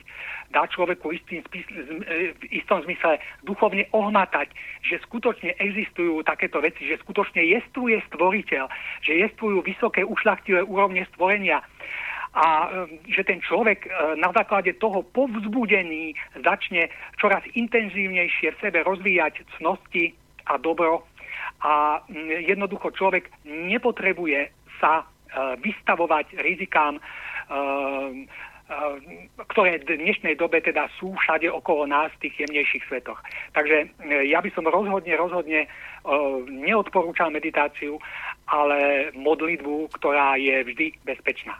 dá 0.54 0.62
človeku 0.70 1.10
istým, 1.10 1.42
e, 1.42 2.30
v 2.38 2.42
istom 2.54 2.86
zmysle 2.86 3.18
duchovne 3.42 3.82
ohmatať, 3.90 4.54
že 4.86 5.02
skutočne 5.10 5.58
existujú 5.58 6.22
takéto 6.22 6.62
veci, 6.62 6.86
že 6.86 7.02
skutočne 7.02 7.42
jestvuje 7.42 7.98
stvoriteľ, 8.14 8.70
že 9.02 9.26
jestvujú 9.26 9.58
vysoké 9.66 10.06
ušlachtivé 10.06 10.62
úrovne 10.62 11.02
stvorenia, 11.10 11.66
a 12.36 12.68
e, 12.68 12.68
že 13.08 13.24
ten 13.24 13.40
človek 13.40 13.88
e, 13.88 13.90
na 14.20 14.28
základe 14.36 14.76
toho 14.76 15.00
povzbudený 15.00 16.12
začne 16.44 16.92
čoraz 17.16 17.40
intenzívnejšie 17.56 18.52
v 18.52 18.60
sebe 18.60 18.84
rozvíjať 18.84 19.40
cnosti 19.56 20.12
a 20.52 20.60
dobro 20.60 21.08
a 21.64 22.04
jednoducho 22.44 22.92
človek 22.92 23.32
nepotrebuje 23.48 24.52
sa 24.76 25.00
e, 25.00 25.04
vystavovať 25.64 26.36
rizikám, 26.44 27.00
ktoré 29.38 29.78
v 29.78 30.02
dnešnej 30.02 30.34
dobe 30.34 30.58
teda 30.58 30.90
sú 30.98 31.14
všade 31.14 31.46
okolo 31.46 31.86
nás 31.86 32.10
v 32.18 32.26
tých 32.26 32.42
jemnejších 32.42 32.82
svetoch. 32.90 33.22
Takže 33.54 33.86
ja 34.26 34.42
by 34.42 34.50
som 34.50 34.66
rozhodne, 34.66 35.14
rozhodne 35.14 35.70
neodporúčal 36.50 37.30
meditáciu, 37.30 38.02
ale 38.50 39.14
modlitbu, 39.14 39.94
ktorá 39.94 40.34
je 40.42 40.66
vždy 40.66 40.98
bezpečná. 41.06 41.54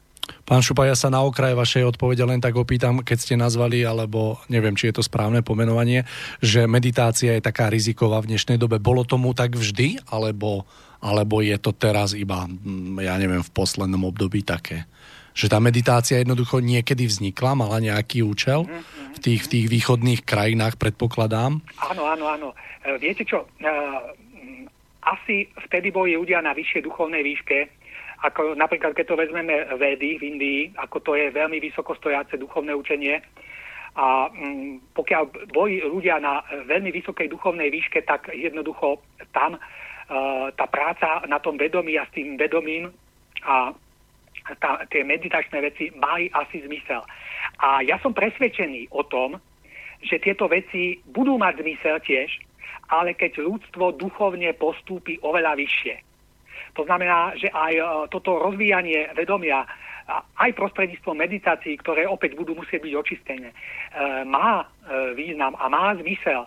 Pán 0.47 0.63
Šupa, 0.63 0.87
ja 0.87 0.95
sa 0.95 1.11
na 1.11 1.27
okraj 1.27 1.59
vašej 1.59 1.99
odpovede 1.99 2.23
len 2.23 2.39
tak 2.39 2.55
opýtam, 2.55 3.03
keď 3.03 3.19
ste 3.19 3.35
nazvali, 3.35 3.83
alebo 3.83 4.39
neviem, 4.47 4.79
či 4.79 4.95
je 4.95 5.03
to 5.03 5.03
správne 5.03 5.43
pomenovanie, 5.43 6.07
že 6.39 6.71
meditácia 6.71 7.35
je 7.35 7.43
taká 7.43 7.67
riziková 7.67 8.23
v 8.23 8.31
dnešnej 8.31 8.55
dobe. 8.55 8.79
Bolo 8.79 9.03
tomu 9.03 9.35
tak 9.35 9.59
vždy, 9.59 10.07
alebo, 10.07 10.63
alebo 11.03 11.43
je 11.43 11.59
to 11.59 11.75
teraz 11.75 12.15
iba, 12.15 12.47
mm, 12.47 13.03
ja 13.03 13.19
neviem, 13.19 13.43
v 13.43 13.51
poslednom 13.51 14.07
období 14.07 14.47
také? 14.47 14.87
Že 15.35 15.51
tá 15.51 15.59
meditácia 15.59 16.23
jednoducho 16.23 16.63
niekedy 16.63 17.11
vznikla, 17.11 17.59
mala 17.59 17.83
nejaký 17.83 18.23
účel 18.23 18.71
v 19.13 19.19
tých, 19.19 19.51
v 19.51 19.51
tých 19.51 19.67
východných 19.67 20.23
krajinách, 20.23 20.79
predpokladám? 20.79 21.59
Áno, 21.91 22.03
áno, 22.07 22.25
áno. 22.31 22.49
E, 22.87 22.95
viete 23.03 23.27
čo, 23.27 23.51
e, 23.59 23.75
asi 25.03 25.51
vtedy 25.67 25.91
boli 25.91 26.15
ľudia 26.15 26.39
na 26.39 26.55
vyššej 26.55 26.87
duchovnej 26.87 27.27
výške, 27.27 27.59
ako 28.25 28.57
napríklad, 28.57 28.97
keď 28.97 29.07
to 29.13 29.21
vezmeme 29.21 29.67
vedy 29.77 30.17
v 30.17 30.23
Indii, 30.33 30.61
ako 30.77 31.01
to 31.05 31.13
je 31.17 31.29
veľmi 31.29 31.61
vysoko 31.61 31.93
stojace 31.97 32.41
duchovné 32.41 32.73
učenie, 32.73 33.21
a 33.97 34.29
mm, 34.29 34.93
pokiaľ 34.93 35.53
boli 35.57 35.81
ľudia 35.81 36.21
na 36.21 36.45
veľmi 36.69 36.93
vysokej 36.93 37.33
duchovnej 37.33 37.73
výške, 37.73 38.05
tak 38.05 38.29
jednoducho 38.29 39.01
tam 39.33 39.57
e, 39.57 39.61
tá 40.53 40.67
práca 40.69 41.25
na 41.25 41.41
tom 41.41 41.57
vedomí 41.57 41.97
a 41.97 42.05
s 42.05 42.13
tým 42.13 42.37
vedomím 42.37 42.93
a 43.41 43.73
tá, 44.61 44.85
tie 44.93 45.01
meditačné 45.01 45.65
veci 45.65 45.89
mali 45.97 46.29
asi 46.29 46.61
zmysel. 46.61 47.01
A 47.65 47.81
ja 47.81 47.97
som 48.05 48.13
presvedčený 48.13 48.93
o 48.93 49.01
tom, 49.09 49.41
že 50.05 50.21
tieto 50.21 50.45
veci 50.45 51.01
budú 51.09 51.41
mať 51.41 51.65
zmysel 51.65 51.97
tiež, 52.05 52.31
ale 52.93 53.17
keď 53.17 53.41
ľudstvo 53.43 53.97
duchovne 53.97 54.53
postúpi 54.61 55.17
oveľa 55.25 55.57
vyššie. 55.57 56.06
To 56.75 56.83
znamená, 56.85 57.33
že 57.37 57.49
aj 57.53 57.75
e, 57.77 57.83
toto 58.13 58.39
rozvíjanie 58.39 59.13
vedomia 59.17 59.65
aj 60.39 60.51
prostredníctvom 60.55 61.19
meditácií, 61.19 61.75
ktoré 61.83 62.07
opäť 62.07 62.39
budú 62.39 62.55
musieť 62.55 62.87
byť 62.87 62.95
očistené, 62.95 63.49
e, 63.51 63.57
má 64.23 64.63
e, 64.63 64.67
význam 65.19 65.59
a 65.59 65.67
má 65.67 65.99
zmysel 65.99 66.47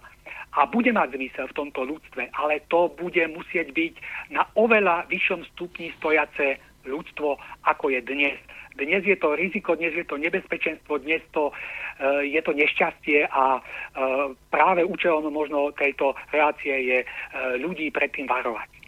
a 0.56 0.66
bude 0.66 0.90
mať 0.96 1.14
zmysel 1.14 1.46
v 1.52 1.58
tomto 1.58 1.86
ľudstve, 1.86 2.32
ale 2.34 2.64
to 2.72 2.90
bude 2.96 3.22
musieť 3.36 3.70
byť 3.70 3.94
na 4.34 4.48
oveľa 4.56 5.06
vyššom 5.12 5.46
stupni 5.54 5.94
stojace 6.00 6.58
ľudstvo, 6.88 7.38
ako 7.68 7.86
je 7.94 8.02
dnes. 8.02 8.40
Dnes 8.80 9.04
je 9.04 9.20
to 9.20 9.36
riziko, 9.36 9.76
dnes 9.76 9.92
je 9.92 10.08
to 10.08 10.16
nebezpečenstvo, 10.16 11.04
dnes 11.04 11.20
to, 11.36 11.52
uh, 11.52 12.24
je 12.24 12.40
to 12.40 12.56
nešťastie 12.56 13.28
a 13.28 13.60
uh, 13.60 14.32
práve 14.48 14.88
účelom 14.88 15.28
možno 15.28 15.76
tejto 15.76 16.16
relácie 16.32 16.72
je 16.88 17.00
uh, 17.04 17.60
ľudí 17.60 17.92
predtým 17.92 18.26
varovať. 18.26 18.79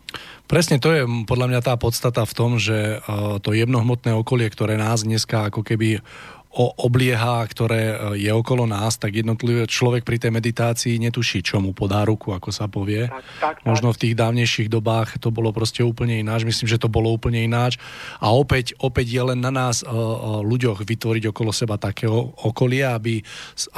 Presne 0.52 0.84
to 0.84 0.92
je 0.92 1.08
podľa 1.24 1.48
mňa 1.48 1.62
tá 1.64 1.80
podstata 1.80 2.28
v 2.28 2.36
tom, 2.36 2.60
že 2.60 3.00
to 3.40 3.56
jemnohmotné 3.56 4.12
okolie, 4.12 4.52
ktoré 4.52 4.76
nás 4.76 5.08
dneska 5.08 5.48
ako 5.48 5.64
keby 5.64 6.04
o 6.52 6.76
oblieha, 6.84 7.48
ktoré 7.48 7.96
e, 7.96 8.28
je 8.28 8.32
okolo 8.36 8.68
nás, 8.68 9.00
tak 9.00 9.16
jednotlivé 9.16 9.64
človek 9.72 10.04
pri 10.04 10.20
tej 10.20 10.36
meditácii 10.36 11.00
netuší, 11.00 11.40
čo 11.40 11.64
mu 11.64 11.72
podá 11.72 12.04
ruku, 12.04 12.36
ako 12.36 12.52
sa 12.52 12.68
povie. 12.68 13.08
Tak, 13.08 13.24
tak, 13.40 13.56
tak. 13.64 13.68
Možno 13.68 13.96
v 13.96 14.02
tých 14.04 14.20
dávnejších 14.20 14.68
dobách 14.68 15.16
to 15.24 15.32
bolo 15.32 15.56
proste 15.56 15.80
úplne 15.80 16.20
ináč. 16.20 16.44
Myslím, 16.44 16.68
že 16.68 16.76
to 16.76 16.92
bolo 16.92 17.08
úplne 17.08 17.40
ináč. 17.40 17.80
A 18.20 18.36
opäť, 18.36 18.76
opäť 18.84 19.08
je 19.16 19.24
len 19.32 19.40
na 19.40 19.48
nás 19.48 19.80
uh, 19.80 20.44
ľuďoch 20.44 20.84
vytvoriť 20.84 21.32
okolo 21.32 21.56
seba 21.56 21.80
takého 21.80 22.36
okolia, 22.44 23.00
aby, 23.00 23.24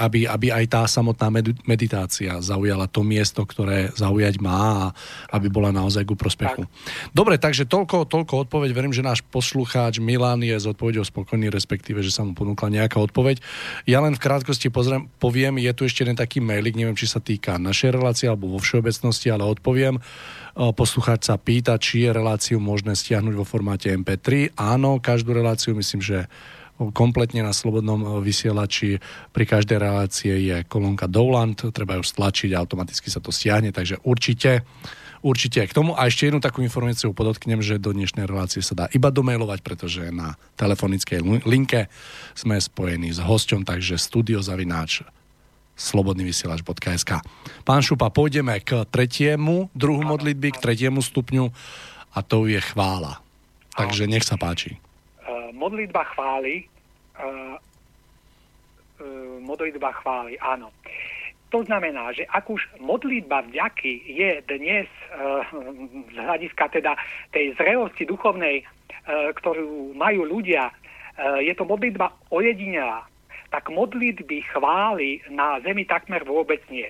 aby, 0.01 0.25
aby 0.25 0.47
aj 0.49 0.65
tá 0.65 0.83
samotná 0.89 1.29
meditácia 1.69 2.41
zaujala 2.41 2.89
to 2.89 3.05
miesto, 3.05 3.45
ktoré 3.45 3.93
zaujať 3.93 4.41
má 4.41 4.89
a 4.89 5.37
aby 5.37 5.45
bola 5.53 5.69
naozaj 5.69 6.09
ku 6.09 6.17
prospechu. 6.17 6.65
Tak. 6.65 7.13
Dobre, 7.13 7.37
takže 7.37 7.69
toľko, 7.69 8.09
toľko 8.09 8.49
odpoveď. 8.49 8.73
Verím, 8.73 8.95
že 8.95 9.05
náš 9.05 9.21
poslucháč 9.21 10.01
Milan 10.01 10.41
je 10.41 10.57
s 10.57 10.65
odpovedou 10.65 11.05
spokojný, 11.05 11.53
respektíve, 11.53 12.01
že 12.01 12.09
sa 12.09 12.25
mu 12.25 12.33
ponúkla 12.33 12.62
ponúkla 12.63 12.71
nejaká 12.71 12.97
odpoveď. 13.03 13.43
Ja 13.83 13.99
len 13.99 14.15
v 14.15 14.23
krátkosti 14.23 14.71
pozriem, 14.71 15.11
poviem, 15.19 15.59
je 15.59 15.71
tu 15.75 15.83
ešte 15.83 16.07
jeden 16.07 16.15
taký 16.15 16.39
mailik, 16.39 16.79
neviem, 16.79 16.95
či 16.95 17.11
sa 17.11 17.19
týka 17.19 17.59
našej 17.59 17.91
relácie 17.91 18.31
alebo 18.31 18.47
vo 18.47 18.59
všeobecnosti, 18.63 19.27
ale 19.27 19.43
odpoviem. 19.43 19.99
Poslucháč 20.55 21.27
sa 21.27 21.35
pýta, 21.35 21.75
či 21.81 22.07
je 22.07 22.09
reláciu 22.13 22.61
možné 22.61 22.95
stiahnuť 22.95 23.33
vo 23.35 23.43
formáte 23.43 23.91
MP3. 23.91 24.55
Áno, 24.55 25.01
každú 25.01 25.33
reláciu 25.33 25.75
myslím, 25.75 25.99
že 25.99 26.29
kompletne 26.93 27.45
na 27.45 27.53
slobodnom 27.53 28.21
vysielači 28.21 28.97
pri 29.29 29.45
každej 29.45 29.77
relácie 29.77 30.33
je 30.41 30.57
kolónka 30.65 31.05
Dowland, 31.05 31.69
treba 31.69 31.97
ju 31.97 32.03
stlačiť 32.05 32.53
a 32.53 32.61
automaticky 32.61 33.13
sa 33.13 33.21
to 33.21 33.29
stiahne, 33.29 33.69
takže 33.69 34.01
určite 34.05 34.65
určite 35.23 35.63
aj 35.63 35.71
k 35.71 35.77
tomu. 35.79 35.95
A 35.95 36.11
ešte 36.11 36.27
jednu 36.27 36.43
takú 36.43 36.59
informáciu 36.59 37.15
podotknem, 37.15 37.63
že 37.63 37.79
do 37.79 37.95
dnešnej 37.95 38.27
relácie 38.27 38.59
sa 38.59 38.75
dá 38.75 38.85
iba 38.91 39.09
domailovať, 39.09 39.59
pretože 39.63 40.11
na 40.11 40.35
telefonickej 40.59 41.47
linke 41.47 41.87
sme 42.35 42.59
spojení 42.59 43.15
s 43.15 43.23
hosťom, 43.23 43.63
takže 43.63 43.95
studiozavináč 43.95 45.07
slobodnyvysielač.sk 45.73 47.11
Pán 47.65 47.81
Šupa, 47.81 48.13
pôjdeme 48.13 48.61
k 48.61 48.85
tretiemu 48.85 49.73
druhu 49.73 50.05
modlitby, 50.05 50.53
k 50.53 50.61
tretiemu 50.61 51.01
stupňu 51.01 51.49
a 52.13 52.19
to 52.21 52.45
je 52.45 52.61
chvála. 52.61 53.23
Takže 53.73 54.05
nech 54.05 54.21
sa 54.21 54.37
páči. 54.37 54.77
Modlitba 55.57 56.05
chvály 56.13 56.69
uh, 57.17 57.57
modlitba 59.43 59.91
chvály, 60.01 60.39
áno. 60.39 60.71
To 61.53 61.61
znamená, 61.61 62.09
že 62.17 62.25
ak 62.25 62.49
už 62.49 62.65
modlitba 62.81 63.45
vďaky 63.45 64.09
je 64.09 64.41
dnes 64.49 64.89
e, 64.89 65.05
z 66.09 66.17
hľadiska 66.17 66.65
teda 66.73 66.97
tej 67.29 67.53
zrelosti 67.61 68.09
duchovnej, 68.09 68.57
e, 68.57 68.63
ktorú 69.37 69.93
majú 69.93 70.25
ľudia, 70.25 70.73
e, 70.73 71.45
je 71.45 71.53
to 71.53 71.61
modlitba 71.69 72.09
ojedinelá, 72.33 73.05
tak 73.53 73.69
modlitby 73.69 74.41
chvály 74.49 75.21
na 75.29 75.61
zemi 75.61 75.85
takmer 75.85 76.25
vôbec 76.25 76.57
nie. 76.73 76.89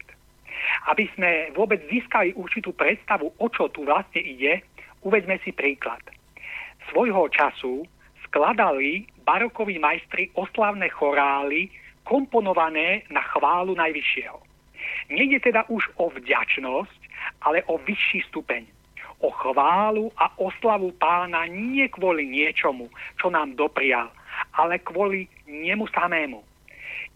Aby 0.87 1.11
sme 1.11 1.51
vôbec 1.51 1.83
získali 1.91 2.31
určitú 2.31 2.71
predstavu, 2.71 3.35
o 3.35 3.47
čo 3.51 3.67
tu 3.67 3.83
vlastne 3.83 4.23
ide, 4.23 4.63
uveďme 5.03 5.43
si 5.43 5.51
príklad. 5.51 5.99
Svojho 6.87 7.27
času 7.35 7.83
skladali 8.23 9.11
barokoví 9.27 9.75
majstri 9.75 10.31
oslavné 10.39 10.87
chorály 10.87 11.67
komponované 12.07 13.03
na 13.11 13.19
chválu 13.27 13.75
Najvyššieho. 13.75 14.52
Nejde 15.09 15.39
teda 15.39 15.67
už 15.67 15.89
o 15.99 16.11
vďačnosť, 16.11 17.01
ale 17.43 17.63
o 17.67 17.79
vyšší 17.79 18.27
stupeň. 18.31 18.63
O 19.23 19.31
chválu 19.31 20.11
a 20.19 20.35
oslavu 20.35 20.91
pána 20.99 21.47
nie 21.47 21.87
kvôli 21.87 22.27
niečomu, 22.27 22.91
čo 23.15 23.31
nám 23.31 23.55
doprial, 23.55 24.11
ale 24.59 24.83
kvôli 24.83 25.31
nemu 25.47 25.87
samému. 25.95 26.43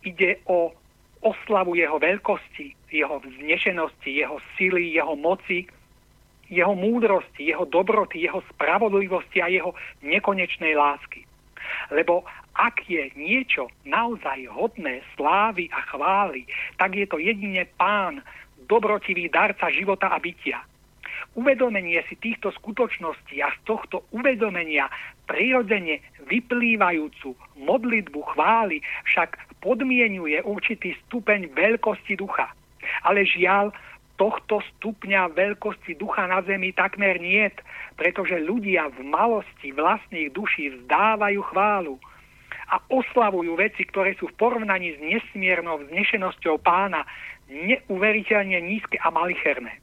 Ide 0.08 0.40
o 0.48 0.72
oslavu 1.20 1.76
jeho 1.76 2.00
veľkosti, 2.00 2.96
jeho 2.96 3.20
vznešenosti, 3.20 4.24
jeho 4.24 4.40
sily, 4.56 4.96
jeho 4.96 5.20
moci, 5.20 5.68
jeho 6.48 6.76
múdrosti, 6.76 7.52
jeho 7.52 7.68
dobroty, 7.68 8.24
jeho 8.24 8.40
spravodlivosti 8.56 9.44
a 9.44 9.52
jeho 9.52 9.76
nekonečnej 10.00 10.76
lásky. 10.80 11.28
Lebo 11.92 12.24
ak 12.58 12.90
je 12.90 13.14
niečo 13.14 13.70
naozaj 13.86 14.50
hodné 14.50 15.06
slávy 15.14 15.70
a 15.70 15.80
chvály, 15.94 16.50
tak 16.82 16.98
je 16.98 17.06
to 17.06 17.22
jedine 17.22 17.70
pán, 17.78 18.26
dobrotivý 18.66 19.30
darca 19.30 19.70
života 19.70 20.12
a 20.12 20.18
bytia. 20.20 20.60
Uvedomenie 21.38 22.02
si 22.10 22.18
týchto 22.18 22.50
skutočností 22.50 23.46
a 23.46 23.54
z 23.54 23.58
tohto 23.70 24.10
uvedomenia 24.10 24.90
prirodzene 25.30 26.02
vyplývajúcu 26.26 27.38
modlitbu 27.62 28.20
chvály 28.34 28.82
však 29.06 29.38
podmienuje 29.62 30.42
určitý 30.42 30.98
stupeň 31.06 31.54
veľkosti 31.54 32.18
ducha. 32.18 32.50
Ale 33.06 33.22
žiaľ, 33.22 33.70
tohto 34.18 34.66
stupňa 34.66 35.30
veľkosti 35.38 35.94
ducha 36.02 36.26
na 36.26 36.42
zemi 36.42 36.74
takmer 36.74 37.22
niet, 37.22 37.54
pretože 37.94 38.42
ľudia 38.42 38.90
v 38.98 39.06
malosti 39.06 39.70
vlastných 39.78 40.34
duší 40.34 40.74
vzdávajú 40.74 41.42
chválu 41.54 42.02
a 42.68 42.84
oslavujú 42.92 43.56
veci, 43.56 43.88
ktoré 43.88 44.16
sú 44.20 44.28
v 44.28 44.38
porovnaní 44.38 44.96
s 44.96 45.00
nesmiernou 45.00 45.88
vznešenosťou 45.88 46.60
pána 46.60 47.08
neuveriteľne 47.48 48.60
nízke 48.60 49.00
a 49.00 49.08
malicherné. 49.08 49.80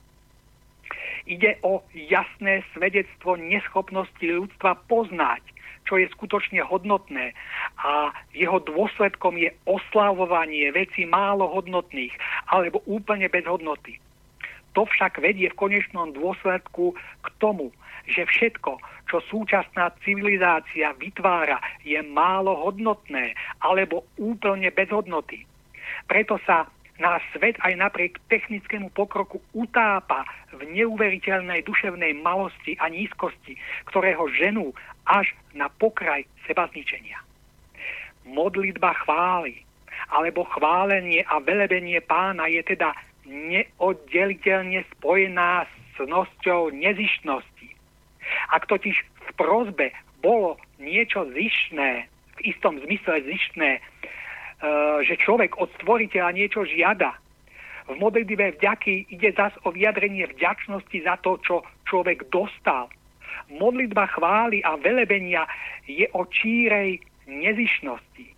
Ide 1.25 1.57
o 1.65 1.81
jasné 1.97 2.61
svedectvo 2.77 3.41
neschopnosti 3.41 4.21
ľudstva 4.21 4.77
poznať, 4.85 5.41
čo 5.89 5.97
je 5.97 6.09
skutočne 6.13 6.61
hodnotné 6.65 7.33
a 7.81 8.13
jeho 8.37 8.61
dôsledkom 8.61 9.37
je 9.41 9.53
oslavovanie 9.65 10.69
veci 10.73 11.09
málo 11.09 11.49
hodnotných 11.49 12.13
alebo 12.53 12.85
úplne 12.85 13.29
bez 13.33 13.45
hodnoty. 13.49 13.97
To 14.77 14.85
však 14.85 15.23
vedie 15.23 15.49
v 15.49 15.61
konečnom 15.61 16.13
dôsledku 16.13 16.93
k 16.97 17.27
tomu, 17.41 17.71
že 18.05 18.27
všetko, 18.29 18.77
čo 19.15 19.23
súčasná 19.31 19.95
civilizácia 20.03 20.91
vytvára, 20.99 21.63
je 21.87 22.03
málo 22.03 22.51
hodnotné 22.67 23.39
alebo 23.63 24.11
úplne 24.19 24.75
bez 24.75 24.91
hodnoty. 24.91 25.47
Preto 26.11 26.43
sa 26.43 26.67
náš 26.99 27.23
svet 27.31 27.55
aj 27.63 27.79
napriek 27.79 28.19
technickému 28.27 28.91
pokroku 28.91 29.39
utápa 29.55 30.27
v 30.51 30.67
neuveriteľnej 30.67 31.63
duševnej 31.63 32.19
malosti 32.27 32.75
a 32.83 32.91
nízkosti, 32.91 33.55
ktorého 33.87 34.27
ženú 34.35 34.75
až 35.07 35.31
na 35.55 35.71
pokraj 35.71 36.27
seba 36.51 36.67
zničenia. 36.75 37.23
Modlitba 38.27 38.99
chvály 39.07 39.63
alebo 40.11 40.43
chválenie 40.59 41.23
a 41.31 41.39
velebenie 41.39 42.03
pána 42.03 42.51
je 42.51 42.67
teda 42.67 42.91
neoddeliteľne 43.31 44.83
spojená 44.99 45.71
s 45.95 46.03
nosťou 46.03 46.75
nezištnosti 46.75 47.74
ak 48.53 48.67
totiž 48.67 48.97
v 49.01 49.31
prozbe 49.37 49.93
bolo 50.25 50.57
niečo 50.81 51.29
zišné, 51.33 52.09
v 52.09 52.41
istom 52.45 52.81
zmysle 52.83 53.23
zištné, 53.23 53.71
e, 53.77 53.81
že 55.05 55.21
človek 55.21 55.61
od 55.61 55.71
stvoriteľa 55.81 56.31
niečo 56.35 56.65
žiada, 56.65 57.15
v 57.85 58.01
modlitbe 58.01 58.57
vďaky 58.57 59.13
ide 59.13 59.37
zas 59.37 59.53
o 59.69 59.69
vyjadrenie 59.69 60.25
vďačnosti 60.25 60.99
za 61.05 61.21
to, 61.21 61.37
čo 61.45 61.61
človek 61.85 62.33
dostal. 62.33 62.89
Modlitba 63.53 64.09
chvály 64.17 64.65
a 64.65 64.81
velebenia 64.81 65.45
je 65.85 66.09
o 66.17 66.25
čírej 66.25 67.05
nezišnosti. 67.29 68.33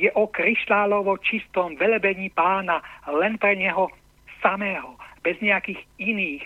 Je 0.00 0.08
o 0.16 0.24
kryštálovo 0.32 1.20
čistom 1.20 1.76
velebení 1.76 2.32
pána 2.32 2.80
len 3.04 3.36
pre 3.36 3.52
neho 3.52 3.92
samého, 4.40 4.96
bez 5.20 5.36
nejakých 5.44 5.84
iných, 6.00 6.44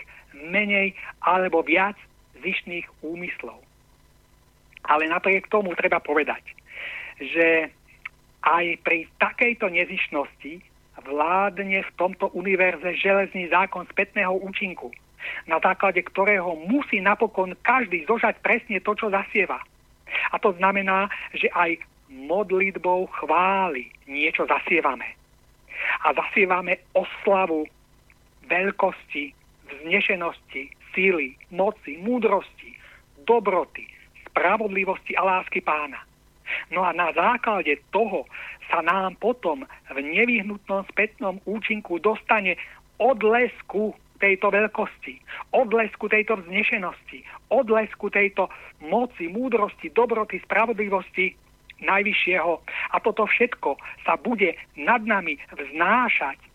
menej 0.51 0.91
alebo 1.23 1.63
viac 1.63 1.95
zišných 2.41 2.87
úmyslov. 3.03 3.59
Ale 4.87 5.05
napriek 5.11 5.51
tomu 5.51 5.75
treba 5.75 5.99
povedať, 5.99 6.41
že 7.19 7.69
aj 8.43 8.65
pri 8.81 9.05
takejto 9.19 9.67
nezišnosti 9.67 10.63
vládne 11.03 11.83
v 11.83 11.95
tomto 11.95 12.31
univerze 12.35 12.95
železný 12.99 13.47
zákon 13.51 13.87
spätného 13.91 14.35
účinku, 14.35 14.91
na 15.47 15.59
základe 15.59 15.99
ktorého 16.03 16.55
musí 16.67 17.03
napokon 17.03 17.55
každý 17.63 18.07
zožať 18.07 18.39
presne 18.39 18.79
to, 18.79 18.95
čo 18.95 19.11
zasieva. 19.11 19.59
A 20.31 20.35
to 20.39 20.55
znamená, 20.57 21.11
že 21.35 21.51
aj 21.53 21.79
modlitbou 22.09 23.05
chvály 23.21 23.91
niečo 24.09 24.47
zasievame. 24.49 25.05
A 26.03 26.11
zasievame 26.11 26.81
oslavu 26.97 27.69
veľkosti, 28.49 29.31
vznešenosti, 29.69 30.73
síly, 30.99 31.39
moci, 31.55 31.95
múdrosti, 32.03 32.75
dobroty, 33.23 33.87
spravodlivosti 34.27 35.15
a 35.15 35.23
lásky 35.23 35.63
pána. 35.63 36.03
No 36.75 36.83
a 36.83 36.91
na 36.91 37.15
základe 37.15 37.79
toho 37.95 38.27
sa 38.67 38.83
nám 38.83 39.15
potom 39.15 39.63
v 39.87 39.97
nevyhnutnom 40.03 40.83
spätnom 40.91 41.39
účinku 41.47 42.03
dostane 42.03 42.59
odlesku 42.99 43.95
tejto 44.19 44.51
veľkosti, 44.51 45.15
odlesku 45.55 46.11
tejto 46.11 46.43
vznešenosti, 46.43 47.23
odlesku 47.47 48.11
tejto 48.11 48.51
moci, 48.83 49.31
múdrosti, 49.31 49.87
dobroty, 49.95 50.43
spravodlivosti 50.43 51.39
Najvyššieho. 51.79 52.53
A 52.91 52.95
toto 52.99 53.23
všetko 53.23 53.79
sa 54.03 54.19
bude 54.19 54.51
nad 54.75 54.99
nami 55.07 55.39
vznášať 55.47 56.48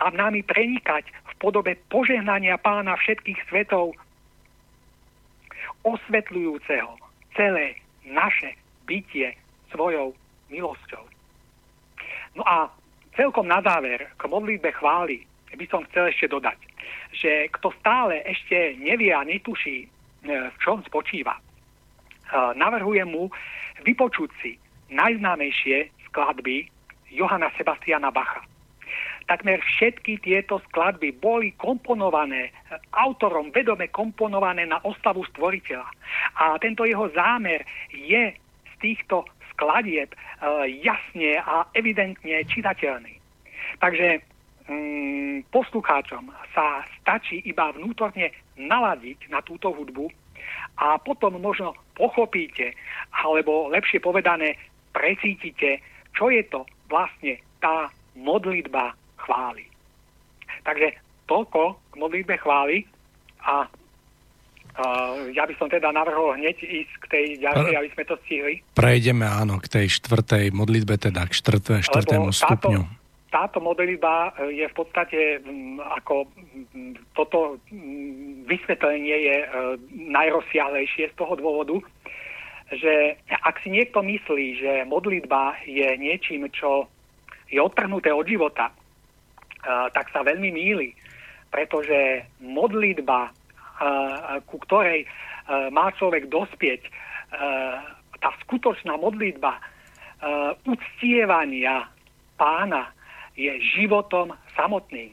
a 0.00 0.10
nami 0.10 0.42
prenikať 0.42 1.08
v 1.08 1.32
podobe 1.38 1.78
požehnania 1.90 2.58
pána 2.58 2.96
všetkých 2.98 3.40
svetov, 3.48 3.94
osvetľujúceho 5.84 6.96
celé 7.36 7.76
naše 8.08 8.56
bytie 8.88 9.36
svojou 9.72 10.16
milosťou. 10.48 11.04
No 12.34 12.42
a 12.44 12.68
celkom 13.16 13.46
na 13.46 13.62
záver 13.62 14.10
k 14.16 14.22
modlitbe 14.26 14.72
chvály 14.74 15.24
by 15.54 15.66
som 15.70 15.86
chcel 15.90 16.10
ešte 16.10 16.26
dodať, 16.26 16.58
že 17.14 17.46
kto 17.54 17.70
stále 17.78 18.22
ešte 18.26 18.74
nevie 18.82 19.14
a 19.14 19.22
netuší, 19.22 19.86
e, 19.86 19.88
v 20.50 20.56
čom 20.58 20.82
spočíva, 20.82 21.38
e, 21.38 21.42
navrhujem 22.58 23.06
mu 23.06 23.30
vypočuť 23.86 24.30
si 24.42 24.58
najznámejšie 24.90 25.94
skladby 26.10 26.66
Johana 27.14 27.54
Sebastiana 27.54 28.10
Bacha. 28.10 28.42
Takmer 29.24 29.56
všetky 29.60 30.20
tieto 30.20 30.60
skladby 30.68 31.16
boli 31.16 31.56
komponované 31.56 32.52
autorom, 32.92 33.48
vedome 33.48 33.88
komponované 33.88 34.68
na 34.68 34.84
ostavu 34.84 35.24
stvoriteľa. 35.32 35.88
A 36.44 36.60
tento 36.60 36.84
jeho 36.84 37.08
zámer 37.16 37.64
je 37.88 38.36
z 38.36 38.74
týchto 38.84 39.24
skladieb 39.54 40.12
e, 40.12 40.16
jasne 40.84 41.40
a 41.40 41.64
evidentne 41.72 42.44
čitateľný. 42.44 43.16
Takže 43.80 44.20
mm, 44.68 45.48
poslucháčom 45.48 46.28
sa 46.52 46.84
stačí 47.00 47.40
iba 47.48 47.72
vnútorne 47.72 48.28
naladiť 48.60 49.32
na 49.32 49.40
túto 49.40 49.72
hudbu 49.72 50.10
a 50.76 50.98
potom 51.00 51.40
možno 51.40 51.72
pochopíte, 51.96 52.74
alebo 53.24 53.70
lepšie 53.72 54.02
povedané, 54.02 54.58
precítite, 54.92 55.80
čo 56.12 56.28
je 56.28 56.42
to 56.46 56.66
vlastne 56.90 57.40
tá 57.58 57.88
modlitba 58.14 58.94
chvály. 59.24 59.64
Takže 60.64 61.00
toľko 61.24 61.80
k 61.92 61.94
modlitbe 61.96 62.36
chvály 62.40 62.84
a 63.44 63.66
Uh, 64.74 65.30
ja 65.30 65.46
by 65.46 65.54
som 65.54 65.70
teda 65.70 65.94
navrhol 65.94 66.34
hneď 66.34 66.58
ísť 66.58 66.94
k 66.98 67.04
tej 67.06 67.24
ďalšej, 67.46 67.78
aby 67.78 67.88
sme 67.94 68.04
to 68.10 68.18
stihli. 68.26 68.54
Prejdeme 68.74 69.22
áno 69.22 69.62
k 69.62 69.70
tej 69.70 69.86
štvrtej 70.02 70.50
modlitbe, 70.50 70.98
teda 70.98 71.30
k 71.30 71.32
štvrté, 71.38 71.78
štvrtému 71.86 72.34
Lebo 72.34 72.40
stupňu. 72.42 72.82
Táto, 73.30 73.30
táto 73.30 73.58
modlitba 73.62 74.34
e, 74.34 74.58
je 74.58 74.66
v 74.66 74.74
podstate 74.74 75.38
m, 75.46 75.78
ako 75.78 76.26
m, 76.74 76.98
toto 77.14 77.62
m, 77.70 78.50
vysvetlenie 78.50 79.14
je 79.14 79.36
uh, 79.46 79.78
najrozsiahlejšie 79.94 81.06
z 81.06 81.14
toho 81.22 81.38
dôvodu, 81.38 81.78
že 82.74 83.14
ak 83.30 83.62
si 83.62 83.70
niekto 83.70 84.02
myslí, 84.02 84.58
že 84.58 84.72
modlitba 84.90 85.54
je 85.70 85.86
niečím, 86.02 86.50
čo 86.50 86.90
je 87.46 87.62
odtrhnuté 87.62 88.10
od 88.10 88.26
života, 88.26 88.74
tak 89.66 90.12
sa 90.12 90.20
veľmi 90.20 90.52
míli, 90.52 90.92
pretože 91.48 92.28
modlitba, 92.44 93.32
ku 94.44 94.56
ktorej 94.68 95.08
má 95.72 95.92
človek 95.96 96.28
dospieť, 96.28 96.82
tá 98.20 98.30
skutočná 98.44 98.96
modlitba 98.96 99.60
uctievania 100.64 101.88
pána 102.40 102.92
je 103.36 103.50
životom 103.76 104.32
samotným. 104.56 105.12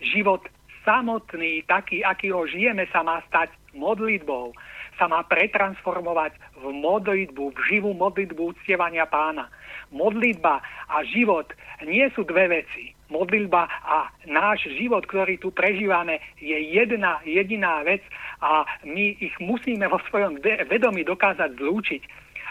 Život 0.00 0.42
samotný, 0.82 1.62
taký, 1.68 2.00
aký 2.00 2.32
ho 2.32 2.48
žijeme, 2.48 2.88
sa 2.88 3.04
má 3.04 3.20
stať 3.28 3.52
modlitbou, 3.76 4.56
sa 4.98 5.06
má 5.06 5.22
pretransformovať 5.28 6.34
v 6.56 6.64
modlitbu, 6.72 7.52
v 7.52 7.58
živú 7.68 7.92
modlitbu 7.94 8.56
uctievania 8.56 9.04
pána. 9.06 9.52
Modlitba 9.92 10.64
a 10.88 10.96
život 11.04 11.52
nie 11.84 12.08
sú 12.16 12.24
dve 12.24 12.60
veci. 12.64 12.96
Modlitba 13.10 13.66
a 13.66 14.08
náš 14.30 14.70
život, 14.78 15.02
ktorý 15.06 15.36
tu 15.42 15.50
prežívame, 15.50 16.22
je 16.38 16.54
jedna 16.54 17.18
jediná 17.26 17.82
vec 17.82 18.00
a 18.38 18.62
my 18.86 19.18
ich 19.18 19.34
musíme 19.42 19.84
vo 19.90 19.98
svojom 20.08 20.38
vedomí 20.70 21.02
dokázať 21.02 21.58
zlúčiť 21.58 22.02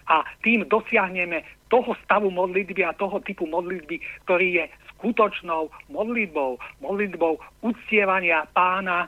a 0.10 0.26
tým 0.42 0.66
dosiahneme 0.66 1.46
toho 1.70 1.94
stavu 2.04 2.34
modlitby 2.34 2.82
a 2.82 2.98
toho 2.98 3.22
typu 3.22 3.46
modlitby, 3.46 4.02
ktorý 4.26 4.48
je 4.60 4.66
skutočnou 4.98 5.70
modlitbou, 5.94 6.58
modlitbou 6.82 7.38
uctievania 7.62 8.50
pána 8.52 9.06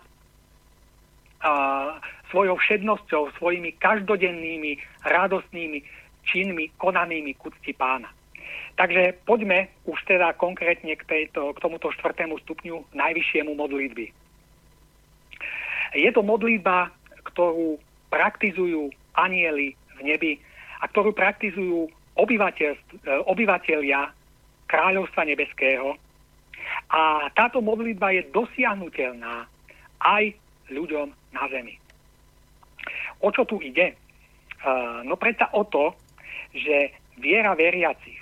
a, 1.42 1.52
svojou 2.30 2.56
všednosťou, 2.56 3.34
svojimi 3.42 3.76
každodennými 3.82 4.78
radostnými 5.04 5.84
činmi 6.24 6.70
konanými 6.78 7.34
k 7.34 7.74
pána. 7.76 8.21
Takže 8.76 9.14
poďme 9.28 9.68
už 9.86 10.00
teda 10.08 10.34
konkrétne 10.40 10.96
k, 10.96 11.04
tejto, 11.06 11.54
k 11.54 11.62
tomuto 11.62 11.92
štvrtému 11.92 12.40
stupňu 12.42 12.96
najvyššiemu 12.96 13.52
modlitby. 13.54 14.10
Je 15.92 16.10
to 16.16 16.24
modlitba, 16.24 16.88
ktorú 17.28 17.78
praktizujú 18.08 18.90
anieli 19.14 19.76
v 20.00 20.00
nebi 20.08 20.34
a 20.80 20.88
ktorú 20.88 21.12
praktizujú 21.12 21.92
obyvateľia 23.28 24.00
kráľovstva 24.72 25.22
nebeského. 25.28 26.00
A 26.88 27.28
táto 27.36 27.60
modlitba 27.60 28.16
je 28.16 28.32
dosiahnutelná 28.32 29.46
aj 30.00 30.32
ľuďom 30.72 31.12
na 31.36 31.44
zemi. 31.52 31.76
O 33.20 33.30
čo 33.36 33.44
tu 33.44 33.60
ide? 33.60 34.00
No 35.04 35.20
predsa 35.20 35.52
o 35.52 35.68
to, 35.68 35.92
že 36.56 36.96
viera 37.20 37.54
veriacich 37.54 38.21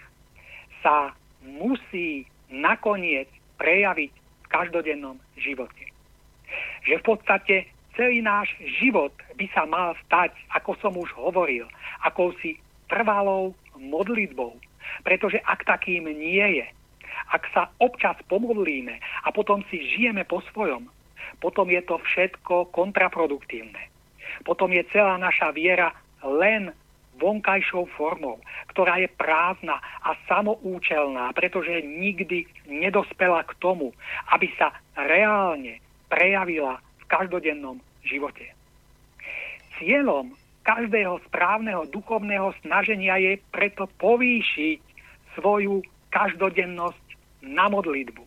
sa 0.81 1.13
musí 1.43 2.25
nakoniec 2.49 3.29
prejaviť 3.61 4.11
v 4.11 4.47
každodennom 4.49 5.17
živote. 5.37 5.85
Že 6.87 6.95
v 6.99 7.05
podstate 7.05 7.55
celý 7.93 8.23
náš 8.23 8.49
život 8.79 9.11
by 9.35 9.45
sa 9.51 9.67
mal 9.67 9.93
stať, 10.07 10.33
ako 10.55 10.71
som 10.79 10.93
už 10.95 11.11
hovoril, 11.19 11.67
akousi 12.01 12.57
trvalou 12.87 13.53
modlitbou. 13.77 14.57
Pretože 15.05 15.43
ak 15.45 15.67
takým 15.67 16.09
nie 16.09 16.63
je, 16.63 16.67
ak 17.29 17.43
sa 17.53 17.69
občas 17.77 18.17
pomodlíme 18.25 18.97
a 18.97 19.27
potom 19.29 19.61
si 19.69 19.83
žijeme 19.93 20.25
po 20.25 20.41
svojom, 20.49 20.89
potom 21.43 21.69
je 21.69 21.79
to 21.85 22.01
všetko 22.01 22.73
kontraproduktívne. 22.73 23.79
Potom 24.43 24.71
je 24.71 24.83
celá 24.89 25.19
naša 25.19 25.51
viera 25.51 25.93
len 26.23 26.73
vonkajšou 27.19 27.85
formou, 27.93 28.39
ktorá 28.71 28.97
je 28.97 29.11
prázdna 29.11 29.77
a 30.01 30.15
samoučelná, 30.25 31.35
pretože 31.35 31.83
nikdy 31.83 32.47
nedospela 32.65 33.43
k 33.45 33.53
tomu, 33.59 33.91
aby 34.31 34.47
sa 34.55 34.71
reálne 34.95 35.83
prejavila 36.07 36.79
v 36.79 37.03
každodennom 37.11 37.77
živote. 38.07 38.55
Cieľom 39.77 40.33
každého 40.63 41.19
správneho 41.29 41.87
duchovného 41.91 42.51
snaženia 42.63 43.19
je 43.19 43.39
preto 43.51 43.87
povýšiť 43.99 44.79
svoju 45.39 45.81
každodennosť 46.11 47.05
na 47.45 47.71
modlitbu. 47.71 48.23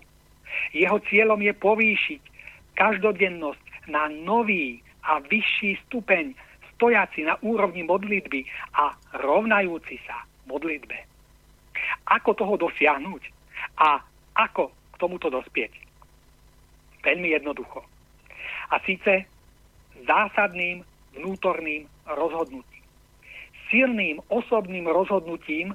Jeho 0.72 0.98
cieľom 1.08 1.40
je 1.44 1.52
povýšiť 1.52 2.22
každodennosť 2.76 3.90
na 3.90 4.08
nový 4.08 4.80
a 5.02 5.18
vyšší 5.20 5.82
stupeň 5.88 6.32
stojaci 6.76 7.26
na 7.26 7.38
úrovni 7.42 7.82
modlitby 7.86 8.44
a 8.76 8.94
rovnajúci 9.22 10.00
sa 10.06 10.24
modlitbe. 10.50 10.98
Ako 12.10 12.34
toho 12.34 12.54
dosiahnuť 12.58 13.22
a 13.78 14.02
ako 14.36 14.72
k 14.72 14.94
tomuto 14.98 15.30
dospieť? 15.30 15.72
Veľmi 17.02 17.34
jednoducho. 17.34 17.82
A 18.70 18.78
síce 18.86 19.26
zásadným 20.06 20.82
vnútorným 21.18 21.86
rozhodnutím. 22.08 22.84
Silným 23.68 24.20
osobným 24.28 24.88
rozhodnutím, 24.88 25.72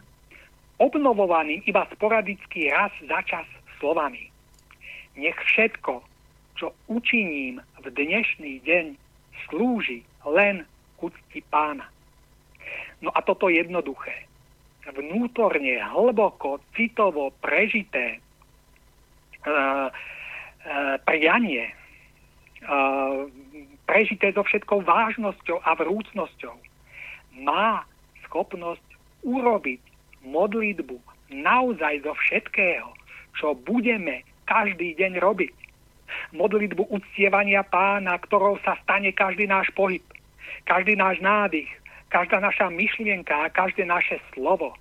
obnovovaným 0.77 1.65
iba 1.65 1.89
sporadicky 1.93 2.69
raz 2.69 2.93
za 3.05 3.19
čas 3.25 3.47
slovami. 3.81 4.29
Nech 5.17 5.37
všetko, 5.37 6.05
čo 6.57 6.73
učiním 6.89 7.61
v 7.81 7.85
dnešný 7.89 8.61
deň, 8.61 8.85
slúži 9.49 10.05
len 10.25 10.65
úcti 11.01 11.39
pána. 11.47 11.85
No 13.01 13.13
a 13.13 13.21
toto 13.21 13.47
jednoduché, 13.47 14.25
vnútorne, 14.89 15.77
hlboko, 15.93 16.57
citovo 16.73 17.29
prežité 17.43 18.17
uh, 19.45 19.89
uh, 19.89 20.95
prianie, 21.05 21.69
uh, 22.65 23.29
prežité 23.85 24.33
so 24.33 24.41
všetkou 24.41 24.81
vážnosťou 24.81 25.61
a 25.61 25.71
vrúcnosťou, 25.77 26.55
má 27.45 27.85
schopnosť 28.25 28.83
urobiť 29.21 29.79
modlitbu 30.25 30.97
naozaj 31.29 32.01
zo 32.01 32.13
všetkého, 32.17 32.89
čo 33.37 33.53
budeme 33.53 34.25
každý 34.49 34.95
deň 34.97 35.21
robiť. 35.21 35.55
Modlitbu 36.33 36.87
uctievania 36.87 37.67
pána, 37.67 38.15
ktorou 38.23 38.57
sa 38.63 38.79
stane 38.81 39.11
každý 39.11 39.45
náš 39.45 39.67
pohyb, 39.75 40.03
každý 40.65 40.95
náš 40.95 41.19
nádych, 41.19 41.69
každá 42.07 42.39
naša 42.39 42.71
myšlienka 42.71 43.33
a 43.35 43.53
každé 43.53 43.85
naše 43.85 44.19
slovo. 44.33 44.73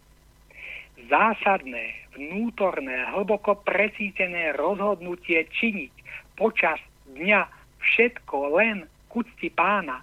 Zásadné, 1.06 2.08
vnútorné, 2.16 3.04
hlboko 3.12 3.60
presítené 3.62 4.56
rozhodnutie 4.56 5.44
činiť 5.52 5.92
počas 6.34 6.80
dňa 7.12 7.46
všetko 7.80 8.36
len 8.56 8.88
k 9.08 9.12
úcti 9.12 9.48
pána 9.52 10.02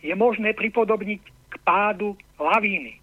je 0.00 0.12
možné 0.14 0.52
pripodobniť 0.56 1.20
k 1.22 1.54
pádu 1.62 2.16
lavíny. 2.40 2.98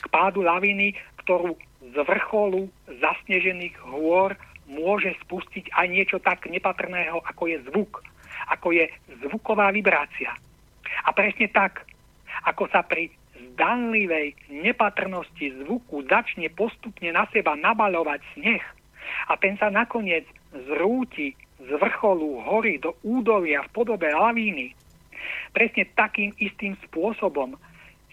K 0.00 0.06
pádu 0.08 0.42
lavíny, 0.42 0.96
ktorú 1.24 1.56
z 1.80 1.96
vrcholu 2.04 2.68
zasnežených 2.88 3.76
hôr 3.84 4.36
môže 4.70 5.12
spustiť 5.26 5.74
aj 5.74 5.86
niečo 5.90 6.18
tak 6.22 6.46
nepatrného, 6.46 7.18
ako 7.26 7.50
je 7.50 7.58
zvuk, 7.68 8.00
ako 8.48 8.70
je 8.70 8.86
zvuková 9.24 9.74
vibrácia. 9.74 10.30
A 11.04 11.14
presne 11.14 11.48
tak, 11.50 11.86
ako 12.46 12.68
sa 12.70 12.84
pri 12.84 13.10
zdanlivej 13.36 14.36
nepatrnosti 14.48 15.64
zvuku 15.64 16.04
začne 16.08 16.48
postupne 16.52 17.12
na 17.12 17.28
seba 17.28 17.56
nabaľovať 17.56 18.20
sneh 18.36 18.64
a 19.28 19.36
ten 19.36 19.56
sa 19.56 19.72
nakoniec 19.72 20.24
zrúti 20.52 21.34
z 21.60 21.70
vrcholu 21.76 22.40
hory 22.40 22.80
do 22.80 22.96
údolia 23.04 23.64
v 23.68 23.72
podobe 23.76 24.08
lavíny, 24.08 24.72
presne 25.52 25.84
takým 25.92 26.32
istým 26.40 26.72
spôsobom 26.88 27.56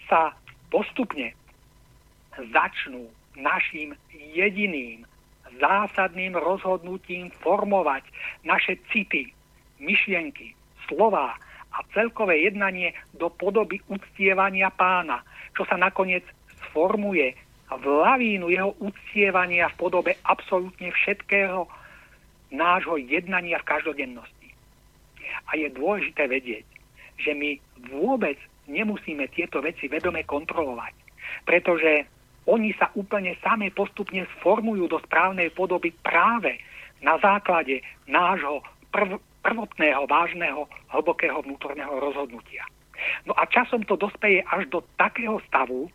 sa 0.08 0.36
postupne 0.68 1.32
začnú 2.36 3.08
našim 3.38 3.96
jediným 4.12 5.08
zásadným 5.58 6.36
rozhodnutím 6.36 7.32
formovať 7.40 8.04
naše 8.44 8.76
city, 8.92 9.32
myšlienky, 9.80 10.52
slova 10.86 11.34
a 11.78 11.86
celkové 11.94 12.42
jednanie 12.42 12.90
do 13.14 13.30
podoby 13.30 13.78
uctievania 13.86 14.74
pána, 14.74 15.22
čo 15.54 15.62
sa 15.70 15.78
nakoniec 15.78 16.26
sformuje 16.68 17.38
v 17.70 17.84
lavínu 17.86 18.50
jeho 18.50 18.74
uctievania 18.82 19.70
v 19.70 19.78
podobe 19.78 20.18
absolútne 20.26 20.90
všetkého 20.90 21.70
nášho 22.50 22.98
jednania 22.98 23.62
v 23.62 23.68
každodennosti. 23.68 24.48
A 25.46 25.54
je 25.54 25.68
dôležité 25.70 26.26
vedieť, 26.26 26.66
že 27.20 27.36
my 27.36 27.60
vôbec 27.92 28.40
nemusíme 28.66 29.28
tieto 29.30 29.62
veci 29.62 29.86
vedome 29.86 30.24
kontrolovať, 30.26 30.94
pretože 31.44 32.08
oni 32.48 32.72
sa 32.80 32.88
úplne 32.96 33.36
same 33.44 33.68
postupne 33.68 34.24
sformujú 34.40 34.88
do 34.88 34.98
správnej 35.04 35.52
podoby 35.52 35.92
práve 36.00 36.56
na 37.04 37.20
základe 37.20 37.84
nášho 38.08 38.64
prv, 38.88 39.20
prvotného, 39.42 40.06
vážneho, 40.06 40.66
hlbokého 40.90 41.42
vnútorného 41.42 41.98
rozhodnutia. 42.00 42.66
No 43.26 43.34
a 43.38 43.46
časom 43.46 43.86
to 43.86 43.94
dospeje 43.94 44.42
až 44.50 44.66
do 44.68 44.82
takého 44.98 45.38
stavu, 45.46 45.86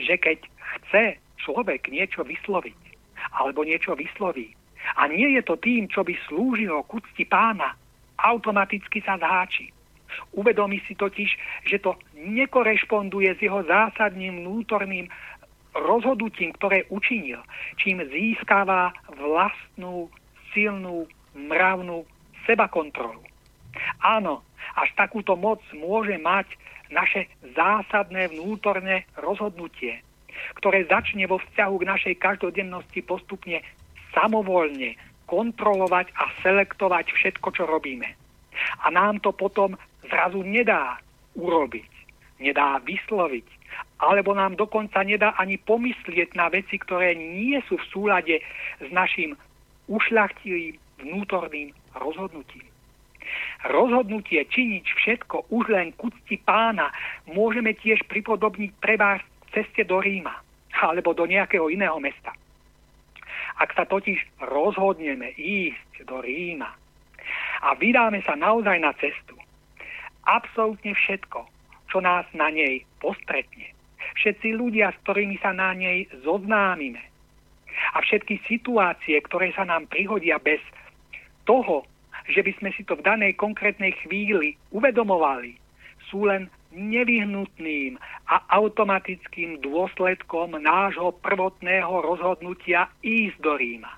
že 0.00 0.16
keď 0.16 0.38
chce 0.80 1.04
človek 1.40 1.92
niečo 1.92 2.24
vysloviť, 2.24 2.80
alebo 3.36 3.62
niečo 3.62 3.92
vysloví, 3.92 4.56
a 4.96 5.06
nie 5.12 5.36
je 5.36 5.42
to 5.44 5.60
tým, 5.60 5.86
čo 5.92 6.00
by 6.00 6.16
slúžilo 6.26 6.82
k 6.88 7.04
úcti 7.04 7.24
pána, 7.28 7.76
automaticky 8.16 9.04
sa 9.04 9.20
zháči. 9.20 9.68
Uvedomí 10.34 10.82
si 10.88 10.98
totiž, 10.98 11.30
že 11.68 11.78
to 11.78 11.94
nekorešponduje 12.16 13.30
s 13.36 13.40
jeho 13.40 13.62
zásadným 13.62 14.42
vnútorným 14.42 15.06
rozhodnutím, 15.76 16.50
ktoré 16.58 16.82
učinil, 16.90 17.38
čím 17.78 18.02
získava 18.10 18.90
vlastnú, 19.14 20.10
silnú, 20.50 21.06
mravnú 21.36 22.02
sebakontrolu. 22.46 23.22
Áno, 24.00 24.42
až 24.76 24.88
takúto 24.96 25.34
moc 25.36 25.60
môže 25.74 26.16
mať 26.20 26.46
naše 26.90 27.30
zásadné 27.54 28.30
vnútorné 28.34 29.06
rozhodnutie, 29.18 30.02
ktoré 30.58 30.86
začne 30.90 31.26
vo 31.30 31.38
vzťahu 31.38 31.74
k 31.78 31.88
našej 31.88 32.14
každodennosti 32.18 33.00
postupne 33.06 33.62
samovolne 34.10 34.98
kontrolovať 35.30 36.10
a 36.18 36.24
selektovať 36.42 37.14
všetko, 37.14 37.48
čo 37.54 37.64
robíme. 37.70 38.10
A 38.82 38.90
nám 38.90 39.22
to 39.22 39.30
potom 39.30 39.78
zrazu 40.10 40.42
nedá 40.42 40.98
urobiť, 41.38 41.86
nedá 42.42 42.82
vysloviť, 42.82 43.46
alebo 44.02 44.34
nám 44.34 44.58
dokonca 44.58 45.06
nedá 45.06 45.38
ani 45.38 45.54
pomyslieť 45.62 46.34
na 46.34 46.50
veci, 46.50 46.82
ktoré 46.82 47.14
nie 47.14 47.62
sú 47.70 47.78
v 47.78 47.88
súlade 47.94 48.36
s 48.82 48.88
našim 48.90 49.38
ušľachtilým 49.86 50.74
vnútorným 51.06 51.70
rozhodnutím. 51.96 52.66
Rozhodnutie 53.66 54.42
činiť 54.48 54.84
všetko 54.84 55.52
už 55.52 55.64
len 55.70 55.92
k 55.92 56.08
úcti 56.08 56.36
pána 56.40 56.90
môžeme 57.28 57.76
tiež 57.76 58.02
pripodobniť 58.08 58.70
pre 58.80 58.96
vás 58.96 59.20
ceste 59.52 59.84
do 59.84 60.00
Ríma 60.00 60.32
alebo 60.80 61.12
do 61.12 61.28
nejakého 61.28 61.68
iného 61.68 61.98
mesta. 62.00 62.32
Ak 63.60 63.76
sa 63.76 63.84
totiž 63.84 64.40
rozhodneme 64.40 65.36
ísť 65.36 66.08
do 66.08 66.24
Ríma 66.24 66.72
a 67.60 67.68
vydáme 67.76 68.24
sa 68.24 68.32
naozaj 68.32 68.80
na 68.80 68.96
cestu, 68.96 69.36
absolútne 70.24 70.96
všetko, 70.96 71.44
čo 71.92 71.98
nás 72.00 72.24
na 72.32 72.48
nej 72.48 72.88
postretne, 73.04 73.76
všetci 74.16 74.56
ľudia, 74.56 74.96
s 74.96 75.00
ktorými 75.04 75.36
sa 75.44 75.52
na 75.52 75.76
nej 75.76 76.08
zoznámime 76.24 77.04
a 77.92 78.00
všetky 78.00 78.40
situácie, 78.48 79.20
ktoré 79.20 79.52
sa 79.52 79.68
nám 79.68 79.88
prihodia 79.92 80.40
bez 80.40 80.60
toho, 81.44 81.86
že 82.28 82.44
by 82.44 82.52
sme 82.60 82.70
si 82.76 82.82
to 82.84 82.94
v 82.98 83.06
danej 83.06 83.34
konkrétnej 83.36 83.96
chvíli 84.04 84.54
uvedomovali, 84.70 85.56
sú 86.10 86.26
len 86.26 86.50
nevyhnutným 86.70 87.98
a 88.30 88.36
automatickým 88.54 89.58
dôsledkom 89.58 90.54
nášho 90.62 91.10
prvotného 91.18 91.90
rozhodnutia 92.02 92.86
ísť 93.02 93.36
do 93.42 93.58
Ríma. 93.58 93.90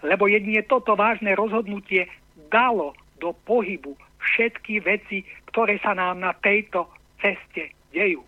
Lebo 0.00 0.24
jedine 0.28 0.64
toto 0.64 0.96
vážne 0.96 1.36
rozhodnutie 1.36 2.08
dalo 2.48 2.96
do 3.20 3.36
pohybu 3.44 3.96
všetky 4.20 4.80
veci, 4.80 5.24
ktoré 5.52 5.76
sa 5.80 5.92
nám 5.92 6.24
na 6.24 6.32
tejto 6.32 6.88
ceste 7.20 7.72
dejú. 7.92 8.24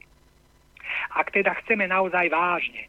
Ak 1.17 1.33
teda 1.33 1.57
chceme 1.65 1.89
naozaj 1.89 2.29
vážne 2.33 2.89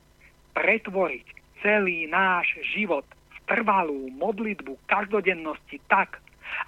pretvoriť 0.56 1.26
celý 1.64 2.08
náš 2.08 2.56
život 2.76 3.04
trvalú 3.50 4.14
modlitbu 4.14 4.78
každodennosti 4.86 5.82
tak, 5.90 6.22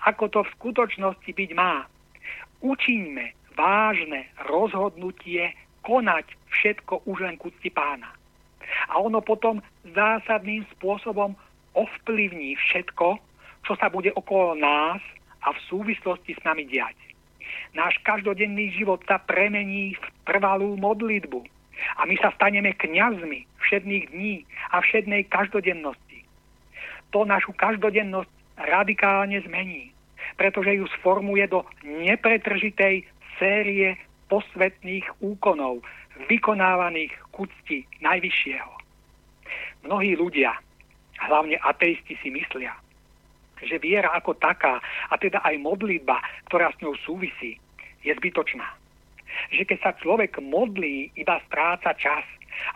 ako 0.10 0.28
to 0.34 0.40
v 0.42 0.54
skutočnosti 0.58 1.30
byť 1.30 1.52
má, 1.54 1.86
učiňme 2.66 3.54
vážne 3.54 4.26
rozhodnutie 4.50 5.54
konať 5.86 6.26
všetko 6.50 7.06
už 7.06 7.26
len 7.26 7.38
k 7.38 7.70
pána. 7.70 8.10
A 8.90 8.98
ono 8.98 9.22
potom 9.22 9.62
zásadným 9.94 10.66
spôsobom 10.78 11.38
ovplyvní 11.78 12.56
všetko, 12.58 13.20
čo 13.68 13.74
sa 13.78 13.88
bude 13.94 14.12
okolo 14.16 14.58
nás 14.58 15.02
a 15.46 15.54
v 15.54 15.60
súvislosti 15.70 16.38
s 16.38 16.42
nami 16.46 16.66
diať. 16.68 16.96
Náš 17.72 18.00
každodenný 18.04 18.72
život 18.76 19.00
sa 19.08 19.20
premení 19.20 19.96
v 19.96 20.06
trvalú 20.28 20.76
modlitbu. 20.76 21.44
A 21.98 22.06
my 22.06 22.16
sa 22.20 22.30
staneme 22.36 22.76
kňazmi 22.78 23.48
všedných 23.64 24.12
dní 24.12 24.44
a 24.76 24.84
všednej 24.84 25.26
každodennosti. 25.32 26.11
To 27.12 27.28
našu 27.28 27.52
každodennosť 27.56 28.32
radikálne 28.56 29.44
zmení, 29.44 29.92
pretože 30.40 30.80
ju 30.80 30.88
sformuje 31.00 31.48
do 31.48 31.68
nepretržitej 31.84 33.04
série 33.36 34.00
posvetných 34.32 35.04
úkonov, 35.20 35.84
vykonávaných 36.32 37.12
k 37.12 37.36
úcti 37.36 37.78
Najvyššieho. 38.00 38.72
Mnohí 39.84 40.16
ľudia, 40.16 40.56
hlavne 41.20 41.58
ateisti 41.60 42.16
si 42.22 42.30
myslia, 42.32 42.72
že 43.60 43.82
viera 43.82 44.14
ako 44.16 44.38
taká, 44.38 44.80
a 45.10 45.14
teda 45.18 45.42
aj 45.44 45.58
modlitba, 45.60 46.22
ktorá 46.48 46.72
s 46.72 46.80
ňou 46.80 46.96
súvisí, 47.02 47.58
je 48.06 48.14
zbytočná. 48.14 48.66
Že 49.52 49.64
keď 49.68 49.78
sa 49.82 49.92
človek 49.98 50.38
modlí, 50.40 51.12
iba 51.18 51.42
stráca 51.50 51.92
čas 51.98 52.26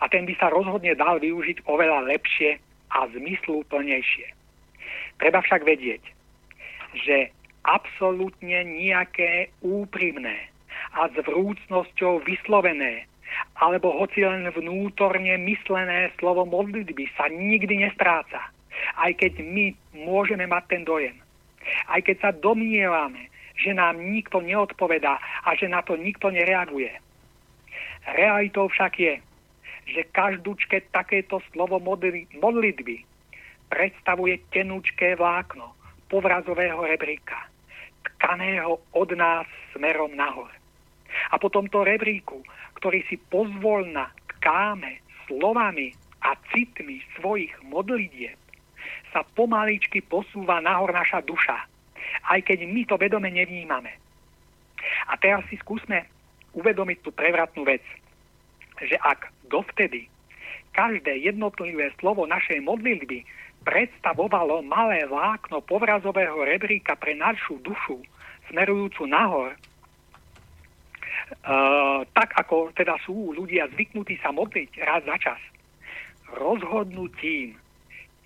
a 0.00 0.08
ten 0.08 0.26
by 0.26 0.34
sa 0.36 0.50
rozhodne 0.50 0.92
dal 0.98 1.20
využiť 1.20 1.64
oveľa 1.68 2.10
lepšie 2.10 2.58
a 2.92 3.06
zmysluplnejšie. 3.10 4.26
Treba 5.18 5.40
však 5.42 5.64
vedieť, 5.64 6.02
že 7.06 7.32
absolútne 7.66 8.62
nejaké 8.62 9.50
úprimné 9.64 10.52
a 10.94 11.10
s 11.10 11.16
vrúcnosťou 11.18 12.22
vyslovené 12.22 13.08
alebo 13.58 13.90
hoci 13.90 14.22
len 14.22 14.48
vnútorne 14.54 15.34
myslené 15.44 16.14
slovo 16.16 16.46
modlitby 16.46 17.10
sa 17.18 17.26
nikdy 17.26 17.84
nestráca 17.84 18.54
aj 18.96 19.12
keď 19.16 19.32
my 19.42 19.72
môžeme 19.96 20.44
mať 20.46 20.64
ten 20.68 20.82
dojem. 20.84 21.16
Aj 21.90 22.00
keď 22.00 22.16
sa 22.22 22.30
domnievame, 22.30 23.32
že 23.56 23.72
nám 23.72 23.98
nikto 23.98 24.44
neodpovedá 24.44 25.18
a 25.18 25.48
že 25.56 25.66
na 25.66 25.80
to 25.82 25.96
nikto 25.96 26.28
nereaguje. 26.28 26.92
Realitou 28.06 28.68
však 28.70 28.92
je, 29.00 29.14
že 29.86 30.10
každúčke 30.10 30.90
takéto 30.90 31.38
slovo 31.54 31.78
modlitby 31.78 32.96
predstavuje 33.70 34.42
tenúčké 34.50 35.14
vlákno 35.14 35.74
povrazového 36.10 36.82
rebríka, 36.86 37.50
tkaného 38.02 38.78
od 38.94 39.10
nás 39.14 39.46
smerom 39.74 40.14
nahor. 40.14 40.50
A 41.30 41.38
po 41.38 41.50
tomto 41.50 41.82
rebríku, 41.86 42.42
ktorý 42.78 43.02
si 43.06 43.16
pozvolna 43.18 44.10
tkáme 44.38 45.02
slovami 45.26 45.94
a 46.22 46.34
citmi 46.54 47.02
svojich 47.18 47.54
modlitieb, 47.66 48.38
sa 49.10 49.22
pomaličky 49.22 50.02
posúva 50.04 50.60
nahor 50.60 50.92
naša 50.92 51.22
duša, 51.22 51.56
aj 52.30 52.40
keď 52.42 52.58
my 52.68 52.82
to 52.86 52.94
vedome 52.98 53.30
nevnímame. 53.30 53.96
A 55.10 55.18
teraz 55.18 55.42
si 55.50 55.58
skúsme 55.58 56.06
uvedomiť 56.54 56.98
tú 57.02 57.10
prevratnú 57.10 57.66
vec, 57.66 57.82
že 58.80 58.96
ak 59.00 59.32
dovtedy. 59.48 60.10
Každé 60.76 61.24
jednotlivé 61.24 61.90
slovo 61.96 62.28
našej 62.28 62.60
modlitby 62.60 63.24
predstavovalo 63.64 64.62
malé 64.62 65.08
vlákno 65.08 65.64
povrazového 65.64 66.44
rebríka 66.44 66.94
pre 66.94 67.16
našu 67.16 67.58
dušu, 67.64 67.98
smerujúcu 68.52 69.04
nahor, 69.08 69.56
Uh, 71.26 72.06
tak 72.14 72.38
ako 72.38 72.70
teda 72.70 72.94
sú 73.02 73.34
ľudia 73.34 73.66
zvyknutí 73.74 74.14
sa 74.22 74.30
modliť 74.30 74.78
raz 74.78 75.02
za 75.02 75.18
čas, 75.18 75.42
rozhodnutím 76.38 77.58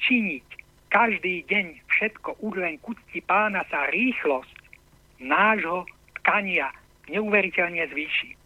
činiť 0.04 0.44
každý 0.92 1.46
deň 1.48 1.80
všetko 1.86 2.44
už 2.44 2.60
len 2.60 2.76
kucti 2.82 3.24
pána 3.24 3.64
sa 3.72 3.88
rýchlosť 3.88 4.52
nášho 5.22 5.86
tkania 6.20 6.68
neuveriteľne 7.08 7.88
zvýši. 7.88 8.36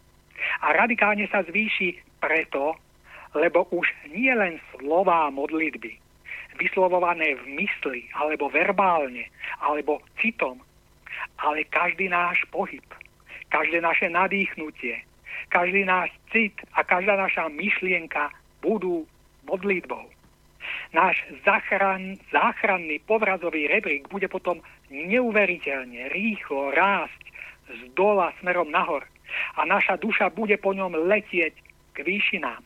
A 0.63 0.77
radikálne 0.77 1.25
sa 1.33 1.41
zvýši 1.43 2.14
preto, 2.25 2.73
lebo 3.37 3.69
už 3.69 3.85
nie 4.09 4.33
len 4.33 4.57
slová 4.73 5.29
modlitby, 5.29 5.93
vyslovované 6.57 7.37
v 7.37 7.61
mysli, 7.61 8.09
alebo 8.17 8.49
verbálne, 8.49 9.29
alebo 9.61 10.01
citom, 10.17 10.57
ale 11.45 11.69
každý 11.69 12.09
náš 12.09 12.41
pohyb, 12.49 12.85
každé 13.53 13.85
naše 13.85 14.09
nadýchnutie, 14.09 15.05
každý 15.53 15.85
náš 15.85 16.09
cit 16.33 16.57
a 16.73 16.81
každá 16.81 17.21
naša 17.21 17.53
myšlienka 17.53 18.33
budú 18.65 19.05
modlitbou. 19.45 20.09
Náš 20.97 21.21
záchran, 21.45 22.17
záchranný 22.33 23.03
povrazový 23.05 23.69
rebrík 23.69 24.09
bude 24.09 24.31
potom 24.33 24.65
neuveriteľne 24.89 26.09
rýchlo 26.09 26.73
rásť 26.73 27.21
z 27.69 27.81
dola 27.93 28.33
smerom 28.41 28.73
nahor 28.73 29.05
a 29.59 29.67
naša 29.69 30.01
duša 30.01 30.33
bude 30.33 30.57
po 30.57 30.73
ňom 30.73 30.95
letieť 31.11 31.53
k 31.95 32.03
výšinám. 32.03 32.63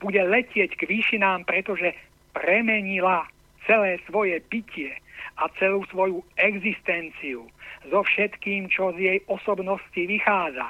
Bude 0.00 0.22
letieť 0.24 0.74
k 0.74 0.82
výšinám, 0.88 1.44
pretože 1.44 1.94
premenila 2.32 3.28
celé 3.68 4.00
svoje 4.08 4.40
bytie 4.48 4.96
a 5.38 5.46
celú 5.60 5.84
svoju 5.92 6.24
existenciu 6.40 7.46
so 7.86 8.00
všetkým, 8.02 8.72
čo 8.72 8.90
z 8.96 8.98
jej 8.98 9.18
osobnosti 9.30 10.00
vychádza, 10.00 10.66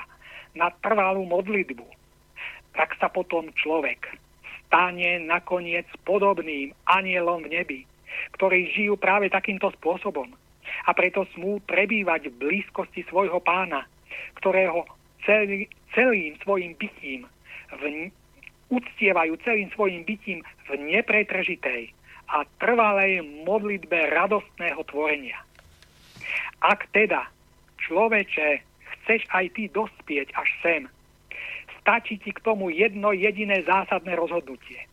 na 0.57 0.75
trvalú 0.83 1.23
modlitbu, 1.29 1.87
tak 2.75 2.99
sa 2.99 3.07
potom 3.07 3.53
človek 3.55 4.11
stane 4.67 5.23
nakoniec 5.25 5.87
podobným 6.05 6.75
anielom 6.91 7.47
v 7.47 7.53
nebi, 7.63 7.81
ktorí 8.37 8.75
žijú 8.75 8.99
práve 8.99 9.31
takýmto 9.33 9.73
spôsobom 9.81 10.29
a 10.85 10.91
preto 10.93 11.25
smú 11.33 11.63
prebývať 11.65 12.29
v 12.29 12.39
blízkosti 12.39 13.07
svojho 13.09 13.41
pána, 13.41 13.89
ktorého 14.41 14.85
celý, 15.25 15.71
celým 15.97 16.37
svojim 16.45 16.77
bytím 16.77 17.25
v, 17.77 18.13
uctievajú 18.69 19.41
celým 19.45 19.69
svojim 19.73 20.05
bytím 20.05 20.45
v 20.69 20.71
nepretržitej 20.77 21.93
a 22.29 22.45
trvalej 22.61 23.25
modlitbe 23.49 24.13
radostného 24.13 24.85
tvorenia. 24.85 25.41
Ak 26.61 26.85
teda, 26.93 27.25
človeče, 27.81 28.61
chceš 28.85 29.25
aj 29.33 29.47
ty 29.57 29.73
dospieť 29.73 30.37
až 30.37 30.49
sem, 30.61 30.83
stačí 31.81 32.21
ti 32.21 32.37
k 32.37 32.45
tomu 32.45 32.69
jedno 32.69 33.17
jediné 33.17 33.65
zásadné 33.65 34.13
rozhodnutie. 34.13 34.85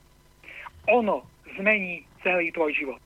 Ono 0.87 1.27
zmení 1.59 2.07
celý 2.23 2.55
tvoj 2.55 2.71
život 2.71 3.03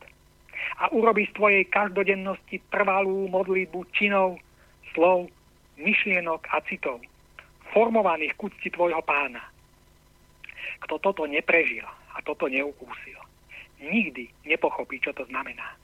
a 0.78 0.94
urobí 0.94 1.26
z 1.26 1.34
tvojej 1.34 1.64
každodennosti 1.66 2.62
trvalú 2.70 3.26
modlitbu 3.34 3.80
činov, 3.98 4.38
slov, 4.94 5.34
myšlienok 5.82 6.46
a 6.54 6.62
citov, 6.70 7.02
formovaných 7.74 8.38
k 8.38 8.44
úcti 8.46 8.70
tvojho 8.70 9.02
pána– 9.02 9.42
kto 10.84 11.00
toto 11.00 11.24
neprežil 11.26 11.86
a 11.86 12.18
toto 12.24 12.48
neukúsil, 12.48 13.20
nikdy 13.80 14.28
nepochopí, 14.46 15.00
čo 15.00 15.16
to 15.16 15.24
znamená. 15.28 15.76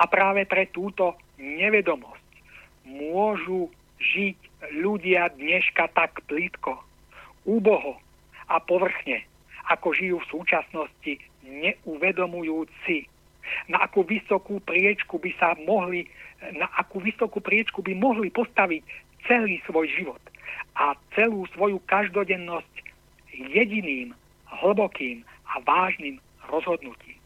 A 0.00 0.04
práve 0.04 0.44
pre 0.44 0.68
túto 0.68 1.16
nevedomosť 1.40 2.28
môžu 2.84 3.72
žiť 4.02 4.36
ľudia 4.82 5.32
dneška 5.38 5.88
tak 5.94 6.20
plítko, 6.26 6.76
úboho 7.46 7.98
a 8.50 8.58
povrchne, 8.60 9.24
ako 9.70 9.94
žijú 9.94 10.16
v 10.22 10.30
súčasnosti 10.30 11.12
neuvedomujúci, 11.42 13.06
na 13.66 13.82
akú 13.82 14.06
vysokú 14.06 14.62
priečku 14.62 15.18
by 15.18 15.30
sa 15.38 15.58
mohli, 15.66 16.06
na 16.54 16.70
akú 16.78 17.02
vysokú 17.02 17.42
priečku 17.42 17.82
by 17.82 17.94
mohli 17.94 18.30
postaviť 18.30 18.82
celý 19.26 19.58
svoj 19.66 19.86
život 19.90 20.22
a 20.78 20.94
celú 21.14 21.46
svoju 21.54 21.78
každodennosť 21.86 22.74
jediným 23.34 24.14
hlbokým 24.60 25.24
a 25.48 25.60
vážnym 25.64 26.20
rozhodnutím. 26.52 27.16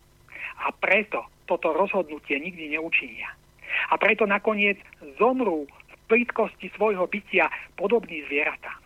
A 0.63 0.71
preto 0.73 1.27
toto 1.47 1.75
rozhodnutie 1.75 2.39
nikdy 2.39 2.75
neučinia. 2.75 3.31
A 3.91 3.99
preto 3.99 4.27
nakoniec 4.27 4.79
zomrú 5.19 5.67
v 5.67 5.95
plítkosti 6.11 6.71
svojho 6.75 7.07
bytia 7.07 7.51
podobní 7.79 8.23
zvieratá. 8.27 8.79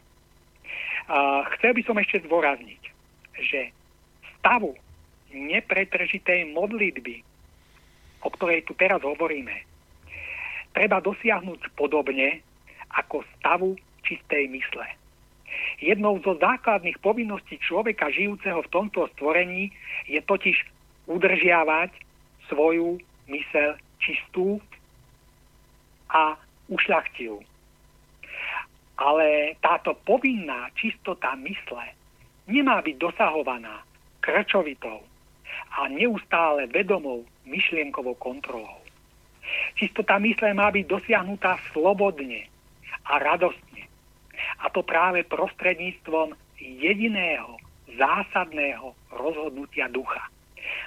Chcel 1.56 1.72
by 1.74 1.82
som 1.84 1.96
ešte 1.98 2.22
zdôrazniť, 2.28 2.82
že 3.40 3.60
stavu 4.38 4.76
nepretržitej 5.30 6.52
modlitby, 6.52 7.22
o 8.22 8.28
ktorej 8.34 8.66
tu 8.66 8.76
teraz 8.76 9.00
hovoríme, 9.02 9.66
treba 10.76 11.02
dosiahnuť 11.02 11.74
podobne 11.74 12.44
ako 12.94 13.22
stavu 13.38 13.74
čistej 14.06 14.50
mysle. 14.50 14.99
Jednou 15.80 16.20
zo 16.20 16.36
základných 16.36 17.00
povinností 17.00 17.56
človeka 17.58 18.12
žijúceho 18.12 18.62
v 18.62 18.72
tomto 18.72 19.08
stvorení 19.16 19.72
je 20.06 20.20
totiž 20.22 20.56
udržiavať 21.08 21.90
svoju 22.48 23.00
mysel 23.30 23.78
čistú 24.02 24.60
a 26.10 26.34
ušľachtilú. 26.68 27.40
Ale 29.00 29.56
táto 29.64 29.96
povinná 30.04 30.68
čistota 30.76 31.32
mysle 31.40 31.86
nemá 32.50 32.84
byť 32.84 32.96
dosahovaná 33.00 33.80
krčovitou 34.20 35.00
a 35.70 35.88
neustále 35.88 36.66
vedomou 36.68 37.24
myšlienkovou 37.46 38.18
kontrolou. 38.20 38.82
Čistota 39.74 40.18
mysle 40.20 40.52
má 40.54 40.68
byť 40.70 40.84
dosiahnutá 40.86 41.58
slobodne 41.72 42.46
a 43.06 43.18
radostne 43.18 43.69
a 44.60 44.68
to 44.72 44.84
práve 44.84 45.24
prostredníctvom 45.26 46.36
jediného 46.60 47.56
zásadného 47.96 48.94
rozhodnutia 49.10 49.90
ducha. 49.90 50.22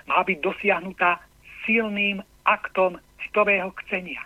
Má 0.08 0.24
byť 0.24 0.38
dosiahnutá 0.40 1.20
silným 1.66 2.24
aktom 2.48 3.00
citového 3.24 3.72
chcenia, 3.84 4.24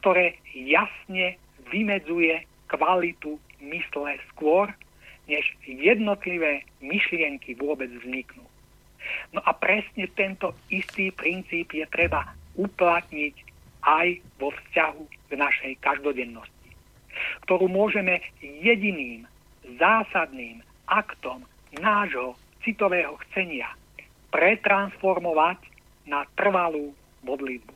ktoré 0.00 0.40
jasne 0.52 1.40
vymedzuje 1.72 2.44
kvalitu 2.68 3.36
mysle 3.60 4.18
skôr, 4.32 4.72
než 5.30 5.46
jednotlivé 5.64 6.66
myšlienky 6.82 7.54
vôbec 7.54 7.88
vzniknú. 8.02 8.42
No 9.32 9.40
a 9.44 9.50
presne 9.54 10.06
tento 10.12 10.54
istý 10.68 11.10
princíp 11.14 11.74
je 11.74 11.86
treba 11.88 12.34
uplatniť 12.58 13.34
aj 13.82 14.08
vo 14.38 14.54
vzťahu 14.54 15.02
k 15.30 15.32
našej 15.34 15.72
každodennosti 15.82 16.51
ktorú 17.46 17.68
môžeme 17.68 18.20
jediným 18.40 19.26
zásadným 19.78 20.62
aktom 20.90 21.46
nášho 21.78 22.36
citového 22.62 23.16
chcenia 23.28 23.70
pretransformovať 24.32 25.58
na 26.08 26.24
trvalú 26.34 26.94
modlitbu. 27.22 27.74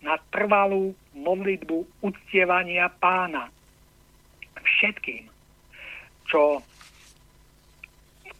Na 0.00 0.16
trvalú 0.32 0.96
modlitbu 1.12 2.02
uctievania 2.02 2.88
pána 2.88 3.52
všetkým, 4.64 5.28
čo 6.30 6.64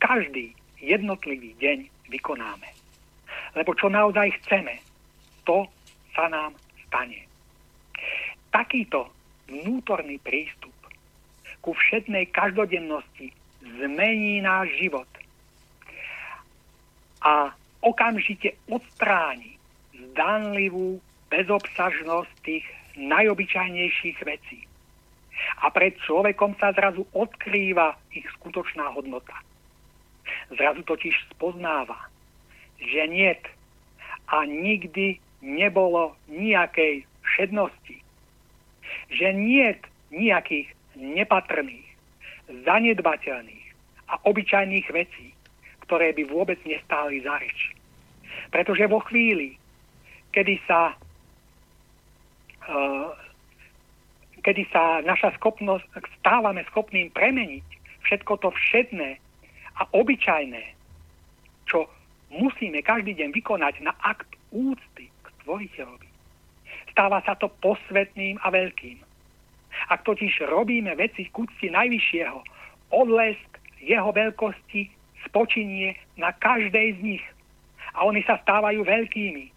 každý 0.01 0.56
jednotlivý 0.81 1.56
deň 1.61 1.78
vykonáme. 2.12 2.69
Lebo 3.55 3.70
čo 3.77 3.89
naozaj 3.89 4.35
chceme, 4.43 4.81
to 5.47 5.69
sa 6.16 6.27
nám 6.28 6.52
stane. 6.89 7.24
Takýto 8.51 9.09
vnútorný 9.49 10.21
prístup 10.21 10.75
ku 11.65 11.73
všetnej 11.73 12.29
každodennosti 12.33 13.33
zmení 13.65 14.45
náš 14.45 14.69
život 14.77 15.09
a 17.25 17.57
okamžite 17.81 18.53
odstráni 18.69 19.57
zdanlivú 19.97 21.01
bezobsažnosť 21.33 22.33
tých 22.45 22.65
najobyčajnejších 23.01 24.19
vecí. 24.29 24.69
A 25.65 25.73
pred 25.73 25.97
človekom 26.05 26.55
sa 26.61 26.71
zrazu 26.77 27.09
odkrýva 27.16 27.97
ich 28.12 28.29
skutočná 28.39 28.93
hodnota. 28.93 29.35
Zrazu 30.53 30.85
totiž 30.85 31.33
spoznáva, 31.35 32.12
že 32.79 33.09
niet 33.09 33.43
a 34.29 34.45
nikdy 34.45 35.21
nebolo 35.45 36.16
nejakej 36.33 37.05
všednosti. 37.25 38.04
Že 39.11 39.27
niet 39.35 39.81
nejakých 40.15 40.69
nepatrných, 40.95 41.89
zanedbateľných 42.65 43.67
a 44.09 44.15
obyčajných 44.25 44.87
vecí, 44.95 45.35
ktoré 45.85 46.15
by 46.15 46.23
vôbec 46.29 46.61
nestáli 46.63 47.21
za 47.25 47.35
reč. 47.41 47.75
Pretože 48.55 48.87
vo 48.87 49.03
chvíli, 49.03 49.59
kedy 50.31 50.61
sa 50.69 50.95
uh, 52.69 53.11
kedy 54.45 54.69
sa 54.69 55.01
naša 55.01 55.33
schopnosť, 55.41 55.89
stávame 56.21 56.63
schopným 56.69 57.09
premeniť 57.17 57.65
všetko 58.05 58.45
to 58.45 58.53
všedné 58.53 59.17
a 59.81 59.83
obyčajné, 59.97 60.63
čo 61.65 61.89
musíme 62.29 62.85
každý 62.85 63.17
deň 63.17 63.33
vykonať 63.33 63.81
na 63.81 63.97
akt 64.05 64.29
úcty 64.53 65.09
k 65.09 65.27
stvoriteľovi. 65.41 66.14
Stáva 66.95 67.19
sa 67.27 67.35
to 67.35 67.51
posvetným 67.59 68.39
a 68.47 68.55
veľkým. 68.55 69.03
Ak 69.91 70.07
totiž 70.07 70.47
robíme 70.47 70.95
veci 70.95 71.27
k 71.27 71.35
úcti 71.35 71.66
najvyššieho, 71.75 72.39
odlesk 72.95 73.59
jeho 73.83 74.15
veľkosti 74.15 74.87
spočinie 75.27 75.99
na 76.15 76.31
každej 76.31 76.95
z 76.95 77.01
nich. 77.03 77.25
A 77.99 78.07
oni 78.07 78.23
sa 78.23 78.39
stávajú 78.47 78.87
veľkými, 78.87 79.51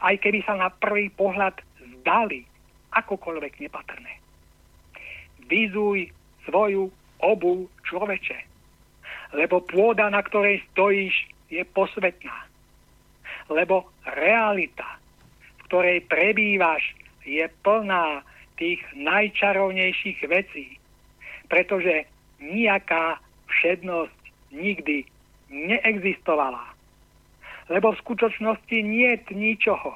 aj 0.00 0.16
keby 0.16 0.40
sa 0.48 0.56
na 0.56 0.72
prvý 0.72 1.12
pohľad 1.12 1.60
zdali 2.00 2.48
akokoľvek 2.96 3.52
nepatrné. 3.68 4.12
Vyzuj 5.44 6.08
svoju 6.48 6.88
obu 7.20 7.68
človeče, 7.84 8.38
lebo 9.36 9.60
pôda, 9.60 10.08
na 10.08 10.24
ktorej 10.24 10.64
stojíš, 10.72 11.12
je 11.52 11.64
posvetná. 11.64 12.48
Lebo 13.48 13.88
realita, 14.04 15.00
ktorej 15.68 16.08
prebývaš, 16.08 16.96
je 17.28 17.44
plná 17.60 18.24
tých 18.56 18.80
najčarovnejších 18.96 20.24
vecí, 20.26 20.80
pretože 21.52 22.08
nejaká 22.40 23.20
všednosť 23.52 24.18
nikdy 24.56 25.04
neexistovala. 25.52 26.72
Lebo 27.68 27.92
v 27.92 28.00
skutočnosti 28.00 28.78
nie 28.80 29.12
je 29.12 29.36
ničoho, 29.36 29.92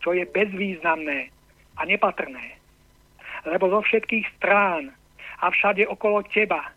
čo 0.00 0.16
je 0.16 0.24
bezvýznamné 0.24 1.28
a 1.76 1.80
nepatrné. 1.84 2.56
Lebo 3.44 3.68
zo 3.68 3.84
všetkých 3.84 4.24
strán 4.40 4.88
a 5.44 5.52
všade 5.52 5.84
okolo 5.84 6.24
teba, 6.32 6.72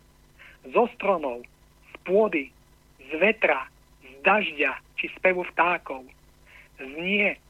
zo 0.68 0.84
stromov, 1.00 1.40
z 1.88 1.94
pôdy, 2.04 2.52
z 3.08 3.10
vetra, 3.16 3.64
z 4.04 4.12
dažďa 4.20 4.72
či 5.00 5.08
spevu 5.16 5.48
vtákov, 5.56 6.04
znie 6.76 7.40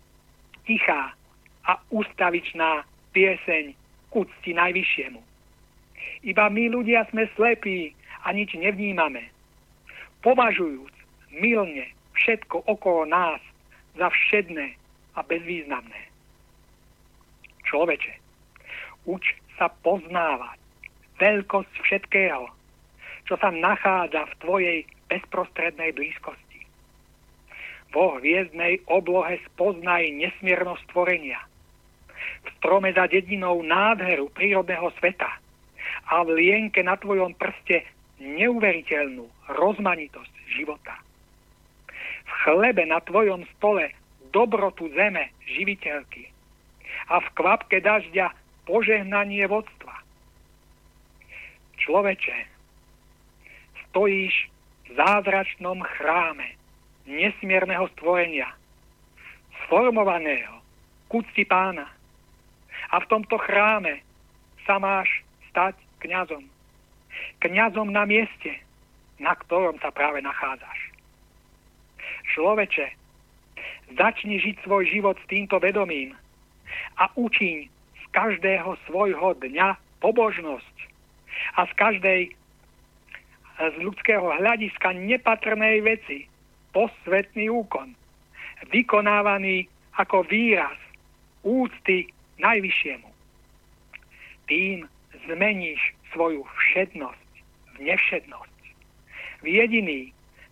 tichá 0.69 1.17
a 1.65 1.73
ústavičná 1.89 2.85
pieseň 3.17 3.73
k 3.73 4.13
úcti 4.13 4.53
najvyššiemu. 4.53 5.21
Iba 6.29 6.53
my 6.53 6.65
ľudia 6.69 7.09
sme 7.09 7.25
slepí 7.33 7.97
a 8.25 8.37
nič 8.37 8.53
nevnímame. 8.53 9.33
Považujúc 10.21 10.93
milne 11.33 11.89
všetko 12.13 12.69
okolo 12.69 13.09
nás 13.09 13.41
za 13.97 14.11
všedné 14.11 14.75
a 15.17 15.21
bezvýznamné. 15.25 16.03
Človeče, 17.67 18.15
uč 19.07 19.25
sa 19.61 19.69
poznávať 19.83 20.59
veľkosť 21.19 21.75
všetkého, 21.85 22.49
čo 23.29 23.35
sa 23.37 23.53
nachádza 23.53 24.25
v 24.25 24.39
tvojej 24.41 24.79
bezprostrednej 25.13 25.93
blízkosti. 25.93 26.48
Vo 27.89 28.21
hviezdnej 28.21 28.85
oblohe 28.89 29.41
spoznaj 29.53 30.13
nesmiernosť 30.13 30.83
stvorenia. 30.93 31.41
V 32.45 32.49
strome 32.61 32.93
za 32.93 33.09
dedinou 33.09 33.65
nádheru 33.65 34.29
prírodného 34.33 34.93
sveta 35.01 35.41
a 36.09 36.15
v 36.25 36.37
lienke 36.37 36.85
na 36.85 37.01
tvojom 37.01 37.33
prste 37.37 37.85
neuveriteľnú 38.21 39.25
rozmanitosť 39.49 40.35
života. 40.53 41.01
V 42.29 42.33
chlebe 42.45 42.85
na 42.85 43.01
tvojom 43.01 43.47
stole 43.57 43.95
dobrotu 44.35 44.93
zeme 44.93 45.33
živiteľky 45.49 46.29
a 47.09 47.25
v 47.25 47.29
kvapke 47.33 47.81
dažďa 47.81 48.37
požehnanie 48.69 49.49
vodstva. 49.49 49.97
Človeče, 51.81 52.37
stojíš 53.89 54.35
v 54.85 54.89
zázračnom 54.93 55.81
chráme 55.97 56.58
nesmierneho 57.09 57.89
stvorenia, 57.97 58.53
sformovaného 59.65 60.61
kúcti 61.09 61.43
pána. 61.49 61.89
A 62.93 63.01
v 63.01 63.09
tomto 63.09 63.41
chráme 63.41 64.05
sa 64.69 64.77
máš 64.77 65.09
stať 65.51 65.75
kňazom. 66.05 66.45
Kňazom 67.41 67.91
na 67.91 68.05
mieste, 68.05 68.61
na 69.19 69.35
ktorom 69.35 69.81
sa 69.81 69.91
práve 69.91 70.21
nachádzaš. 70.21 70.95
Človeče, 72.37 72.87
začni 73.97 74.37
žiť 74.39 74.63
svoj 74.63 74.85
život 74.87 75.17
s 75.17 75.29
týmto 75.33 75.57
vedomím 75.59 76.13
a 77.01 77.09
učiň 77.17 77.73
každého 78.13 78.77
svojho 78.85 79.33
dňa 79.41 79.81
pobožnosť 80.05 80.77
a 81.57 81.65
z 81.65 81.73
každej 81.77 82.21
z 83.59 83.77
ľudského 83.83 84.23
hľadiska 84.39 84.95
nepatrnej 84.95 85.83
veci 85.83 86.31
posvetný 86.73 87.51
úkon, 87.51 87.95
vykonávaný 88.71 89.69
ako 89.99 90.23
výraz 90.27 90.77
úcty 91.43 92.11
najvyššiemu. 92.39 93.09
Tým 94.49 94.87
zmeníš 95.29 95.81
svoju 96.13 96.45
všednosť 96.45 97.31
v 97.77 97.77
nevšednosť. 97.93 98.59
V 99.43 99.47
jediný, 99.47 100.01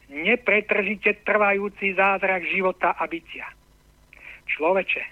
nepretržite 0.06 1.18
trvajúci 1.26 1.98
zázrak 1.98 2.46
života 2.46 2.94
a 2.94 3.04
bytia. 3.10 3.50
Človeče, 4.46 5.02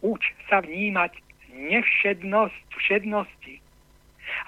uč 0.00 0.32
sa 0.48 0.64
vnímať 0.64 1.12
nevšednosť 1.52 2.66
všednosti 2.80 3.60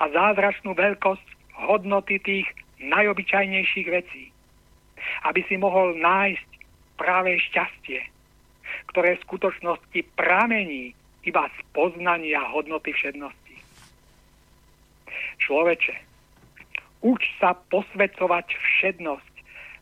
a 0.01 0.05
zázračnú 0.09 0.73
veľkosť 0.73 1.27
hodnoty 1.69 2.16
tých 2.20 2.48
najobyčajnejších 2.81 3.89
vecí, 3.90 4.28
aby 5.26 5.40
si 5.47 5.56
mohol 5.56 5.97
nájsť 5.98 6.48
práve 6.98 7.39
šťastie, 7.51 8.01
ktoré 8.93 9.16
v 9.16 9.24
skutočnosti 9.26 10.01
pramení 10.18 10.93
iba 11.26 11.47
z 11.51 11.59
poznania 11.74 12.43
hodnoty 12.51 12.94
všednosti. 12.94 13.56
Človeče, 15.39 15.97
uč 17.06 17.22
sa 17.39 17.55
posvedcovať 17.70 18.47
všednosť 18.52 19.35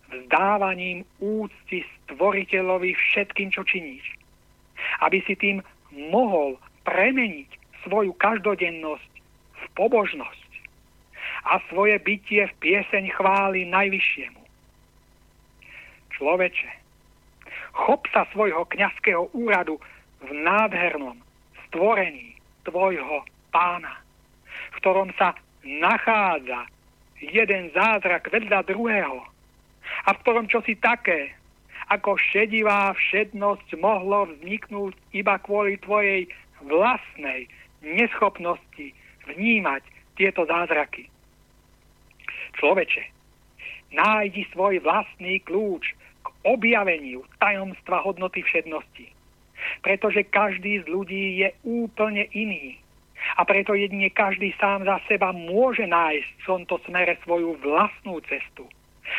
vzdávaním 0.07 1.03
úcty 1.19 1.83
stvoriteľovi 1.83 2.95
všetkým, 2.95 3.51
čo 3.51 3.67
činíš 3.67 4.17
aby 5.01 5.19
si 5.25 5.35
tým 5.37 5.61
mohol 6.13 6.61
premeniť 6.87 7.49
svoju 7.87 8.15
každodennosť 8.19 9.13
v 9.57 9.65
pobožnosť 9.75 10.51
a 11.47 11.63
svoje 11.71 11.99
bytie 12.03 12.47
v 12.47 12.55
pieseň 12.59 13.05
chváli 13.15 13.67
najvyššiemu. 13.71 14.43
Človeče, 16.17 16.71
chop 17.77 18.09
sa 18.09 18.25
svojho 18.33 18.65
kňazského 18.73 19.29
úradu 19.37 19.77
v 20.25 20.33
nádhernom 20.33 21.21
stvorení 21.69 22.41
tvojho 22.65 23.21
pána, 23.53 24.01
v 24.73 24.77
ktorom 24.81 25.13
sa 25.21 25.37
nachádza 25.61 26.65
jeden 27.21 27.69
zázrak 27.77 28.33
vedľa 28.33 28.65
druhého 28.65 29.21
a 30.05 30.09
v 30.17 30.21
ktorom 30.25 30.49
čosi 30.49 30.73
také, 30.81 31.37
ako 31.93 32.19
šedivá 32.19 32.97
všednosť 32.97 33.77
mohlo 33.79 34.27
vzniknúť 34.33 34.97
iba 35.15 35.37
kvôli 35.39 35.79
tvojej 35.85 36.27
vlastnej 36.65 37.47
neschopnosti 37.85 38.91
vnímať 39.29 39.85
tieto 40.17 40.49
zázraky. 40.49 41.07
Človeče, 42.57 43.05
nájdi 43.93 44.49
svoj 44.51 44.81
vlastný 44.83 45.45
kľúč 45.45 45.93
objaveniu 46.47 47.27
tajomstva 47.43 48.07
hodnoty 48.07 48.47
všednosti. 48.47 49.11
Pretože 49.83 50.23
každý 50.31 50.85
z 50.85 50.87
ľudí 50.87 51.43
je 51.43 51.49
úplne 51.67 52.31
iný. 52.31 52.79
A 53.37 53.43
preto 53.43 53.75
jedine 53.75 54.07
každý 54.13 54.55
sám 54.61 54.87
za 54.87 55.03
seba 55.11 55.35
môže 55.35 55.83
nájsť 55.83 56.29
v 56.39 56.47
tomto 56.47 56.79
smere 56.87 57.19
svoju 57.27 57.59
vlastnú 57.59 58.23
cestu 58.31 58.71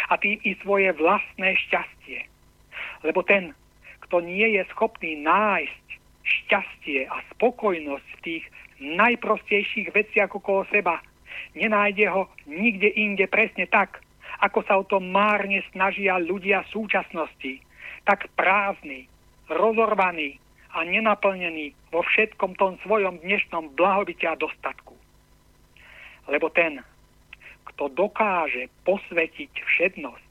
a 0.07 0.15
tým 0.15 0.39
i 0.43 0.55
svoje 0.63 0.91
vlastné 0.95 1.55
šťastie. 1.67 2.23
Lebo 3.03 3.23
ten, 3.23 3.51
kto 4.07 4.23
nie 4.23 4.55
je 4.55 4.63
schopný 4.71 5.19
nájsť 5.23 5.85
šťastie 6.23 7.07
a 7.07 7.23
spokojnosť 7.35 8.07
v 8.19 8.23
tých 8.23 8.43
najprostejších 8.83 9.89
veciach 9.95 10.31
okolo 10.31 10.67
seba, 10.69 11.01
nenájde 11.55 12.05
ho 12.11 12.29
nikde 12.45 12.91
inde 12.93 13.25
presne 13.27 13.65
tak, 13.67 14.03
ako 14.41 14.59
sa 14.65 14.77
o 14.77 14.83
to 14.85 15.01
márne 15.01 15.63
snažia 15.73 16.21
ľudia 16.21 16.65
súčasnosti, 16.69 17.61
tak 18.05 18.29
prázdny, 18.37 19.09
rozorvaný 19.49 20.37
a 20.75 20.85
nenaplnený 20.85 21.73
vo 21.89 22.05
všetkom 22.05 22.53
tom 22.59 22.77
svojom 22.85 23.17
dnešnom 23.23 23.73
blahobite 23.73 24.29
a 24.29 24.37
dostatku. 24.37 24.93
Lebo 26.27 26.51
ten, 26.51 26.83
kto 27.73 27.89
dokáže 27.95 28.69
posvetiť 28.85 29.51
všetnosť, 29.51 30.27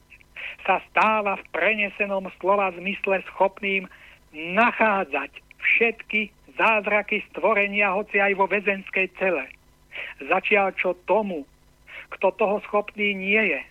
sa 0.63 0.79
stáva 0.91 1.35
v 1.35 1.47
prenesenom 1.51 2.29
slova 2.39 2.71
zmysle 2.77 3.23
schopným 3.33 3.89
nachádzať 4.31 5.31
všetky 5.57 6.31
zázraky 6.57 7.21
stvorenia, 7.33 7.93
hoci 7.93 8.17
aj 8.17 8.33
vo 8.37 8.49
väzenskej 8.49 9.07
cele. 9.17 9.45
Začiaľ 10.21 10.73
čo 10.77 10.97
tomu, 11.09 11.45
kto 12.13 12.33
toho 12.37 12.61
schopný 12.69 13.13
nie 13.13 13.41
je, 13.53 13.61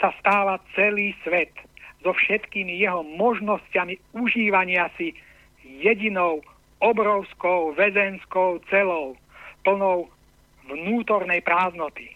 sa 0.00 0.14
stáva 0.22 0.62
celý 0.74 1.14
svet 1.26 1.52
so 2.02 2.14
všetkými 2.14 2.78
jeho 2.78 3.02
možnosťami 3.02 3.98
užívania 4.14 4.86
si 4.94 5.14
jedinou 5.66 6.40
obrovskou 6.78 7.74
väzenskou 7.74 8.62
celou, 8.70 9.18
plnou 9.66 10.06
vnútornej 10.70 11.42
prázdnoty. 11.42 12.14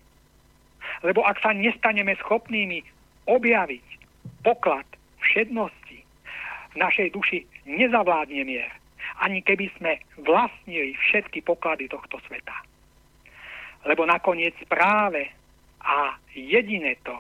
Lebo 1.03 1.27
ak 1.27 1.43
sa 1.43 1.51
nestaneme 1.51 2.15
schopnými 2.23 2.87
objaviť 3.27 3.87
poklad 4.47 4.87
všednosti, 5.23 5.99
v 6.73 6.75
našej 6.81 7.13
duši 7.13 7.45
nezavládne 7.69 8.43
mier, 8.49 8.71
ani 9.21 9.45
keby 9.45 9.69
sme 9.77 10.01
vlastnili 10.25 10.97
všetky 10.97 11.45
poklady 11.45 11.91
tohto 11.91 12.17
sveta. 12.27 12.55
Lebo 13.85 14.07
nakoniec 14.07 14.55
práve 14.71 15.29
a 15.83 16.17
jediné 16.33 16.97
to, 17.03 17.19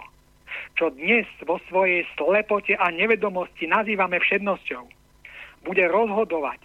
čo 0.74 0.90
dnes 0.94 1.28
vo 1.44 1.60
svojej 1.70 2.06
slepote 2.16 2.76
a 2.76 2.90
nevedomosti 2.90 3.68
nazývame 3.68 4.18
všednosťou, 4.18 4.84
bude 5.62 5.84
rozhodovať 5.86 6.60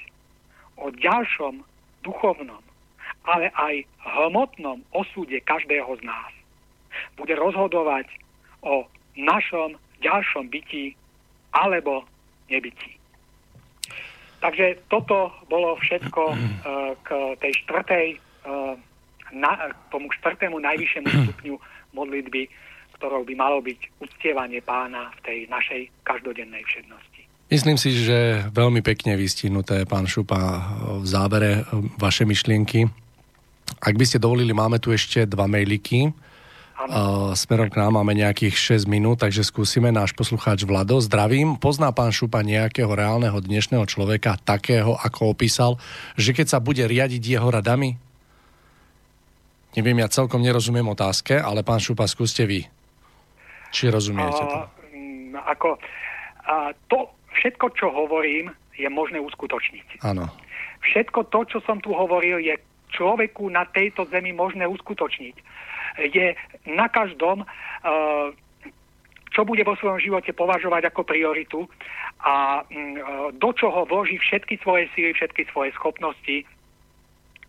o 0.77 0.89
ďalšom 0.93 1.61
duchovnom, 2.05 2.63
ale 3.27 3.51
aj 3.53 3.83
hmotnom 4.05 4.81
osude 4.93 5.37
každého 5.43 5.89
z 5.99 6.01
nás. 6.05 6.31
Bude 7.19 7.35
rozhodovať 7.37 8.09
o 8.65 8.87
našom 9.17 9.77
ďalšom 10.01 10.49
bytí 10.49 10.93
alebo 11.53 12.05
nebytí. 12.49 12.97
Takže 14.37 14.77
toto 14.87 15.33
bolo 15.49 15.75
všetko 15.81 16.21
uh, 16.29 16.37
k 17.05 17.07
tej 17.41 17.51
štvrtej, 17.65 18.07
uh, 18.45 18.77
na, 19.33 19.73
tomu 19.89 20.13
štvrtému 20.21 20.61
najvyššiemu 20.61 21.07
stupňu 21.09 21.55
modlitby, 21.97 22.47
ktorou 22.97 23.21
by 23.23 23.33
malo 23.37 23.61
byť 23.61 24.01
uctievanie 24.01 24.59
pána 24.65 25.13
v 25.17 25.19
tej 25.21 25.37
našej 25.47 25.81
každodennej 26.01 26.65
všednosti. 26.65 27.21
Myslím 27.47 27.79
si, 27.79 27.95
že 27.95 28.43
veľmi 28.51 28.83
pekne 28.83 29.15
vystihnuté, 29.15 29.87
pán 29.87 30.03
Šupa, 30.03 30.67
v 30.99 31.05
závere 31.07 31.63
vaše 31.95 32.27
myšlienky. 32.27 32.91
Ak 33.79 33.95
by 33.95 34.03
ste 34.03 34.19
dovolili, 34.19 34.51
máme 34.51 34.83
tu 34.83 34.91
ešte 34.91 35.23
dva 35.23 35.47
mailiky. 35.47 36.11
Uh, 36.77 37.33
smerom 37.33 37.73
k 37.73 37.79
nám 37.81 37.97
máme 37.97 38.13
nejakých 38.13 38.83
6 38.83 38.91
minút, 38.91 39.25
takže 39.25 39.41
skúsime 39.41 39.89
náš 39.89 40.13
poslucháč 40.13 40.61
Vlado. 40.61 41.01
Zdravím. 41.01 41.57
Pozná 41.57 41.89
pán 41.89 42.13
Šupa 42.13 42.45
nejakého 42.45 42.91
reálneho 42.93 43.39
dnešného 43.41 43.81
človeka, 43.89 44.37
takého, 44.43 44.93
ako 44.93 45.33
opísal, 45.33 45.81
že 46.19 46.37
keď 46.37 46.53
sa 46.53 46.59
bude 46.61 46.85
riadiť 46.85 47.23
jeho 47.33 47.49
radami? 47.49 47.97
Neviem, 49.73 50.05
ja 50.05 50.07
celkom 50.11 50.43
nerozumiem 50.43 50.85
otázke, 50.85 51.39
ale 51.39 51.65
pán 51.65 51.81
Šupa, 51.81 52.05
skúste 52.05 52.45
vy. 52.45 52.69
Či 53.71 53.91
rozumiete 53.91 54.43
to? 54.43 54.57
Uh, 54.57 55.37
ako, 55.45 55.77
uh, 55.77 56.71
to 56.87 57.11
všetko, 57.37 57.73
čo 57.77 57.91
hovorím, 57.93 58.51
je 58.77 58.87
možné 58.89 59.17
uskutočniť. 59.21 60.05
Áno. 60.05 60.29
Všetko 60.85 61.33
to, 61.33 61.45
čo 61.49 61.59
som 61.65 61.81
tu 61.81 61.91
hovoril, 61.93 62.37
je 62.39 62.53
človeku 62.93 63.49
na 63.49 63.65
tejto 63.67 64.05
zemi 64.07 64.31
možné 64.31 64.63
uskutočniť 64.69 65.35
je 65.97 66.37
na 66.69 66.85
každom, 66.93 67.41
čo 69.37 69.45
bude 69.45 69.61
vo 69.61 69.77
svojom 69.77 70.01
živote 70.01 70.33
považovať 70.33 70.89
ako 70.89 71.01
prioritu 71.05 71.59
a 72.25 72.65
mm, 72.65 72.73
eh, 72.73 72.91
do 73.37 73.53
čoho 73.53 73.85
vloží 73.85 74.17
všetky 74.17 74.57
svoje 74.65 74.89
síly, 74.97 75.13
všetky 75.13 75.45
svoje 75.53 75.69
schopnosti 75.77 76.41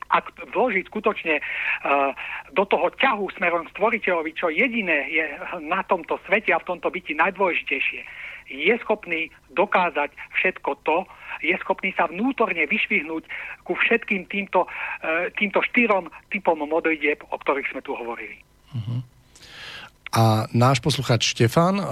ak 0.08 0.32
vložiť 0.56 0.88
skutočne 0.88 1.40
uh, 1.40 2.12
do 2.56 2.64
toho 2.64 2.88
ťahu 2.96 3.28
smerom 3.36 3.68
stvoriteľovi, 3.76 4.32
čo 4.32 4.48
jediné 4.48 5.08
je 5.12 5.24
na 5.64 5.84
tomto 5.84 6.16
svete 6.24 6.52
a 6.52 6.60
v 6.60 6.68
tomto 6.68 6.88
byti 6.88 7.12
najdôležitejšie, 7.16 8.00
je 8.48 8.74
schopný 8.80 9.28
dokázať 9.52 10.08
všetko 10.40 10.70
to, 10.88 11.04
je 11.44 11.52
schopný 11.60 11.92
sa 11.92 12.08
vnútorne 12.08 12.64
vyšvihnúť 12.64 13.28
ku 13.68 13.76
všetkým 13.76 14.24
týmto, 14.32 14.64
uh, 14.64 15.28
týmto 15.36 15.60
štyrom 15.60 16.08
typom 16.32 16.56
modlitieb, 16.64 17.20
o 17.28 17.36
ktorých 17.36 17.68
sme 17.72 17.84
tu 17.84 17.92
hovorili. 17.92 18.40
Uh-huh. 18.72 19.04
A 20.08 20.48
náš 20.56 20.80
posluchač 20.80 21.36
Štefan, 21.36 21.76
e, 21.76 21.84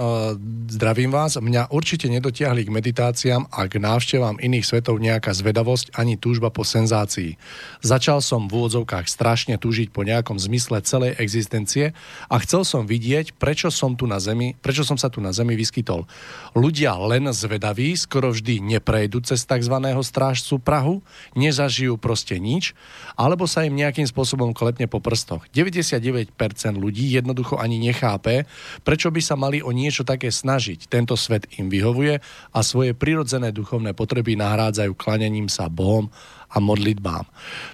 zdravím 0.73 1.13
vás, 1.13 1.37
mňa 1.37 1.69
určite 1.69 2.09
nedotiahli 2.09 2.65
k 2.65 2.73
meditáciám 2.73 3.45
a 3.53 3.69
k 3.69 3.77
návštevám 3.77 4.41
iných 4.41 4.65
svetov 4.65 4.97
nejaká 4.97 5.37
zvedavosť 5.37 5.93
ani 5.93 6.17
túžba 6.17 6.49
po 6.49 6.65
senzácii. 6.65 7.37
Začal 7.85 8.25
som 8.25 8.49
v 8.49 8.57
úvodzovkách 8.57 9.05
strašne 9.05 9.61
túžiť 9.61 9.93
po 9.93 10.01
nejakom 10.01 10.41
zmysle 10.41 10.81
celej 10.81 11.13
existencie 11.21 11.93
a 12.25 12.35
chcel 12.41 12.65
som 12.65 12.89
vidieť, 12.89 13.37
prečo 13.37 13.69
som 13.69 13.93
tu 13.93 14.09
na 14.09 14.17
zemi, 14.17 14.57
prečo 14.65 14.81
som 14.81 14.97
sa 14.97 15.13
tu 15.13 15.21
na 15.21 15.29
zemi 15.29 15.53
vyskytol. 15.53 16.09
Ľudia 16.57 16.97
len 16.97 17.29
zvedaví 17.29 17.93
skoro 17.93 18.33
vždy 18.33 18.65
neprejdu 18.65 19.21
cez 19.29 19.45
tzv. 19.45 19.77
strážcu 20.01 20.57
Prahu, 20.57 21.05
nezažijú 21.37 22.01
proste 22.01 22.41
nič, 22.41 22.73
alebo 23.13 23.45
sa 23.45 23.61
im 23.61 23.77
nejakým 23.77 24.09
spôsobom 24.09 24.57
klepne 24.57 24.89
po 24.89 24.97
prstoch. 24.97 25.45
99% 25.53 26.33
ľudí 26.81 27.13
jednoducho 27.13 27.61
ani 27.61 27.77
nechá 27.77 28.06
nechápe, 28.07 28.47
prečo 28.87 29.11
by 29.11 29.19
sa 29.19 29.35
mali 29.35 29.59
o 29.59 29.75
niečo 29.75 30.07
také 30.07 30.31
snažiť. 30.31 30.87
Tento 30.87 31.19
svet 31.19 31.51
im 31.59 31.67
vyhovuje 31.67 32.23
a 32.55 32.59
svoje 32.63 32.95
prirodzené 32.95 33.51
duchovné 33.51 33.91
potreby 33.91 34.39
nahrádzajú 34.39 34.95
klanením 34.95 35.51
sa 35.51 35.67
Bohom 35.67 36.07
a 36.47 36.63
modlitbám. 36.63 37.27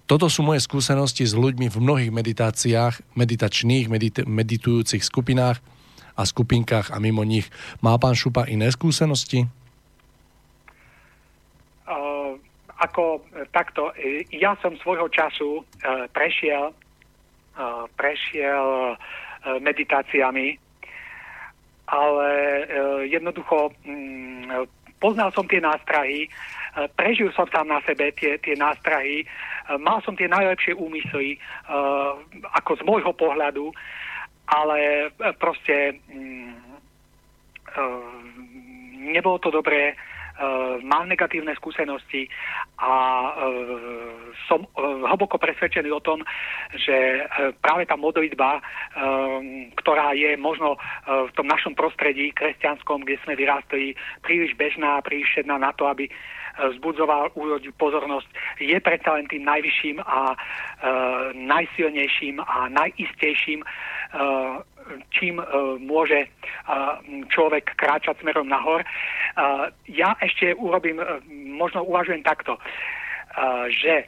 Toto 0.10 0.26
sú 0.34 0.42
moje 0.42 0.66
skúsenosti 0.66 1.30
s 1.30 1.38
ľuďmi 1.38 1.70
v 1.70 1.78
mnohých 1.78 2.10
meditáciách, 2.10 3.14
meditačných, 3.14 3.86
medit- 3.86 4.26
meditujúcich 4.26 5.06
skupinách 5.06 5.62
a 6.18 6.26
skupinkách 6.26 6.90
a 6.90 6.98
mimo 6.98 7.22
nich. 7.22 7.46
Má 7.86 7.94
pán 8.02 8.18
Šupa 8.18 8.50
iné 8.50 8.74
skúsenosti? 8.74 9.46
Uh, 11.86 12.42
ako 12.82 13.22
e, 13.38 13.46
takto, 13.54 13.94
e, 13.94 14.26
ja 14.34 14.58
som 14.66 14.74
svojho 14.82 15.06
času 15.14 15.62
uh, 15.62 16.10
prešiel 16.10 16.74
uh, 16.74 17.86
prešiel 17.94 18.98
E, 18.98 19.23
meditáciami, 19.60 20.58
ale 21.88 22.30
e, 22.32 22.64
jednoducho 23.12 23.76
mm, 23.84 24.50
poznal 24.98 25.36
som 25.36 25.44
tie 25.46 25.60
nástrahy, 25.60 26.26
e, 26.26 26.30
prežil 26.96 27.30
som 27.36 27.48
tam 27.52 27.68
na 27.68 27.84
sebe 27.84 28.12
tie, 28.16 28.40
tie 28.40 28.56
nástrahy, 28.56 29.28
mal 29.80 30.04
som 30.04 30.16
tie 30.16 30.28
najlepšie 30.28 30.76
úmysly, 30.76 31.40
ako 32.52 32.72
z 32.76 32.82
môjho 32.84 33.16
pohľadu, 33.16 33.72
ale 34.52 35.08
proste 35.40 36.04
mm, 36.12 36.52
nebolo 39.08 39.40
to 39.40 39.56
dobré, 39.56 39.96
mám 40.84 41.06
negatívne 41.06 41.54
skúsenosti 41.56 42.26
a 42.82 42.94
uh, 42.94 43.84
som 44.50 44.66
uh, 44.66 45.06
hlboko 45.08 45.38
presvedčený 45.38 45.94
o 45.94 46.02
tom, 46.02 46.26
že 46.74 47.26
práve 47.62 47.86
tá 47.86 47.94
modlitba, 47.94 48.60
ktorá 49.78 50.18
je 50.18 50.34
možno 50.40 50.76
v 51.06 51.32
tom 51.38 51.46
našom 51.46 51.78
prostredí 51.78 52.34
kresťanskom, 52.34 53.06
kde 53.06 53.22
sme 53.24 53.38
vyrástli, 53.38 53.94
príliš 54.26 54.58
bežná, 54.58 55.00
príliš 55.06 55.30
šedná 55.38 55.62
na 55.62 55.72
to, 55.76 55.86
aby 55.86 56.10
vzbudzoval 56.54 57.34
ľudí 57.34 57.74
pozornosť, 57.82 58.30
je 58.62 58.78
predsa 58.78 59.18
len 59.18 59.26
tým 59.26 59.42
najvyšším 59.42 59.98
a 60.06 60.34
e, 60.34 60.38
najsilnejším 61.34 62.38
a 62.46 62.70
najistejším 62.70 63.66
e, 63.66 63.68
čím 65.12 65.40
uh, 65.40 65.80
môže 65.80 66.28
uh, 66.28 67.00
človek 67.32 67.76
kráčať 67.80 68.20
smerom 68.20 68.48
nahor. 68.48 68.84
Uh, 68.84 69.72
ja 69.88 70.16
ešte 70.20 70.54
urobím, 70.56 71.00
uh, 71.00 71.24
možno 71.32 71.84
uvažujem 71.84 72.24
takto, 72.24 72.60
uh, 72.60 73.68
že 73.72 74.08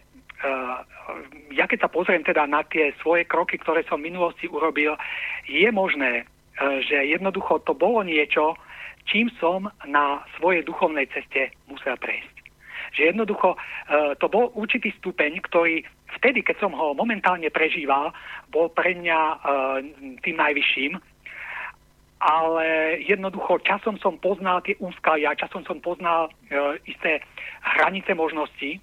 ja 1.55 1.65
keď 1.65 1.87
sa 1.87 1.89
pozriem 1.89 2.21
teda 2.21 2.45
na 2.45 2.61
tie 2.69 2.93
svoje 3.01 3.25
kroky, 3.25 3.57
ktoré 3.57 3.81
som 3.87 3.97
v 3.97 4.13
minulosti 4.13 4.45
urobil, 4.45 4.93
je 5.47 5.65
možné, 5.73 6.27
že 6.85 7.01
jednoducho 7.07 7.65
to 7.65 7.73
bolo 7.73 8.05
niečo, 8.05 8.53
čím 9.09 9.31
som 9.41 9.71
na 9.87 10.21
svojej 10.37 10.61
duchovnej 10.61 11.09
ceste 11.09 11.49
musel 11.65 11.97
prejsť. 11.97 12.34
Že 12.95 13.11
jednoducho 13.11 13.59
to 14.23 14.25
bol 14.31 14.55
určitý 14.55 14.95
stupeň, 14.95 15.43
ktorý 15.43 15.83
vtedy, 16.15 16.47
keď 16.47 16.63
som 16.63 16.71
ho 16.71 16.95
momentálne 16.95 17.51
prežíval, 17.51 18.15
bol 18.47 18.71
pre 18.71 18.95
mňa 18.95 19.19
tým 20.23 20.39
najvyšším, 20.39 20.95
ale 22.25 22.97
jednoducho 23.05 23.61
časom 23.61 24.01
som 24.01 24.17
poznal 24.17 24.63
tie 24.65 24.73
úskalia, 24.81 25.37
časom 25.37 25.61
som 25.67 25.77
poznal 25.77 26.31
e, 26.49 26.79
isté 26.89 27.21
hranice 27.61 28.17
možností. 28.17 28.81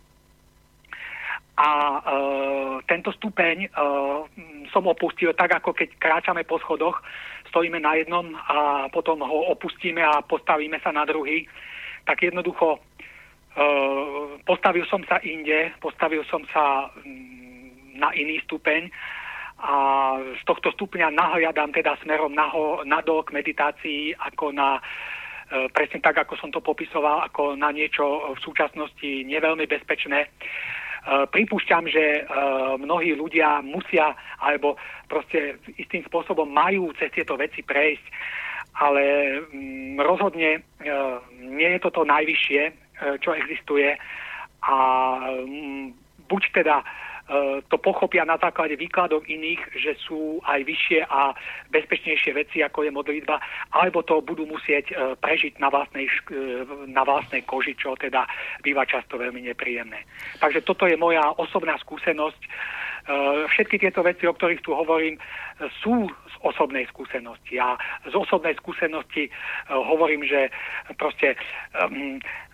A 1.59 1.69
e, 1.69 2.01
tento 2.87 3.11
stupeň 3.13 3.67
e, 3.67 3.69
som 4.71 4.85
opustil 4.87 5.35
tak, 5.35 5.59
ako 5.59 5.75
keď 5.75 5.89
kráčame 5.99 6.47
po 6.47 6.63
schodoch, 6.63 7.03
stojíme 7.51 7.81
na 7.81 7.99
jednom 7.99 8.31
a 8.37 8.87
potom 8.95 9.21
ho 9.25 9.39
opustíme 9.53 10.01
a 10.05 10.23
postavíme 10.23 10.79
sa 10.79 10.95
na 10.95 11.03
druhý, 11.03 11.49
tak 12.05 12.23
jednoducho 12.23 12.79
e, 12.79 12.81
postavil 14.45 14.85
som 14.89 15.05
sa 15.05 15.21
inde, 15.23 15.73
postavil 15.81 16.25
som 16.29 16.43
sa 16.51 16.89
mm, 17.05 17.97
na 18.01 18.09
iný 18.17 18.41
stupeň 18.49 18.89
a 19.63 19.75
z 20.19 20.43
tohto 20.43 20.75
stupňa 20.75 21.15
nahliadam 21.15 21.71
teda 21.71 21.95
smerom 22.03 22.35
naho, 22.35 22.83
nadol 22.83 23.23
k 23.23 23.37
meditácii 23.37 24.11
ako 24.19 24.51
na 24.51 24.81
e, 24.81 25.71
presne 25.71 26.03
tak, 26.03 26.19
ako 26.19 26.35
som 26.35 26.51
to 26.51 26.59
popisoval, 26.59 27.23
ako 27.23 27.55
na 27.55 27.71
niečo 27.71 28.35
v 28.35 28.39
súčasnosti 28.43 29.11
neveľmi 29.23 29.71
bezpečné. 29.71 30.27
E, 30.27 30.29
pripúšťam, 31.31 31.85
že 31.87 32.27
mnohí 32.83 33.15
ľudia 33.15 33.63
musia 33.63 34.19
alebo 34.43 34.75
proste 35.07 35.63
istým 35.79 36.03
spôsobom 36.11 36.51
majú 36.51 36.91
cez 36.99 37.15
tieto 37.15 37.39
veci 37.39 37.63
prejsť, 37.63 38.07
ale 38.83 39.05
mm, 39.47 40.01
rozhodne 40.03 40.67
nie 41.39 41.71
je 41.79 41.81
to 41.87 41.91
to 41.95 42.03
najvyššie, 42.03 42.82
čo 43.21 43.35
existuje 43.35 43.97
a 44.63 44.77
mm, 45.43 45.97
buď 46.29 46.43
teda 46.55 46.77
E, 47.23 47.63
to 47.71 47.79
pochopia 47.79 48.27
na 48.27 48.35
základe 48.37 48.75
výkladov 48.75 49.23
iných, 49.31 49.63
že 49.79 49.95
sú 49.95 50.43
aj 50.43 50.67
vyššie 50.67 51.07
a 51.07 51.31
bezpečnejšie 51.71 52.35
veci, 52.35 52.59
ako 52.67 52.83
je 52.83 52.91
modlitba, 52.91 53.39
alebo 53.73 54.03
to 54.03 54.19
budú 54.21 54.43
musieť 54.45 54.91
e, 54.91 54.95
prežiť 55.17 55.63
na 55.63 55.71
vlastnej, 55.71 56.11
na 56.91 57.07
vlastnej 57.07 57.47
koži, 57.47 57.79
čo 57.79 57.95
teda 57.95 58.27
býva 58.67 58.83
často 58.85 59.17
veľmi 59.23 59.49
nepríjemné. 59.49 60.03
Takže 60.43 60.67
toto 60.67 60.91
je 60.91 60.99
moja 60.99 61.23
osobná 61.39 61.79
skúsenosť. 61.81 62.43
Všetky 63.51 63.83
tieto 63.83 63.99
veci, 64.07 64.31
o 64.31 64.37
ktorých 64.37 64.63
tu 64.63 64.79
hovorím, 64.79 65.19
sú 65.83 66.07
osobnej 66.43 66.87
skúsenosti. 66.91 67.59
A 67.59 67.79
z 68.07 68.15
osobnej 68.15 68.55
skúsenosti 68.59 69.31
hovorím, 69.71 70.27
že 70.27 70.51
proste, 70.99 71.39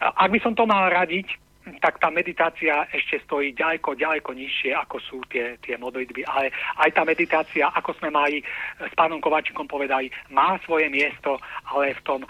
ak 0.01 0.28
by 0.28 0.39
som 0.40 0.52
to 0.55 0.69
mal 0.69 0.89
radiť, 0.93 1.48
tak 1.85 2.01
tá 2.01 2.09
meditácia 2.09 2.89
ešte 2.89 3.20
stojí 3.28 3.52
ďaleko, 3.52 3.93
ďaleko 3.93 4.32
nižšie, 4.32 4.73
ako 4.73 4.97
sú 5.05 5.20
tie, 5.28 5.60
tie 5.60 5.77
modlitby. 5.77 6.24
Ale 6.24 6.48
aj 6.81 6.97
tá 6.97 7.05
meditácia, 7.05 7.69
ako 7.69 7.93
sme 8.01 8.09
mali 8.09 8.40
s 8.81 8.94
pánom 8.97 9.20
Kovačikom 9.20 9.69
povedali, 9.69 10.09
má 10.32 10.56
svoje 10.65 10.89
miesto, 10.89 11.36
ale 11.69 11.93
v 11.93 12.05
tom 12.09 12.20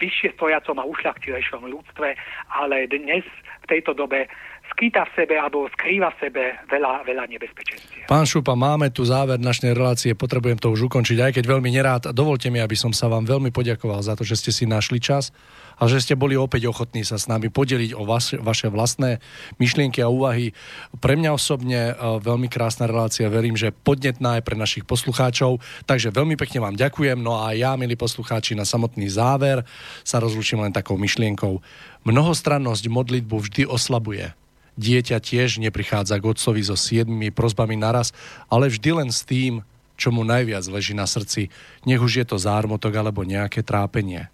vyššie 0.00 0.32
stojacom 0.40 0.80
a 0.80 0.88
ušľachtilejšom 0.88 1.68
ľudstve, 1.68 2.16
ale 2.56 2.88
dnes 2.88 3.24
v 3.62 3.66
tejto 3.68 3.92
dobe 3.92 4.32
skýta 4.76 5.08
v 5.08 5.24
sebe 5.24 5.40
alebo 5.40 5.64
skrýva 5.72 6.12
v 6.12 6.28
sebe 6.28 6.42
veľa, 6.68 7.08
veľa 7.08 7.24
nebezpečenstiev. 7.32 8.04
Pán 8.12 8.28
Šupa, 8.28 8.52
máme 8.52 8.92
tu 8.92 9.08
záver 9.08 9.40
našej 9.40 9.72
relácie, 9.72 10.12
potrebujem 10.12 10.60
to 10.60 10.68
už 10.68 10.92
ukončiť, 10.92 11.16
aj 11.24 11.32
keď 11.40 11.44
veľmi 11.48 11.72
nerád. 11.72 12.12
Dovolte 12.12 12.52
mi, 12.52 12.60
aby 12.60 12.76
som 12.76 12.92
sa 12.92 13.08
vám 13.08 13.24
veľmi 13.24 13.48
poďakoval 13.48 14.04
za 14.04 14.12
to, 14.12 14.22
že 14.28 14.36
ste 14.36 14.52
si 14.52 14.68
našli 14.68 15.00
čas 15.00 15.32
a 15.80 15.88
že 15.88 16.00
ste 16.04 16.12
boli 16.16 16.36
opäť 16.36 16.68
ochotní 16.68 17.08
sa 17.08 17.16
s 17.16 17.24
nami 17.24 17.48
podeliť 17.48 17.96
o 17.96 18.04
vaše, 18.04 18.36
vaše 18.36 18.68
vlastné 18.68 19.20
myšlienky 19.56 20.04
a 20.04 20.12
úvahy. 20.12 20.52
Pre 21.00 21.16
mňa 21.16 21.32
osobne 21.32 21.92
e, 21.92 22.20
veľmi 22.20 22.48
krásna 22.52 22.84
relácia, 22.88 23.32
verím, 23.32 23.56
že 23.56 23.72
podnetná 23.72 24.40
aj 24.40 24.42
pre 24.44 24.56
našich 24.56 24.84
poslucháčov. 24.84 25.60
Takže 25.88 26.12
veľmi 26.12 26.36
pekne 26.36 26.64
vám 26.64 26.76
ďakujem. 26.76 27.16
No 27.20 27.40
a 27.40 27.56
ja, 27.56 27.76
milí 27.80 27.96
poslucháči, 27.96 28.56
na 28.56 28.68
samotný 28.68 29.08
záver 29.08 29.64
sa 30.04 30.20
rozlučím 30.20 30.64
len 30.64 30.72
takou 30.72 30.96
myšlienkou. 30.96 31.60
Mnohostrannosť 32.08 32.84
modlitbu 32.88 33.36
vždy 33.36 33.62
oslabuje. 33.68 34.45
Dieťa 34.76 35.18
tiež 35.20 35.58
neprichádza 35.60 36.20
k 36.20 36.28
otcovi 36.36 36.60
so 36.60 36.76
siedmimi 36.76 37.32
prozbami 37.32 37.80
naraz, 37.80 38.12
ale 38.52 38.68
vždy 38.68 39.04
len 39.04 39.10
s 39.12 39.24
tým, 39.24 39.64
čo 39.96 40.12
mu 40.12 40.20
najviac 40.22 40.68
leží 40.68 40.92
na 40.92 41.08
srdci, 41.08 41.48
nech 41.88 42.00
už 42.00 42.12
je 42.20 42.24
to 42.28 42.36
zármotok 42.36 42.92
alebo 42.92 43.24
nejaké 43.24 43.64
trápenie 43.64 44.28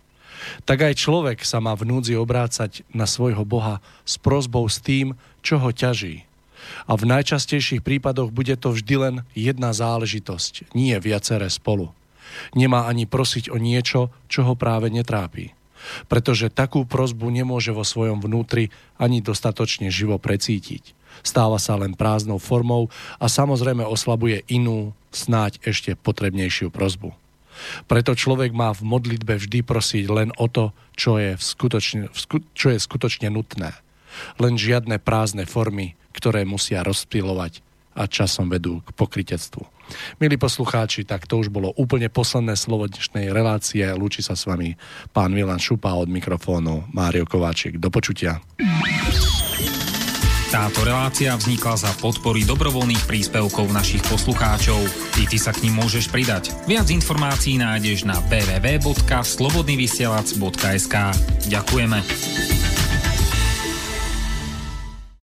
tak 0.67 0.83
aj 0.83 0.99
človek 0.99 1.39
sa 1.47 1.63
má 1.63 1.73
v 1.79 1.87
núdzi 1.89 2.19
obrácať 2.19 2.83
na 2.91 3.07
svojho 3.07 3.47
Boha 3.47 3.79
s 4.03 4.19
prozbou 4.19 4.67
s 4.67 4.83
tým, 4.83 5.15
čo 5.41 5.59
ho 5.63 5.71
ťaží. 5.71 6.27
A 6.87 6.95
v 6.95 7.11
najčastejších 7.11 7.83
prípadoch 7.83 8.31
bude 8.31 8.55
to 8.55 8.71
vždy 8.71 8.95
len 8.99 9.15
jedna 9.35 9.75
záležitosť, 9.75 10.75
nie 10.79 10.95
viaceré 11.03 11.51
spolu. 11.51 11.91
Nemá 12.55 12.87
ani 12.87 13.05
prosiť 13.05 13.51
o 13.51 13.59
niečo, 13.59 14.15
čo 14.31 14.47
ho 14.47 14.55
práve 14.55 14.89
netrápi. 14.89 15.53
Pretože 16.07 16.53
takú 16.53 16.87
prozbu 16.87 17.31
nemôže 17.31 17.75
vo 17.75 17.83
svojom 17.83 18.23
vnútri 18.23 18.71
ani 18.97 19.21
dostatočne 19.21 19.91
živo 19.91 20.17
precítiť. 20.17 20.95
Stáva 21.21 21.61
sa 21.61 21.77
len 21.77 21.93
prázdnou 21.93 22.41
formou 22.41 22.89
a 23.21 23.29
samozrejme 23.29 23.85
oslabuje 23.85 24.43
inú, 24.49 24.97
snáď 25.13 25.61
ešte 25.61 25.93
potrebnejšiu 25.93 26.73
prozbu. 26.73 27.13
Preto 27.85 28.17
človek 28.17 28.57
má 28.57 28.73
v 28.73 28.83
modlitbe 28.83 29.37
vždy 29.37 29.61
prosiť 29.61 30.05
len 30.09 30.33
o 30.41 30.49
to, 30.49 30.73
čo 30.97 31.21
je, 31.21 31.37
skutočne, 31.37 32.09
čo 32.57 32.67
je 32.73 32.79
skutočne 32.81 33.29
nutné. 33.29 33.77
Len 34.41 34.55
žiadne 34.57 34.97
prázdne 34.97 35.45
formy, 35.45 35.95
ktoré 36.17 36.49
musia 36.49 36.81
rozptýlovať 36.81 37.72
a 37.97 38.09
časom 38.09 38.49
vedú 38.49 38.81
k 38.83 38.91
pokritectvu. 38.97 39.63
Milí 40.21 40.37
poslucháči, 40.41 41.05
tak 41.05 41.29
to 41.29 41.37
už 41.41 41.53
bolo 41.53 41.73
úplne 41.77 42.09
posledné 42.09 42.57
slovo 42.57 42.89
dnešnej 42.89 43.29
relácie. 43.29 43.85
Lúči 43.93 44.25
sa 44.25 44.39
s 44.39 44.49
vami 44.49 44.77
pán 45.13 45.37
Milan 45.37 45.61
Šupa 45.61 45.93
od 45.93 46.09
mikrofónu 46.09 46.89
Mário 46.97 47.29
Kováčik. 47.29 47.77
Do 47.77 47.93
počutia. 47.93 48.41
Táto 50.53 50.85
relácia 50.85 51.33
vznikla 51.33 51.81
za 51.81 51.89
podpory 51.97 52.45
dobrovoľných 52.45 53.09
príspevkov 53.09 53.73
našich 53.73 54.05
poslucháčov. 54.05 54.85
I 55.17 55.25
ty 55.25 55.41
sa 55.41 55.49
k 55.49 55.65
ním 55.65 55.81
môžeš 55.81 56.13
pridať. 56.13 56.53
Viac 56.69 56.93
informácií 56.93 57.57
nájdeš 57.57 58.05
na 58.05 58.21
www.slobodnyvysielac.sk 58.29 60.97
Ďakujeme. 61.49 62.72